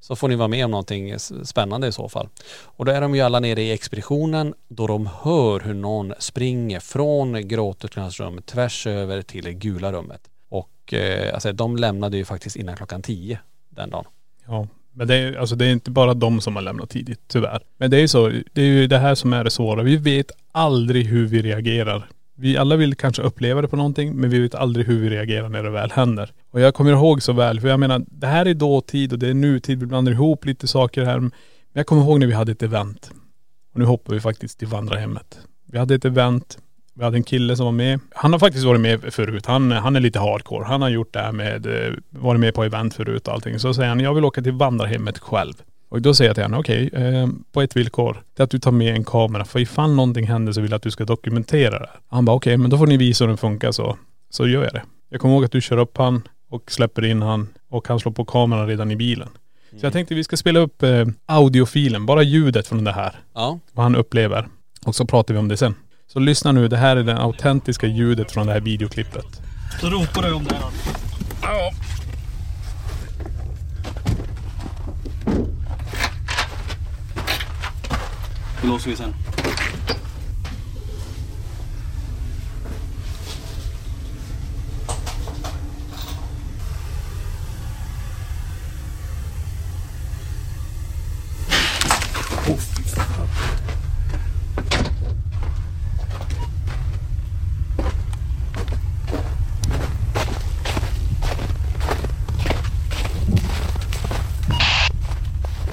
så 0.00 0.16
får 0.16 0.28
ni 0.28 0.34
vara 0.34 0.48
med 0.48 0.64
om 0.64 0.70
någonting 0.70 1.18
spännande 1.44 1.86
i 1.86 1.92
så 1.92 2.08
fall. 2.08 2.28
Och 2.62 2.84
då 2.84 2.92
är 2.92 3.00
de 3.00 3.14
ju 3.14 3.20
alla 3.20 3.40
nere 3.40 3.62
i 3.62 3.72
expeditionen 3.72 4.54
då 4.68 4.86
de 4.86 5.08
hör 5.22 5.60
hur 5.60 5.74
någon 5.74 6.14
springer 6.18 6.80
från 6.80 7.48
gråternas 7.48 8.20
rum 8.20 8.42
tvärs 8.42 8.86
över 8.86 9.22
till 9.22 9.44
det 9.44 9.52
gula 9.52 9.92
rummet. 9.92 10.20
Och 10.48 10.94
eh, 10.94 11.34
alltså 11.34 11.52
de 11.52 11.76
lämnade 11.76 12.16
ju 12.16 12.24
faktiskt 12.24 12.56
innan 12.56 12.76
klockan 12.76 13.02
tio 13.02 13.38
den 13.68 13.90
dagen. 13.90 14.04
Ja. 14.50 14.66
Men 14.92 15.08
det 15.08 15.14
är, 15.14 15.36
alltså 15.36 15.56
det 15.56 15.66
är 15.66 15.72
inte 15.72 15.90
bara 15.90 16.14
de 16.14 16.40
som 16.40 16.56
har 16.56 16.62
lämnat 16.62 16.90
tidigt, 16.90 17.20
tyvärr. 17.28 17.62
Men 17.78 17.90
det 17.90 17.96
är 17.96 18.00
ju 18.00 18.08
så, 18.08 18.28
det 18.52 18.62
är 18.62 18.66
ju 18.66 18.86
det 18.86 18.98
här 18.98 19.14
som 19.14 19.32
är 19.32 19.44
det 19.44 19.50
svåra. 19.50 19.82
Vi 19.82 19.96
vet 19.96 20.30
aldrig 20.52 21.06
hur 21.06 21.26
vi 21.26 21.42
reagerar. 21.42 22.08
Vi 22.34 22.56
alla 22.56 22.76
vill 22.76 22.94
kanske 22.94 23.22
uppleva 23.22 23.62
det 23.62 23.68
på 23.68 23.76
någonting, 23.76 24.16
men 24.16 24.30
vi 24.30 24.38
vet 24.38 24.54
aldrig 24.54 24.86
hur 24.86 25.00
vi 25.00 25.10
reagerar 25.10 25.48
när 25.48 25.62
det 25.62 25.70
väl 25.70 25.90
händer. 25.90 26.32
Och 26.50 26.60
jag 26.60 26.74
kommer 26.74 26.90
ihåg 26.90 27.22
så 27.22 27.32
väl, 27.32 27.60
för 27.60 27.68
jag 27.68 27.80
menar, 27.80 28.04
det 28.06 28.26
här 28.26 28.46
är 28.46 28.54
dåtid 28.54 29.12
och 29.12 29.18
det 29.18 29.28
är 29.28 29.34
nutid. 29.34 29.80
Vi 29.80 29.86
blandar 29.86 30.12
ihop 30.12 30.44
lite 30.44 30.68
saker 30.68 31.04
här. 31.04 31.20
Men 31.20 31.32
jag 31.72 31.86
kommer 31.86 32.02
ihåg 32.02 32.20
när 32.20 32.26
vi 32.26 32.32
hade 32.32 32.52
ett 32.52 32.62
event. 32.62 33.10
Och 33.72 33.78
nu 33.78 33.84
hoppar 33.84 34.14
vi 34.14 34.20
faktiskt 34.20 34.58
till 34.58 34.68
vandrarhemmet. 34.68 35.38
Vi 35.66 35.78
hade 35.78 35.94
ett 35.94 36.04
event. 36.04 36.58
Vi 37.00 37.04
hade 37.04 37.16
en 37.16 37.22
kille 37.22 37.56
som 37.56 37.64
var 37.64 37.72
med. 37.72 38.00
Han 38.14 38.32
har 38.32 38.38
faktiskt 38.38 38.64
varit 38.64 38.80
med 38.80 39.14
förut. 39.14 39.46
Han, 39.46 39.72
han 39.72 39.96
är 39.96 40.00
lite 40.00 40.18
hardcore. 40.18 40.64
Han 40.64 40.82
har 40.82 40.88
gjort 40.88 41.12
det 41.12 41.20
här 41.20 41.32
med, 41.32 41.66
eh, 41.66 41.92
varit 42.10 42.40
med 42.40 42.54
på 42.54 42.64
event 42.64 42.94
förut 42.94 43.28
och 43.28 43.34
allting. 43.34 43.58
Så 43.58 43.74
säger 43.74 43.88
han, 43.88 44.00
jag 44.00 44.14
vill 44.14 44.24
åka 44.24 44.42
till 44.42 44.52
vandrarhemmet 44.52 45.18
själv. 45.18 45.52
Och 45.88 46.02
då 46.02 46.14
säger 46.14 46.28
jag 46.28 46.36
till 46.36 46.44
honom, 46.44 46.60
okej, 46.60 46.90
eh, 46.92 47.28
på 47.52 47.62
ett 47.62 47.76
villkor. 47.76 48.22
Det 48.36 48.42
är 48.42 48.44
att 48.44 48.50
du 48.50 48.58
tar 48.58 48.70
med 48.70 48.94
en 48.94 49.04
kamera. 49.04 49.44
För 49.44 49.58
ifall 49.58 49.94
någonting 49.94 50.26
händer 50.26 50.52
så 50.52 50.60
vill 50.60 50.70
jag 50.70 50.76
att 50.76 50.82
du 50.82 50.90
ska 50.90 51.04
dokumentera 51.04 51.78
det. 51.78 51.90
Han 52.08 52.24
bara, 52.24 52.36
okej, 52.36 52.56
men 52.56 52.70
då 52.70 52.78
får 52.78 52.86
ni 52.86 52.96
visa 52.96 53.24
hur 53.24 53.28
den 53.28 53.38
funkar 53.38 53.72
så, 53.72 53.96
så 54.30 54.46
gör 54.46 54.64
jag 54.64 54.72
det. 54.72 54.82
Jag 55.10 55.20
kommer 55.20 55.34
ihåg 55.34 55.44
att 55.44 55.52
du 55.52 55.60
kör 55.60 55.78
upp 55.78 55.98
han 55.98 56.22
och 56.50 56.70
släpper 56.70 57.04
in 57.04 57.22
han 57.22 57.48
och 57.70 57.88
han 57.88 58.00
slår 58.00 58.12
på 58.12 58.24
kameran 58.24 58.66
redan 58.66 58.90
i 58.90 58.96
bilen. 58.96 59.28
Så 59.70 59.86
jag 59.86 59.92
tänkte 59.92 60.14
vi 60.14 60.24
ska 60.24 60.36
spela 60.36 60.60
upp 60.60 60.82
eh, 60.82 61.06
audiofilen, 61.26 62.06
bara 62.06 62.22
ljudet 62.22 62.66
från 62.66 62.84
det 62.84 62.92
här. 62.92 63.14
Ja. 63.34 63.58
Vad 63.72 63.82
han 63.82 63.96
upplever. 63.96 64.48
Och 64.86 64.94
så 64.94 65.06
pratar 65.06 65.34
vi 65.34 65.40
om 65.40 65.48
det 65.48 65.56
sen. 65.56 65.74
Så 66.12 66.18
lyssna 66.18 66.52
nu, 66.52 66.68
det 66.68 66.76
här 66.76 66.96
är 66.96 67.02
det 67.02 67.18
autentiska 67.18 67.86
ljudet 67.86 68.32
från 68.32 68.46
det 68.46 68.52
här 68.52 68.60
videoklippet. 68.60 69.26
Så 69.80 69.90
ropar 69.90 70.22
du 70.22 70.32
om 70.32 70.44
det 70.44 70.54
här. 70.54 70.70
Ja. 71.42 71.72
Då 78.62 78.68
låser 78.68 78.90
vi 78.90 78.96
sen. 78.96 79.14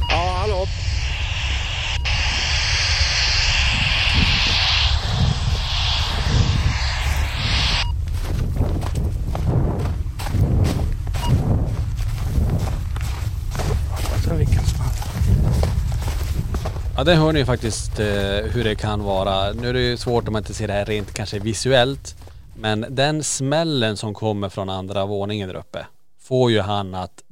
Ja, 0.09 0.35
hallå? 0.39 0.65
Ja 16.97 17.03
det 17.03 17.15
hör 17.15 17.33
ni 17.33 17.39
ju 17.39 17.45
faktiskt 17.45 17.99
eh, 17.99 18.05
hur 18.53 18.63
det 18.63 18.75
kan 18.75 19.03
vara. 19.03 19.53
Nu 19.53 19.69
är 19.69 19.73
det 19.73 19.81
ju 19.81 19.97
svårt 19.97 20.27
om 20.27 20.33
man 20.33 20.39
inte 20.39 20.53
ser 20.53 20.67
det 20.67 20.73
här 20.73 20.85
rent 20.85 21.13
kanske 21.13 21.39
visuellt. 21.39 22.15
Men 22.55 22.85
den 22.89 23.23
smällen 23.23 23.97
som 23.97 24.13
kommer 24.13 24.49
från 24.49 24.69
andra 24.69 25.05
våningen 25.05 25.47
där 25.49 25.55
uppe 25.55 25.85
får 26.21 26.51
ju 26.51 26.59
han 26.61 26.95
att 26.95 27.23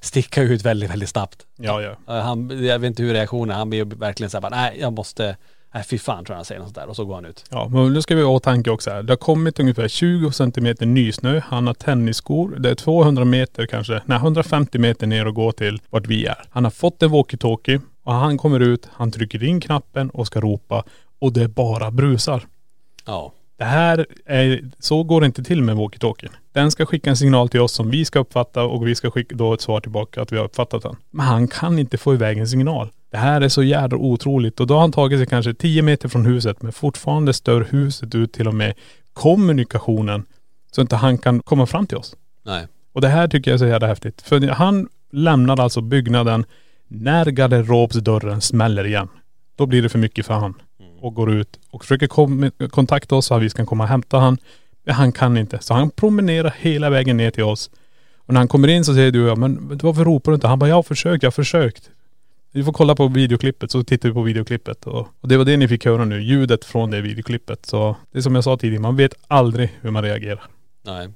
sticka 0.00 0.42
ut 0.42 0.62
väldigt, 0.62 0.90
väldigt 0.90 1.08
snabbt. 1.08 1.46
Ja, 1.56 1.82
ja. 1.82 2.14
Eh, 2.14 2.24
Han, 2.24 2.64
jag 2.64 2.78
vet 2.78 2.88
inte 2.88 3.02
hur 3.02 3.12
reaktionen 3.12 3.50
är. 3.50 3.58
Han 3.58 3.70
blir 3.70 3.78
ju 3.78 3.84
verkligen 3.84 4.30
såhär 4.30 4.42
bara, 4.42 4.56
nej 4.56 4.76
jag 4.80 4.92
måste, 4.92 5.36
nej 5.74 5.84
fy 5.84 5.98
fan 5.98 6.24
tror 6.24 6.34
jag 6.34 6.38
han 6.38 6.44
säger 6.44 6.58
något 6.60 6.68
sånt 6.68 6.76
där 6.76 6.88
och 6.88 6.96
så 6.96 7.04
går 7.04 7.14
han 7.14 7.24
ut. 7.24 7.44
Ja, 7.50 7.68
men 7.68 7.92
nu 7.92 8.02
ska 8.02 8.14
vi 8.14 8.22
ha 8.22 8.30
i 8.30 8.34
åtanke 8.34 8.70
också 8.70 8.90
här. 8.90 9.02
Det 9.02 9.12
har 9.12 9.16
kommit 9.16 9.60
ungefär 9.60 9.88
20 9.88 10.30
centimeter 10.30 10.86
nysnö. 10.86 11.40
Han 11.48 11.66
har 11.66 11.74
tennisskor. 11.74 12.56
Det 12.58 12.70
är 12.70 12.74
200 12.74 13.24
meter 13.24 13.66
kanske, 13.66 14.02
nej 14.06 14.16
150 14.16 14.78
meter 14.78 15.06
ner 15.06 15.26
och 15.26 15.34
gå 15.34 15.52
till 15.52 15.80
vart 15.90 16.06
vi 16.06 16.26
är. 16.26 16.44
Han 16.50 16.64
har 16.64 16.70
fått 16.70 17.02
en 17.02 17.10
walkie-talkie 17.10 17.80
och 18.04 18.14
han 18.14 18.38
kommer 18.38 18.60
ut, 18.60 18.88
han 18.92 19.10
trycker 19.10 19.44
in 19.44 19.60
knappen 19.60 20.10
och 20.10 20.26
ska 20.26 20.40
ropa 20.40 20.84
och 21.18 21.32
det 21.32 21.48
bara 21.48 21.90
brusar. 21.90 22.46
Ja. 23.04 23.32
Det 23.56 23.64
här 23.64 24.06
är, 24.26 24.70
så 24.78 25.02
går 25.02 25.20
det 25.20 25.26
inte 25.26 25.44
till 25.44 25.62
med 25.62 25.76
walkie-talkien. 25.76 26.30
Den 26.52 26.70
ska 26.70 26.86
skicka 26.86 27.10
en 27.10 27.16
signal 27.16 27.48
till 27.48 27.60
oss 27.60 27.72
som 27.72 27.90
vi 27.90 28.04
ska 28.04 28.18
uppfatta 28.18 28.64
och 28.64 28.86
vi 28.86 28.94
ska 28.94 29.10
skicka 29.10 29.36
då 29.36 29.54
ett 29.54 29.60
svar 29.60 29.80
tillbaka 29.80 30.22
att 30.22 30.32
vi 30.32 30.36
har 30.36 30.44
uppfattat 30.44 30.82
den. 30.82 30.96
Men 31.10 31.26
han 31.26 31.48
kan 31.48 31.78
inte 31.78 31.98
få 31.98 32.14
iväg 32.14 32.38
en 32.38 32.48
signal. 32.48 32.90
Det 33.10 33.16
här 33.16 33.40
är 33.40 33.48
så 33.48 33.62
jävla 33.62 33.96
otroligt 33.96 34.60
och 34.60 34.66
då 34.66 34.74
har 34.74 34.80
han 34.80 34.92
tagit 34.92 35.18
sig 35.18 35.26
kanske 35.26 35.54
10 35.54 35.82
meter 35.82 36.08
från 36.08 36.26
huset 36.26 36.62
men 36.62 36.72
fortfarande 36.72 37.32
stör 37.32 37.66
huset 37.70 38.14
ut 38.14 38.32
till 38.32 38.48
och 38.48 38.54
med 38.54 38.74
kommunikationen 39.12 40.26
så 40.72 40.80
inte 40.80 40.96
han 40.96 41.18
kan 41.18 41.40
komma 41.40 41.66
fram 41.66 41.86
till 41.86 41.98
oss. 41.98 42.16
Nej. 42.42 42.66
Och 42.92 43.00
det 43.00 43.08
här 43.08 43.28
tycker 43.28 43.50
jag 43.50 43.54
är 43.54 43.58
så 43.58 43.66
jävla 43.66 43.86
häftigt. 43.86 44.22
För 44.22 44.48
han 44.48 44.88
lämnar 45.12 45.60
alltså 45.60 45.80
byggnaden 45.80 46.44
när 46.94 47.26
garderobsdörren 47.26 48.40
smäller 48.40 48.86
igen. 48.86 49.08
Då 49.56 49.66
blir 49.66 49.82
det 49.82 49.88
för 49.88 49.98
mycket 49.98 50.26
för 50.26 50.34
han. 50.34 50.54
Och 51.00 51.14
går 51.14 51.32
ut 51.32 51.58
och 51.70 51.84
försöker 51.84 52.06
kom, 52.06 52.50
kontakta 52.70 53.16
oss 53.16 53.26
så 53.26 53.34
att 53.34 53.42
vi 53.42 53.50
ska 53.50 53.66
komma 53.66 53.84
och 53.84 53.90
hämta 53.90 54.18
han. 54.18 54.38
Men 54.84 54.94
han 54.94 55.12
kan 55.12 55.36
inte. 55.36 55.58
Så 55.58 55.74
han 55.74 55.90
promenerar 55.90 56.54
hela 56.58 56.90
vägen 56.90 57.16
ner 57.16 57.30
till 57.30 57.44
oss. 57.44 57.70
Och 58.16 58.34
när 58.34 58.40
han 58.40 58.48
kommer 58.48 58.68
in 58.68 58.84
så 58.84 58.94
säger 58.94 59.10
du, 59.10 59.26
ja 59.26 59.34
men 59.34 59.78
varför 59.82 60.04
ropar 60.04 60.32
du 60.32 60.34
inte? 60.34 60.46
Han 60.46 60.58
bara, 60.58 60.68
jag 60.68 60.76
har 60.76 60.82
försökt, 60.82 61.22
jag 61.22 61.26
har 61.26 61.32
försökt. 61.32 61.90
Vi 62.52 62.64
får 62.64 62.72
kolla 62.72 62.94
på 62.94 63.08
videoklippet, 63.08 63.70
så 63.70 63.84
tittar 63.84 64.08
vi 64.08 64.14
på 64.14 64.22
videoklippet. 64.22 64.86
Och, 64.86 65.08
och 65.20 65.28
det 65.28 65.36
var 65.36 65.44
det 65.44 65.56
ni 65.56 65.68
fick 65.68 65.84
höra 65.84 66.04
nu, 66.04 66.22
ljudet 66.22 66.64
från 66.64 66.90
det 66.90 67.00
videoklippet. 67.00 67.66
Så 67.66 67.96
det 68.12 68.18
är 68.18 68.22
som 68.22 68.34
jag 68.34 68.44
sa 68.44 68.56
tidigare, 68.56 68.82
man 68.82 68.96
vet 68.96 69.14
aldrig 69.28 69.78
hur 69.80 69.90
man 69.90 70.02
reagerar. 70.02 70.42
Nej. 70.82 71.08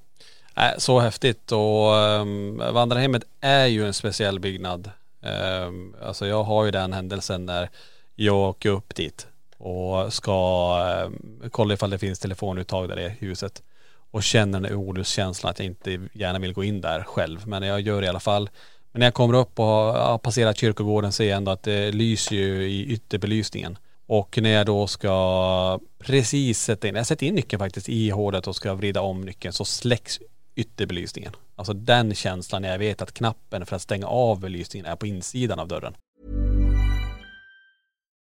Äh, 0.57 0.78
så 0.78 1.00
häftigt 1.00 1.52
och 1.52 1.92
um, 1.92 2.57
vandrarhemmet 2.57 3.22
är 3.40 3.66
ju 3.66 3.86
en 3.86 3.94
speciell 3.94 4.40
byggnad. 4.40 4.90
Ehm, 5.22 5.94
alltså 6.02 6.26
jag 6.26 6.44
har 6.44 6.64
ju 6.64 6.70
den 6.70 6.92
händelsen 6.92 7.46
när 7.46 7.70
jag 8.14 8.36
åker 8.36 8.70
upp 8.70 8.94
dit 8.94 9.26
och 9.58 10.12
ska 10.12 10.78
ehm, 11.04 11.42
kolla 11.50 11.74
ifall 11.74 11.90
det 11.90 11.98
finns 11.98 12.18
telefonuttag 12.18 12.88
där 12.88 13.00
i 13.00 13.08
huset 13.08 13.62
och 14.10 14.22
känner 14.22 14.60
den 14.60 14.70
här 14.70 14.74
olustkänslan 14.74 15.50
att 15.50 15.58
jag 15.58 15.66
inte 15.66 16.00
gärna 16.12 16.38
vill 16.38 16.52
gå 16.52 16.64
in 16.64 16.80
där 16.80 17.02
själv. 17.02 17.48
Men 17.48 17.62
jag 17.62 17.80
gör 17.80 18.00
det 18.00 18.06
i 18.06 18.08
alla 18.08 18.20
fall. 18.20 18.50
Men 18.92 19.00
när 19.00 19.06
jag 19.06 19.14
kommer 19.14 19.34
upp 19.34 19.58
och 19.58 19.66
har 19.66 20.18
passerat 20.18 20.58
kyrkogården 20.58 21.12
ser 21.12 21.28
jag 21.28 21.36
ändå 21.36 21.52
att 21.52 21.62
det 21.62 21.92
lyser 21.92 22.36
ju 22.36 22.68
i 22.68 22.86
ytterbelysningen. 22.86 23.78
Och 24.06 24.38
när 24.42 24.50
jag 24.50 24.66
då 24.66 24.86
ska 24.86 25.80
precis 25.98 26.60
sätta 26.60 26.88
in, 26.88 26.94
jag 26.94 27.06
sätter 27.06 27.26
in 27.26 27.34
nyckeln 27.34 27.60
faktiskt 27.60 27.88
i 27.88 28.10
hålet 28.10 28.46
och 28.46 28.56
ska 28.56 28.74
vrida 28.74 29.00
om 29.00 29.20
nyckeln 29.20 29.52
så 29.52 29.64
släcks 29.64 30.20
ytterbelysningen. 30.54 31.32
Alltså 31.59 31.72
den 31.72 32.14
känslan 32.14 32.62
när 32.62 32.68
jag 32.68 32.78
vet 32.78 33.02
att 33.02 33.12
knappen 33.12 33.66
för 33.66 33.76
att 33.76 33.82
stänga 33.82 34.06
av 34.06 34.40
belysningen 34.40 34.86
är 34.86 34.96
på 34.96 35.06
insidan 35.06 35.59
av 35.59 35.68
dörren. 35.68 35.94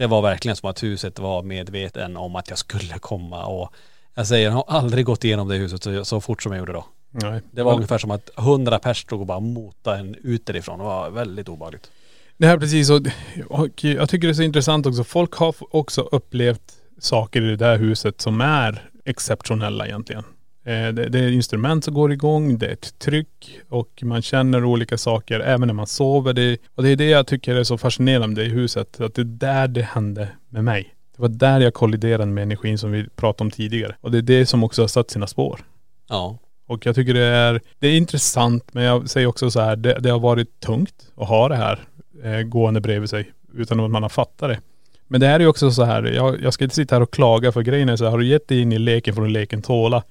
Det 0.00 0.06
var 0.06 0.22
verkligen 0.22 0.56
som 0.56 0.70
att 0.70 0.82
huset 0.82 1.18
var 1.18 1.42
medveten 1.42 2.16
om 2.16 2.36
att 2.36 2.48
jag 2.48 2.58
skulle 2.58 2.98
komma 2.98 3.44
och 3.44 3.74
jag 4.14 4.26
säger, 4.26 4.46
jag 4.46 4.52
har 4.52 4.64
aldrig 4.68 5.04
gått 5.04 5.24
igenom 5.24 5.48
det 5.48 5.56
huset 5.56 5.82
så, 5.82 6.04
så 6.04 6.20
fort 6.20 6.42
som 6.42 6.52
jag 6.52 6.58
gjorde 6.58 6.72
då. 6.72 6.84
Nej. 7.10 7.40
Det 7.50 7.62
var 7.62 7.74
ungefär 7.74 7.98
som 7.98 8.10
att 8.10 8.30
hundra 8.36 8.78
pers 8.78 9.02
stod 9.02 9.20
och 9.20 9.26
bara 9.26 9.40
motade 9.40 9.98
en 9.98 10.14
ut 10.14 10.46
därifrån. 10.46 10.78
Det 10.78 10.84
var 10.84 11.10
väldigt 11.10 11.48
obehagligt. 11.48 11.90
Det 12.36 12.46
här 12.46 12.58
precis 12.58 12.90
och, 12.90 13.00
och 13.48 13.84
jag 13.84 14.08
tycker 14.08 14.28
det 14.28 14.32
är 14.32 14.34
så 14.34 14.42
intressant 14.42 14.86
också. 14.86 15.04
Folk 15.04 15.34
har 15.34 15.54
också 15.70 16.00
upplevt 16.00 16.72
saker 16.98 17.42
i 17.42 17.46
det 17.46 17.56
där 17.56 17.78
huset 17.78 18.20
som 18.20 18.40
är 18.40 18.90
exceptionella 19.04 19.86
egentligen. 19.86 20.24
Eh, 20.64 20.88
Det, 20.88 21.08
det 21.08 21.18
är 21.18 21.32
instrument 21.32 21.84
som 21.84 21.94
går 21.94 22.12
igång, 22.12 22.58
det 22.58 22.66
är 22.66 22.72
ett 22.72 22.98
tryck 22.98 23.60
och 23.68 24.02
man 24.02 24.22
känner 24.22 24.64
olika 24.64 24.98
saker 24.98 25.40
även 25.40 25.66
när 25.66 25.74
man 25.74 25.86
sover. 25.86 26.32
Det, 26.32 26.58
och 26.74 26.82
det 26.82 26.88
är 26.90 26.96
det 26.96 27.08
jag 27.08 27.26
tycker 27.26 27.54
är 27.54 27.64
så 27.64 27.78
fascinerande 27.78 28.44
i 28.44 28.48
huset. 28.48 29.00
Att 29.00 29.14
det 29.14 29.22
är 29.22 29.24
där 29.24 29.68
det 29.68 29.82
hände 29.82 30.28
med 30.48 30.64
mig. 30.64 30.94
Det 31.16 31.22
var 31.22 31.28
där 31.28 31.60
jag 31.60 31.74
kolliderade 31.74 32.26
med 32.26 32.42
energin 32.42 32.78
som 32.78 32.92
vi 32.92 33.08
pratade 33.16 33.46
om 33.46 33.50
tidigare. 33.50 33.96
Och 34.00 34.10
det 34.10 34.18
är 34.18 34.22
det 34.22 34.46
som 34.46 34.64
också 34.64 34.82
har 34.82 34.88
satt 34.88 35.10
sina 35.10 35.26
spår. 35.26 35.60
Ja. 36.08 36.38
Och 36.66 36.86
jag 36.86 36.94
tycker 36.94 37.14
det 37.14 37.24
är, 37.24 37.60
det 37.78 37.88
är 37.88 37.96
intressant 37.96 38.64
men 38.72 38.84
jag 38.84 39.10
säger 39.10 39.26
också 39.26 39.50
så 39.50 39.60
här, 39.60 39.76
det, 39.76 39.98
det 40.00 40.10
har 40.10 40.18
varit 40.18 40.60
tungt 40.60 40.94
att 41.16 41.28
ha 41.28 41.48
det 41.48 41.56
här 41.56 41.80
eh, 42.24 42.40
gående 42.42 42.80
bredvid 42.80 43.10
sig 43.10 43.32
utan 43.54 43.80
att 43.80 43.90
man 43.90 44.02
har 44.02 44.08
fattat 44.08 44.48
det. 44.48 44.60
Men 45.08 45.20
det 45.20 45.26
här 45.26 45.34
är 45.34 45.40
ju 45.40 45.46
också 45.46 45.70
så 45.70 45.84
här, 45.84 46.02
jag, 46.02 46.42
jag 46.42 46.54
ska 46.54 46.64
inte 46.64 46.76
sitta 46.76 46.94
här 46.94 47.02
och 47.02 47.10
klaga 47.10 47.52
för 47.52 47.62
grejen 47.62 47.88
är 47.88 47.96
så 47.96 48.04
här, 48.04 48.10
har 48.10 48.18
du 48.18 48.26
gett 48.26 48.48
dig 48.48 48.60
in 48.60 48.72
i 48.72 48.78
leken 48.78 49.14
får 49.14 49.22
du 49.22 49.28
leken 49.28 49.62
tåla. 49.62 50.02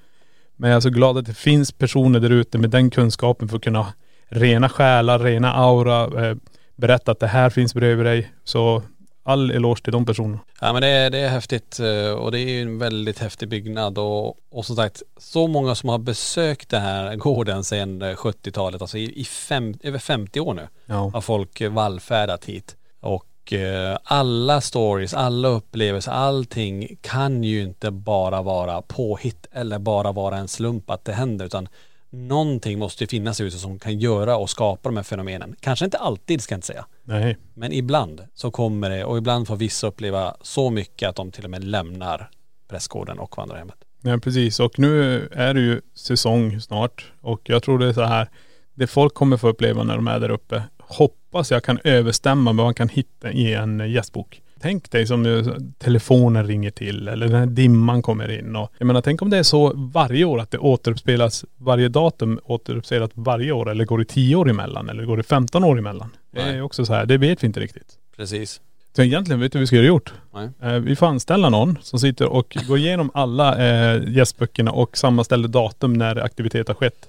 Men 0.62 0.70
jag 0.70 0.78
är 0.78 0.82
så 0.82 0.90
glad 0.90 1.18
att 1.18 1.26
det 1.26 1.34
finns 1.34 1.72
personer 1.72 2.20
där 2.20 2.30
ute 2.30 2.58
med 2.58 2.70
den 2.70 2.90
kunskapen 2.90 3.48
för 3.50 3.58
att 3.58 3.64
kunna 3.64 3.94
rena 4.30 4.70
själar, 4.70 5.20
rena 5.20 5.54
aura, 5.54 6.28
eh, 6.30 6.36
berätta 6.76 7.12
att 7.12 7.20
det 7.20 7.28
här 7.28 7.50
finns 7.50 7.74
bredvid 7.74 8.06
dig. 8.06 8.32
Så 8.44 8.84
all 9.24 9.52
eloge 9.52 9.82
till 9.84 9.94
de 9.94 10.06
personerna. 10.06 10.40
Ja 10.62 10.74
men 10.74 10.82
det 10.82 10.88
är, 10.88 11.10
det 11.10 11.18
är 11.20 11.30
häftigt 11.30 11.80
eh, 11.80 12.12
och 12.12 12.32
det 12.32 12.40
är 12.40 12.50
ju 12.50 12.62
en 12.62 12.78
väldigt 12.80 13.20
häftig 13.20 13.50
byggnad 13.50 13.98
och, 13.98 14.36
och 14.52 14.66
som 14.66 14.76
sagt 14.76 15.02
så 15.18 15.48
många 15.48 15.76
som 15.76 15.90
har 15.90 15.98
besökt 16.00 16.70
den 16.70 16.82
här 16.82 17.16
gården 17.16 17.64
sedan 17.64 18.02
eh, 18.02 18.16
70-talet, 18.16 18.82
alltså 18.82 18.98
i, 18.98 19.20
i 19.22 19.24
fem, 19.26 19.74
över 19.84 20.00
50 20.00 20.40
år 20.40 20.54
nu 20.54 20.68
Ja. 20.86 21.10
har 21.14 21.22
folk 21.22 21.62
eh, 21.62 21.72
vallfärdat 21.72 22.46
hit. 22.46 22.76
Och 23.00 23.26
eh, 23.54 23.98
alla 24.04 24.62
stories, 24.62 25.14
alla 25.14 25.48
upplevelser, 25.48 26.12
allting 26.12 26.98
kan 27.02 27.44
ju 27.44 27.64
inte 27.64 27.92
bara 27.92 28.42
vara 28.42 28.82
påhitt 28.82 29.48
eller 29.52 29.80
bara 29.80 30.12
vara 30.12 30.38
en 30.38 30.48
slump 30.48 30.90
att 30.90 31.06
det 31.06 31.14
händer 31.14 31.46
utan 31.46 31.68
någonting 32.10 32.80
måste 32.80 33.04
ju 33.04 33.08
finnas 33.08 33.42
huset 33.42 33.60
som 33.60 33.80
kan 33.80 34.00
göra 34.00 34.38
och 34.38 34.50
skapa 34.50 34.90
de 34.90 34.96
här 34.96 35.04
fenomenen. 35.04 35.56
Kanske 35.60 35.86
inte 35.86 35.98
alltid 35.98 36.42
ska 36.42 36.54
jag 36.54 36.58
inte 36.58 36.68
säga. 36.68 36.86
Nej. 37.04 37.38
Men 37.54 37.74
ibland 37.74 38.22
så 38.34 38.52
kommer 38.52 38.90
det 38.90 39.06
och 39.06 39.18
ibland 39.18 39.48
får 39.48 39.56
vissa 39.56 39.88
uppleva 39.88 40.36
så 40.42 40.70
mycket 40.70 41.10
att 41.10 41.16
de 41.16 41.32
till 41.32 41.44
och 41.44 41.50
med 41.50 41.64
lämnar 41.64 42.30
prästgården 42.68 43.20
och 43.20 43.38
vandrarhemmet. 43.38 43.76
Ja 44.02 44.18
precis 44.18 44.60
och 44.60 44.80
nu 44.80 45.28
är 45.32 45.54
det 45.54 45.60
ju 45.60 45.82
säsong 45.96 46.62
snart 46.62 47.12
och 47.22 47.42
jag 47.44 47.64
tror 47.64 47.80
det 47.80 47.88
är 47.88 47.94
så 47.94 48.04
här, 48.04 48.30
det 48.74 48.88
folk 48.88 49.14
kommer 49.14 49.38
få 49.38 49.48
uppleva 49.48 49.84
när 49.84 49.96
de 49.96 50.08
är 50.08 50.20
där 50.20 50.30
uppe, 50.30 50.64
hoppas 50.90 51.52
jag 51.52 51.64
kan 51.64 51.80
överstämma 51.84 52.54
vad 52.54 52.66
man 52.66 52.74
kan 52.74 52.90
hitta 52.90 53.32
i 53.32 53.54
en 53.54 53.92
gästbok. 53.92 54.42
Tänk 54.62 54.92
dig 54.92 55.08
som 55.08 55.24
nu 55.24 55.56
telefonen 55.78 56.48
ringer 56.48 56.72
till 56.72 57.08
eller 57.08 57.28
den 57.28 57.40
här 57.40 57.46
dimman 57.46 58.02
kommer 58.02 58.40
in 58.40 58.56
och 58.56 58.74
jag 58.78 58.86
menar 58.86 59.02
tänk 59.02 59.22
om 59.22 59.30
det 59.30 59.38
är 59.38 59.44
så 59.44 59.74
varje 59.76 60.26
år 60.26 60.40
att 60.40 60.52
det 60.52 60.58
återuppspelas, 60.58 61.46
varje 61.58 61.90
datum 61.90 62.40
återuppspelas 62.44 63.12
varje 63.14 63.52
år 63.52 63.70
eller 63.72 63.86
går 63.86 63.98
det 63.98 64.06
10 64.06 64.36
år 64.36 64.50
emellan 64.50 64.90
eller 64.90 65.06
går 65.06 65.18
det 65.18 65.24
15 65.24 65.64
år 65.64 65.80
emellan? 65.80 66.16
Det 66.32 66.42
är 66.42 66.46
Nej. 66.46 66.62
också 66.62 66.86
så 66.86 66.94
här, 66.94 67.06
det 67.06 67.18
vet 67.18 67.44
vi 67.44 67.48
inte 67.48 67.60
riktigt. 67.60 67.98
Precis. 68.18 68.62
Så 68.96 69.02
egentligen, 69.02 69.40
vet 69.40 69.52
du 69.52 69.58
vad 69.58 69.62
vi 69.62 69.68
ska 69.68 69.76
göra 69.76 69.88
gjort? 69.88 70.14
Nej. 70.34 70.50
Eh, 70.62 70.80
vi 70.80 70.96
får 70.96 71.08
anställa 71.08 71.50
någon 71.50 71.78
som 71.82 72.00
sitter 72.00 72.28
och 72.28 72.58
går 72.68 72.78
igenom 72.78 73.12
alla 73.14 73.58
eh, 73.58 74.02
gästböckerna 74.08 74.72
och 74.72 74.98
sammanställer 74.98 75.48
datum 75.48 75.94
när 75.94 76.16
aktivitet 76.16 76.68
har 76.68 76.76
skett. 76.76 77.08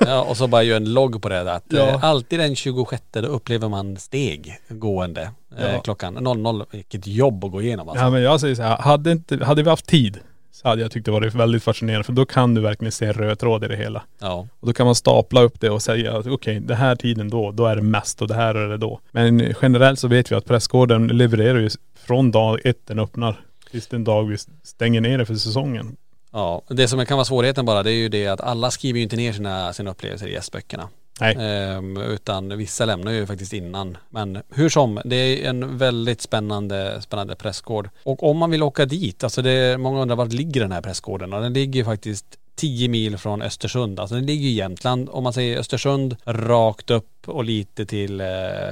Ja 0.00 0.20
och 0.22 0.36
så 0.36 0.46
bara 0.46 0.62
gör 0.62 0.76
en 0.76 0.92
logg 0.92 1.22
på 1.22 1.28
det 1.28 1.52
att 1.52 1.64
Ja. 1.68 1.78
eh, 1.88 2.04
alltid 2.04 2.38
den 2.40 2.56
26 2.56 3.02
då 3.10 3.20
upplever 3.20 3.68
man 3.68 3.96
steg 3.96 4.58
gående 4.68 5.30
eh, 5.58 5.72
Ja. 5.74 5.80
klockan 5.80 6.14
00. 6.14 6.64
Vilket 6.70 7.06
jobb 7.06 7.44
att 7.44 7.52
gå 7.52 7.62
igenom 7.62 7.88
alltså. 7.88 8.04
Ja 8.04 8.10
men 8.10 8.22
jag 8.22 8.40
säger 8.40 8.54
så 8.54 8.62
här, 8.62 8.76
hade, 8.78 9.12
inte, 9.12 9.44
hade 9.44 9.62
vi 9.62 9.70
haft 9.70 9.86
tid 9.86 10.18
så 10.52 10.68
hade 10.68 10.82
jag 10.82 10.90
tyckt 10.90 11.04
det 11.06 11.10
varit 11.12 11.34
väldigt 11.34 11.62
fascinerande 11.62 12.04
för 12.04 12.12
då 12.12 12.26
kan 12.26 12.54
du 12.54 12.60
verkligen 12.60 12.92
se 12.92 13.06
en 13.06 13.12
röd 13.12 13.38
tråd 13.38 13.64
i 13.64 13.68
det 13.68 13.76
hela. 13.76 14.02
Ja. 14.18 14.46
Och 14.60 14.66
då 14.66 14.72
kan 14.72 14.86
man 14.86 14.94
stapla 14.94 15.40
upp 15.42 15.60
det 15.60 15.70
och 15.70 15.82
säga 15.82 16.16
att 16.18 16.26
okej, 16.26 16.60
det 16.60 16.74
här 16.74 16.96
tiden 16.96 17.30
då, 17.30 17.50
då 17.52 17.66
är 17.66 17.76
det 17.76 17.82
mest 17.82 18.22
och 18.22 18.28
det 18.28 18.34
här 18.34 18.54
är 18.54 18.68
det 18.68 18.76
då. 18.76 19.00
Men 19.10 19.54
generellt 19.62 19.98
så 19.98 20.08
vet 20.08 20.32
vi 20.32 20.36
att 20.36 20.44
Prästgården 20.44 21.06
levererar 21.08 21.58
ju 21.58 21.70
från 22.06 22.30
dag 22.30 22.60
ett 22.64 22.86
den 22.86 22.98
öppnar 22.98 23.40
tills 23.70 23.86
den 23.86 24.04
dag 24.04 24.22
vi 24.24 24.36
stänger 24.62 25.00
ner 25.00 25.18
det 25.18 25.26
för 25.26 25.34
säsongen. 25.34 25.96
Ja, 26.36 26.62
det 26.68 26.88
som 26.88 27.06
kan 27.06 27.16
vara 27.16 27.24
svårigheten 27.24 27.64
bara 27.64 27.82
det 27.82 27.90
är 27.90 27.94
ju 27.94 28.08
det 28.08 28.26
att 28.26 28.40
alla 28.40 28.70
skriver 28.70 28.96
ju 28.96 29.02
inte 29.02 29.16
ner 29.16 29.32
sina, 29.32 29.72
sina 29.72 29.90
upplevelser 29.90 30.26
i 30.26 30.32
gästböckerna. 30.32 30.88
Nej. 31.20 31.36
Ehm, 31.40 31.96
utan 31.96 32.58
vissa 32.58 32.84
lämnar 32.84 33.12
ju 33.12 33.26
faktiskt 33.26 33.52
innan. 33.52 33.96
Men 34.10 34.42
hur 34.50 34.68
som, 34.68 35.00
det 35.04 35.16
är 35.16 35.48
en 35.48 35.78
väldigt 35.78 36.22
spännande, 36.22 37.02
spännande 37.02 37.36
pressgård. 37.36 37.90
Och 38.02 38.30
om 38.30 38.38
man 38.38 38.50
vill 38.50 38.62
åka 38.62 38.84
dit, 38.84 39.24
alltså 39.24 39.42
det, 39.42 39.78
många 39.78 40.02
undrar 40.02 40.16
var 40.16 40.26
ligger 40.26 40.60
den 40.60 40.72
här 40.72 40.82
pressgården? 40.82 41.32
Och 41.32 41.42
den 41.42 41.52
ligger 41.52 41.84
faktiskt 41.84 42.38
10 42.56 42.88
mil 42.88 43.18
från 43.18 43.42
Östersund. 43.42 44.00
Alltså 44.00 44.14
den 44.14 44.26
ligger 44.26 44.48
i 44.48 44.52
Jämtland. 44.52 45.08
Om 45.12 45.24
man 45.24 45.32
säger 45.32 45.58
Östersund 45.58 46.16
rakt 46.24 46.90
upp 46.90 47.12
och 47.26 47.44
lite 47.44 47.86
till 47.86 48.20
eh, 48.20 48.26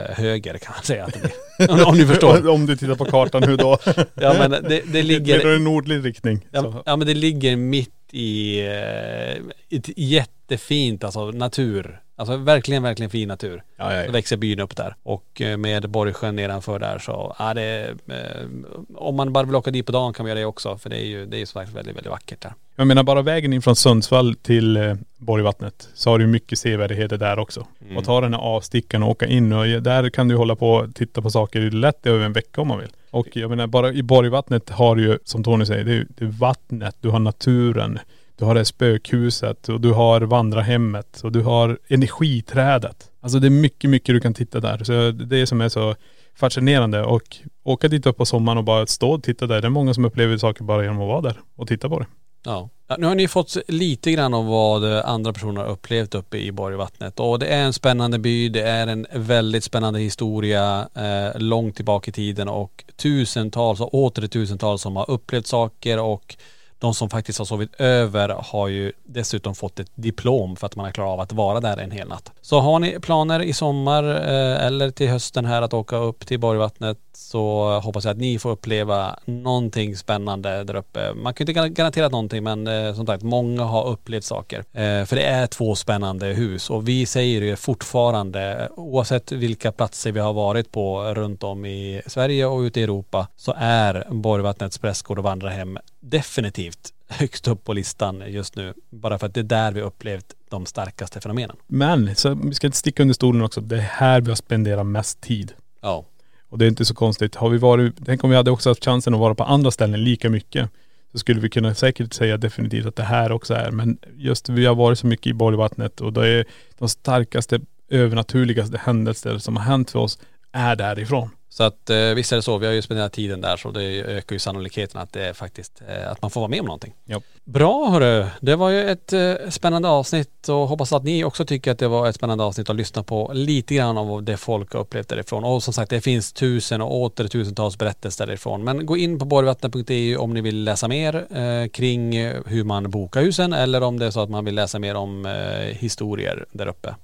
höger 0.08 0.58
kan 0.58 0.72
man 0.76 0.84
säga 0.84 1.04
att 1.04 1.12
det 1.12 1.20
blir. 1.20 1.70
Om, 1.70 1.88
om 1.88 1.96
ni 1.98 2.06
förstår. 2.06 2.48
Om 2.48 2.66
du 2.66 2.76
tittar 2.76 2.94
på 2.94 3.04
kartan 3.04 3.42
hur 3.42 3.56
då? 3.56 3.78
Ja 4.14 4.34
men 4.38 4.50
det, 4.50 4.82
det 4.92 5.02
ligger.. 5.02 5.38
Det 5.38 5.50
är 5.50 5.56
en 5.56 5.64
nordlig 5.64 6.04
riktning. 6.04 6.46
Ja, 6.50 6.82
ja 6.86 6.96
men 6.96 7.06
det 7.06 7.14
ligger 7.14 7.56
mitt 7.56 7.90
i 8.10 8.60
eh, 8.60 9.78
ett 9.78 9.88
jättefint 9.96 11.04
alltså 11.04 11.30
natur. 11.30 12.00
Alltså 12.16 12.36
verkligen, 12.36 12.82
verkligen 12.82 13.10
fin 13.10 13.28
natur. 13.28 13.62
Ja, 13.76 13.94
ja, 13.94 14.04
ja. 14.04 14.12
Växer 14.12 14.36
byn 14.36 14.60
upp 14.60 14.76
där. 14.76 14.96
Och 15.02 15.40
eh, 15.40 15.56
med 15.56 15.90
Borgsjön 15.90 16.36
nedanför 16.36 16.78
där 16.78 16.98
så, 16.98 17.36
ja 17.38 17.54
det, 17.54 17.94
eh, 18.08 18.46
om 18.94 19.16
man 19.16 19.32
bara 19.32 19.44
vill 19.44 19.56
åka 19.56 19.70
dit 19.70 19.86
på 19.86 19.92
dagen 19.92 20.12
kan 20.12 20.24
man 20.24 20.28
göra 20.28 20.38
det 20.38 20.46
också. 20.46 20.78
För 20.78 20.90
det 20.90 20.96
är 20.96 21.06
ju, 21.06 21.26
det 21.26 21.36
är 21.36 21.38
ju 21.38 21.46
så 21.46 21.52
faktiskt 21.52 21.76
väldigt, 21.76 21.96
väldigt 21.96 22.10
vackert 22.10 22.40
där. 22.40 22.52
Jag 22.76 22.86
menar 22.86 23.02
bara 23.02 23.22
vägen 23.22 23.52
in 23.52 23.62
från 23.62 23.76
Sundsvall 23.76 24.34
till 24.34 24.76
eh, 24.76 24.94
Borgvattnet 25.16 25.88
så 25.94 26.10
har 26.10 26.18
du 26.18 26.26
mycket 26.26 26.58
sevärdheter 26.58 27.18
där 27.18 27.38
också. 27.38 27.66
Mm. 27.84 27.96
Och 27.96 28.04
ta 28.04 28.20
den 28.20 28.34
här 28.34 28.40
avstickan 28.40 29.02
och 29.02 29.10
åka 29.10 29.26
in 29.26 29.52
och 29.52 29.66
där 29.66 30.10
kan 30.10 30.28
du 30.28 30.36
hålla 30.36 30.56
på 30.56 30.70
och 30.70 30.94
titta 30.94 31.22
på 31.22 31.30
saker 31.30 31.60
lätt 31.60 32.06
över 32.06 32.24
en 32.24 32.32
vecka 32.32 32.60
om 32.60 32.68
man 32.68 32.78
vill. 32.78 32.90
Och 33.10 33.36
jag 33.36 33.50
menar 33.50 33.66
bara 33.66 33.92
i 33.92 34.02
Borgvattnet 34.02 34.70
har 34.70 34.96
du 34.96 35.02
ju, 35.02 35.18
som 35.24 35.44
Tony 35.44 35.66
säger, 35.66 35.84
det 35.84 35.94
är, 35.94 36.06
det 36.08 36.24
är 36.24 36.28
vattnet, 36.28 36.96
du 37.00 37.08
har 37.08 37.18
naturen, 37.18 37.98
du 38.38 38.44
har 38.44 38.54
det 38.54 38.64
spökhuset 38.64 39.68
och 39.68 39.80
du 39.80 39.92
har 39.92 40.20
vandrarhemmet 40.20 41.20
och 41.24 41.32
du 41.32 41.40
har 41.40 41.78
energiträdet. 41.88 43.10
Alltså 43.20 43.38
det 43.38 43.48
är 43.48 43.50
mycket, 43.50 43.90
mycket 43.90 44.14
du 44.14 44.20
kan 44.20 44.34
titta 44.34 44.60
där. 44.60 44.84
Så 44.84 44.92
det 44.92 44.98
är 44.98 45.12
det 45.12 45.46
som 45.46 45.60
är 45.60 45.68
så 45.68 45.94
fascinerande 46.34 47.02
och 47.02 47.36
åka 47.62 47.88
dit 47.88 48.06
upp 48.06 48.16
på 48.16 48.26
sommaren 48.26 48.58
och 48.58 48.64
bara 48.64 48.86
stå 48.86 49.10
och 49.10 49.22
titta 49.22 49.46
där. 49.46 49.60
Det 49.60 49.68
är 49.68 49.70
många 49.70 49.94
som 49.94 50.04
upplever 50.04 50.36
saker 50.36 50.64
bara 50.64 50.82
genom 50.82 51.00
att 51.00 51.08
vara 51.08 51.20
där 51.20 51.40
och 51.56 51.68
titta 51.68 51.88
på 51.88 51.98
det. 51.98 52.06
Ja. 52.44 52.68
ja. 52.88 52.96
Nu 52.98 53.06
har 53.06 53.14
ni 53.14 53.28
fått 53.28 53.56
lite 53.68 54.12
grann 54.12 54.34
om 54.34 54.46
vad 54.46 54.84
andra 54.84 55.32
personer 55.32 55.60
har 55.60 55.68
upplevt 55.68 56.14
uppe 56.14 56.38
i 56.38 56.52
Borgvattnet 56.52 57.20
och 57.20 57.38
det 57.38 57.46
är 57.46 57.62
en 57.64 57.72
spännande 57.72 58.18
by, 58.18 58.48
det 58.48 58.62
är 58.62 58.86
en 58.86 59.06
väldigt 59.12 59.64
spännande 59.64 60.00
historia 60.00 60.88
eh, 60.94 61.40
långt 61.40 61.76
tillbaka 61.76 62.08
i 62.08 62.12
tiden 62.12 62.48
och 62.48 62.84
tusentals 62.96 63.80
och 63.80 63.94
åter 63.94 64.26
tusentals 64.26 64.82
som 64.82 64.96
har 64.96 65.10
upplevt 65.10 65.46
saker 65.46 66.00
och 66.00 66.36
de 66.84 66.94
som 66.94 67.10
faktiskt 67.10 67.38
har 67.38 67.46
sovit 67.46 67.74
över 67.80 68.28
har 68.28 68.68
ju 68.68 68.92
dessutom 69.04 69.54
fått 69.54 69.80
ett 69.80 69.90
diplom 69.94 70.56
för 70.56 70.66
att 70.66 70.76
man 70.76 70.84
har 70.84 70.92
klarat 70.92 71.12
av 71.12 71.20
att 71.20 71.32
vara 71.32 71.60
där 71.60 71.76
en 71.76 71.90
hel 71.90 72.08
natt. 72.08 72.32
Så 72.42 72.60
har 72.60 72.78
ni 72.78 73.00
planer 73.00 73.42
i 73.42 73.52
sommar 73.52 74.04
eh, 74.04 74.66
eller 74.66 74.90
till 74.90 75.08
hösten 75.08 75.44
här 75.44 75.62
att 75.62 75.74
åka 75.74 75.96
upp 75.96 76.26
till 76.26 76.40
Borgvattnet 76.40 76.98
så 77.12 77.78
hoppas 77.80 78.04
jag 78.04 78.12
att 78.12 78.18
ni 78.18 78.38
får 78.38 78.50
uppleva 78.50 79.18
någonting 79.24 79.96
spännande 79.96 80.64
där 80.64 80.76
uppe. 80.76 81.14
Man 81.14 81.34
kan 81.34 81.46
ju 81.46 81.52
inte 81.52 81.68
garantera 81.68 82.08
någonting 82.08 82.44
men 82.44 82.66
eh, 82.66 82.94
som 82.94 83.06
sagt 83.06 83.22
många 83.22 83.62
har 83.62 83.86
upplevt 83.86 84.24
saker. 84.24 84.58
Eh, 84.58 85.04
för 85.04 85.16
det 85.16 85.22
är 85.22 85.46
två 85.46 85.74
spännande 85.74 86.26
hus 86.26 86.70
och 86.70 86.88
vi 86.88 87.06
säger 87.06 87.42
ju 87.42 87.56
fortfarande 87.56 88.68
oavsett 88.76 89.32
vilka 89.32 89.72
platser 89.72 90.12
vi 90.12 90.20
har 90.20 90.32
varit 90.32 90.72
på 90.72 91.14
runt 91.14 91.42
om 91.42 91.64
i 91.64 92.02
Sverige 92.06 92.46
och 92.46 92.60
ute 92.60 92.80
i 92.80 92.82
Europa 92.82 93.28
så 93.36 93.54
är 93.56 94.06
Borgvattnets 94.10 94.78
prästgård 94.78 95.18
och 95.18 95.24
vandrarhem 95.24 95.78
definitivt 96.10 96.92
högst 97.08 97.48
upp 97.48 97.64
på 97.64 97.72
listan 97.72 98.22
just 98.26 98.56
nu. 98.56 98.74
Bara 98.90 99.18
för 99.18 99.26
att 99.26 99.34
det 99.34 99.40
är 99.40 99.44
där 99.44 99.72
vi 99.72 99.80
upplevt 99.80 100.34
de 100.48 100.66
starkaste 100.66 101.20
fenomenen. 101.20 101.56
Men, 101.66 102.14
så 102.14 102.34
vi 102.34 102.54
ska 102.54 102.66
inte 102.66 102.78
sticka 102.78 103.02
under 103.02 103.14
stolen 103.14 103.42
också. 103.42 103.60
Det 103.60 103.76
är 103.76 103.80
här 103.80 104.20
vi 104.20 104.28
har 104.28 104.36
spenderat 104.36 104.86
mest 104.86 105.20
tid. 105.20 105.52
Ja. 105.80 106.04
Och 106.48 106.58
det 106.58 106.64
är 106.64 106.68
inte 106.68 106.84
så 106.84 106.94
konstigt. 106.94 107.34
Har 107.34 107.48
vi 107.48 107.58
varit, 107.58 107.94
tänk 108.06 108.24
om 108.24 108.30
vi 108.30 108.36
hade 108.36 108.50
också 108.50 108.70
haft 108.70 108.84
chansen 108.84 109.14
att 109.14 109.20
vara 109.20 109.34
på 109.34 109.44
andra 109.44 109.70
ställen 109.70 110.04
lika 110.04 110.30
mycket. 110.30 110.70
Så 111.12 111.18
skulle 111.18 111.40
vi 111.40 111.50
kunna 111.50 111.74
säkert 111.74 112.12
säga 112.12 112.36
definitivt 112.36 112.86
att 112.86 112.96
det 112.96 113.02
här 113.02 113.32
också 113.32 113.54
är. 113.54 113.70
Men 113.70 113.98
just 114.16 114.48
vi 114.48 114.66
har 114.66 114.74
varit 114.74 114.98
så 114.98 115.06
mycket 115.06 115.26
i 115.26 115.32
Borgvattnet 115.32 116.00
och 116.00 116.12
det 116.12 116.28
är 116.28 116.44
de 116.78 116.88
starkaste 116.88 117.60
övernaturligaste 117.88 118.78
händelser 118.78 119.38
som 119.38 119.56
har 119.56 119.64
hänt 119.64 119.90
för 119.90 119.98
oss 119.98 120.18
är 120.52 120.76
därifrån. 120.76 121.30
Så 121.54 121.62
att 121.62 121.90
eh, 121.90 121.96
visst 121.96 122.32
är 122.32 122.36
det 122.36 122.42
så, 122.42 122.58
vi 122.58 122.66
har 122.66 122.72
ju 122.72 122.82
spenderat 122.82 123.12
tiden 123.12 123.40
där 123.40 123.56
så 123.56 123.70
det 123.70 124.02
ökar 124.02 124.34
ju 124.34 124.38
sannolikheten 124.38 125.00
att 125.00 125.12
det 125.12 125.24
är 125.24 125.32
faktiskt, 125.32 125.82
eh, 125.88 126.10
att 126.10 126.22
man 126.22 126.30
får 126.30 126.40
vara 126.40 126.48
med 126.48 126.60
om 126.60 126.66
någonting. 126.66 126.94
Ja. 127.04 127.20
Bra 127.44 127.90
hörru, 127.90 128.26
det 128.40 128.56
var 128.56 128.70
ju 128.70 128.90
ett 128.90 129.12
eh, 129.12 129.34
spännande 129.50 129.88
avsnitt 129.88 130.48
och 130.48 130.68
hoppas 130.68 130.92
att 130.92 131.04
ni 131.04 131.24
också 131.24 131.44
tycker 131.44 131.72
att 131.72 131.78
det 131.78 131.88
var 131.88 132.08
ett 132.08 132.14
spännande 132.14 132.44
avsnitt 132.44 132.70
att 132.70 132.76
lyssna 132.76 133.02
på 133.02 133.30
lite 133.34 133.74
grann 133.74 133.98
av 133.98 134.22
det 134.22 134.36
folk 134.36 134.72
har 134.72 134.80
upplevt 134.80 135.08
därifrån. 135.08 135.44
Och 135.44 135.62
som 135.62 135.74
sagt 135.74 135.90
det 135.90 136.00
finns 136.00 136.32
tusen 136.32 136.80
och 136.80 137.00
åter 137.00 137.28
tusentals 137.28 137.78
berättelser 137.78 138.26
därifrån. 138.26 138.64
Men 138.64 138.86
gå 138.86 138.96
in 138.96 139.18
på 139.18 139.24
borgvattnet.eu 139.24 140.16
om 140.16 140.34
ni 140.34 140.40
vill 140.40 140.64
läsa 140.64 140.88
mer 140.88 141.14
eh, 141.36 141.68
kring 141.68 142.16
hur 142.46 142.64
man 142.64 142.90
bokar 142.90 143.22
husen 143.22 143.52
eller 143.52 143.82
om 143.82 143.98
det 143.98 144.06
är 144.06 144.10
så 144.10 144.20
att 144.20 144.30
man 144.30 144.44
vill 144.44 144.54
läsa 144.54 144.78
mer 144.78 144.94
om 144.94 145.26
eh, 145.26 145.76
historier 145.76 146.46
där 146.52 146.66
uppe. 146.66 146.94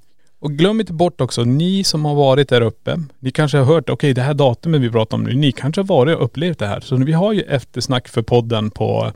Och 0.40 0.52
glöm 0.52 0.80
inte 0.80 0.92
bort 0.92 1.20
också, 1.20 1.44
ni 1.44 1.84
som 1.84 2.04
har 2.04 2.14
varit 2.14 2.48
där 2.48 2.60
uppe, 2.60 2.98
ni 3.18 3.30
kanske 3.30 3.58
har 3.58 3.64
hört, 3.64 3.84
okej 3.84 3.92
okay, 3.92 4.12
det 4.12 4.22
här 4.22 4.34
datumet 4.34 4.80
vi 4.80 4.90
pratar 4.90 5.16
om 5.16 5.24
nu, 5.24 5.34
ni 5.34 5.52
kanske 5.52 5.80
har 5.80 5.86
varit 5.86 6.16
och 6.16 6.24
upplevt 6.24 6.58
det 6.58 6.66
här. 6.66 6.80
Så 6.80 6.96
vi 6.96 7.12
har 7.12 7.32
ju 7.32 7.40
eftersnack 7.40 8.08
för 8.08 8.22
podden 8.22 8.70
på, 8.70 9.12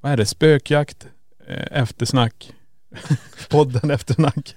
vad 0.00 0.12
är 0.12 0.16
det, 0.16 0.26
spökjakt, 0.26 1.06
eh, 1.48 1.82
eftersnack, 1.82 2.52
podden 3.50 3.90
eftersnack. 3.90 4.54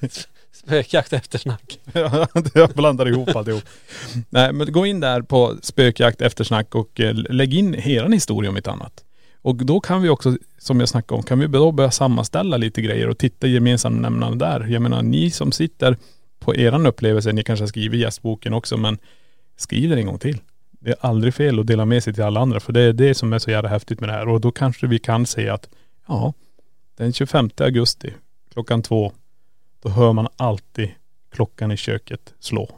Spökjakt 0.51 1.13
eftersnack. 1.13 1.79
ja, 1.93 2.27
jag 2.53 2.69
blandar 2.69 3.07
ihop 3.07 3.35
alltihop. 3.35 3.63
Nej 4.29 4.53
men 4.53 4.71
gå 4.71 4.85
in 4.85 4.99
där 4.99 5.21
på 5.21 5.55
spökjakt 5.61 6.21
eftersnack 6.21 6.75
och 6.75 6.99
eh, 6.99 7.13
lägg 7.13 7.53
in 7.53 7.73
hela 7.73 8.09
historia 8.09 8.49
om 8.49 8.57
ett 8.57 8.67
annat. 8.67 9.03
Och 9.45 9.55
då 9.55 9.79
kan 9.79 10.01
vi 10.01 10.09
också, 10.09 10.37
som 10.57 10.79
jag 10.79 10.89
snackade 10.89 11.17
om, 11.17 11.23
kan 11.23 11.39
vi 11.39 11.47
då 11.47 11.71
börja 11.71 11.91
sammanställa 11.91 12.57
lite 12.57 12.81
grejer 12.81 13.09
och 13.09 13.17
titta 13.17 13.47
gemensamt 13.47 14.01
nämnande 14.01 14.45
där. 14.45 14.67
Jag 14.67 14.81
menar 14.81 15.03
ni 15.03 15.31
som 15.31 15.51
sitter 15.51 15.97
på 16.39 16.55
eran 16.55 16.85
upplevelse, 16.85 17.31
ni 17.31 17.43
kanske 17.43 17.63
har 17.63 17.67
skrivit 17.67 18.01
gästboken 18.01 18.53
också, 18.53 18.77
men 18.77 18.97
skriv 19.55 19.89
den 19.89 19.99
en 19.99 20.05
gång 20.05 20.19
till. 20.19 20.41
Det 20.71 20.89
är 20.89 20.95
aldrig 20.99 21.33
fel 21.33 21.59
att 21.59 21.67
dela 21.67 21.85
med 21.85 22.03
sig 22.03 22.13
till 22.13 22.23
alla 22.23 22.39
andra, 22.39 22.59
för 22.59 22.73
det 22.73 22.81
är 22.81 22.93
det 22.93 23.15
som 23.15 23.33
är 23.33 23.39
så 23.39 23.51
jävla 23.51 23.69
häftigt 23.69 23.99
med 23.99 24.09
det 24.09 24.13
här. 24.13 24.27
Och 24.27 24.41
då 24.41 24.51
kanske 24.51 24.87
vi 24.87 24.99
kan 24.99 25.25
säga 25.25 25.53
att, 25.53 25.69
ja, 26.07 26.33
den 26.97 27.13
25 27.13 27.49
augusti 27.57 28.13
klockan 28.53 28.81
två, 28.81 29.11
då 29.81 29.89
hör 29.89 30.13
man 30.13 30.27
alltid 30.37 30.91
klockan 31.31 31.71
i 31.71 31.77
köket 31.77 32.33
slå. 32.39 32.69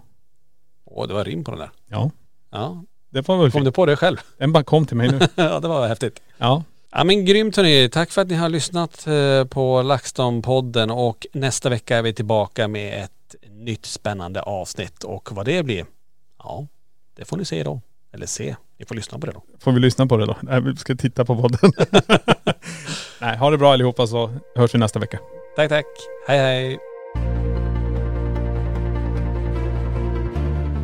Åh, 0.85 1.07
det 1.07 1.13
var 1.13 1.23
rim 1.23 1.43
på 1.43 1.51
den 1.51 1.59
där. 1.59 1.71
Ja. 1.87 2.11
Ja. 2.49 2.83
Det 3.09 3.27
var 3.27 3.37
väl 3.37 3.51
Kom 3.51 3.63
du 3.63 3.71
på 3.71 3.85
det 3.85 3.95
själv? 3.95 4.17
Den 4.37 4.53
bara 4.53 4.63
kom 4.63 4.85
till 4.85 4.97
mig 4.97 5.07
nu. 5.11 5.19
ja, 5.35 5.59
det 5.59 5.67
var 5.67 5.87
häftigt. 5.87 6.21
Ja. 6.37 6.63
Ja 6.91 7.03
men 7.03 7.25
grymt 7.25 7.55
hörni. 7.55 7.89
Tack 7.89 8.11
för 8.11 8.21
att 8.21 8.27
ni 8.27 8.35
har 8.35 8.49
lyssnat 8.49 9.07
eh, 9.07 9.45
på 9.45 9.81
LaxTon-podden 9.81 10.91
och 10.91 11.25
nästa 11.33 11.69
vecka 11.69 11.97
är 11.97 12.01
vi 12.01 12.13
tillbaka 12.13 12.67
med 12.67 13.03
ett 13.03 13.35
nytt 13.51 13.85
spännande 13.85 14.41
avsnitt 14.41 15.03
och 15.03 15.31
vad 15.31 15.45
det 15.45 15.63
blir, 15.63 15.85
ja, 16.39 16.67
det 17.15 17.25
får 17.25 17.37
ni 17.37 17.45
se 17.45 17.63
då. 17.63 17.81
Eller 18.13 18.25
se, 18.25 18.55
ni 18.79 18.85
får 18.85 18.95
lyssna 18.95 19.19
på 19.19 19.25
det 19.25 19.31
då. 19.31 19.43
Får 19.59 19.71
vi 19.71 19.79
lyssna 19.79 20.07
på 20.07 20.17
det 20.17 20.25
då? 20.25 20.35
Nej, 20.41 20.61
vi 20.61 20.75
ska 20.75 20.95
titta 20.95 21.25
på 21.25 21.35
podden. 21.35 21.71
Nej, 23.21 23.37
ha 23.37 23.49
det 23.49 23.57
bra 23.57 23.73
allihopa 23.73 24.07
så 24.07 24.39
hörs 24.55 24.75
vi 24.75 24.79
nästa 24.79 24.99
vecka. 24.99 25.19
Tack, 25.55 25.69
tack. 25.69 25.85
Hej, 26.27 26.39
hej. 26.39 26.86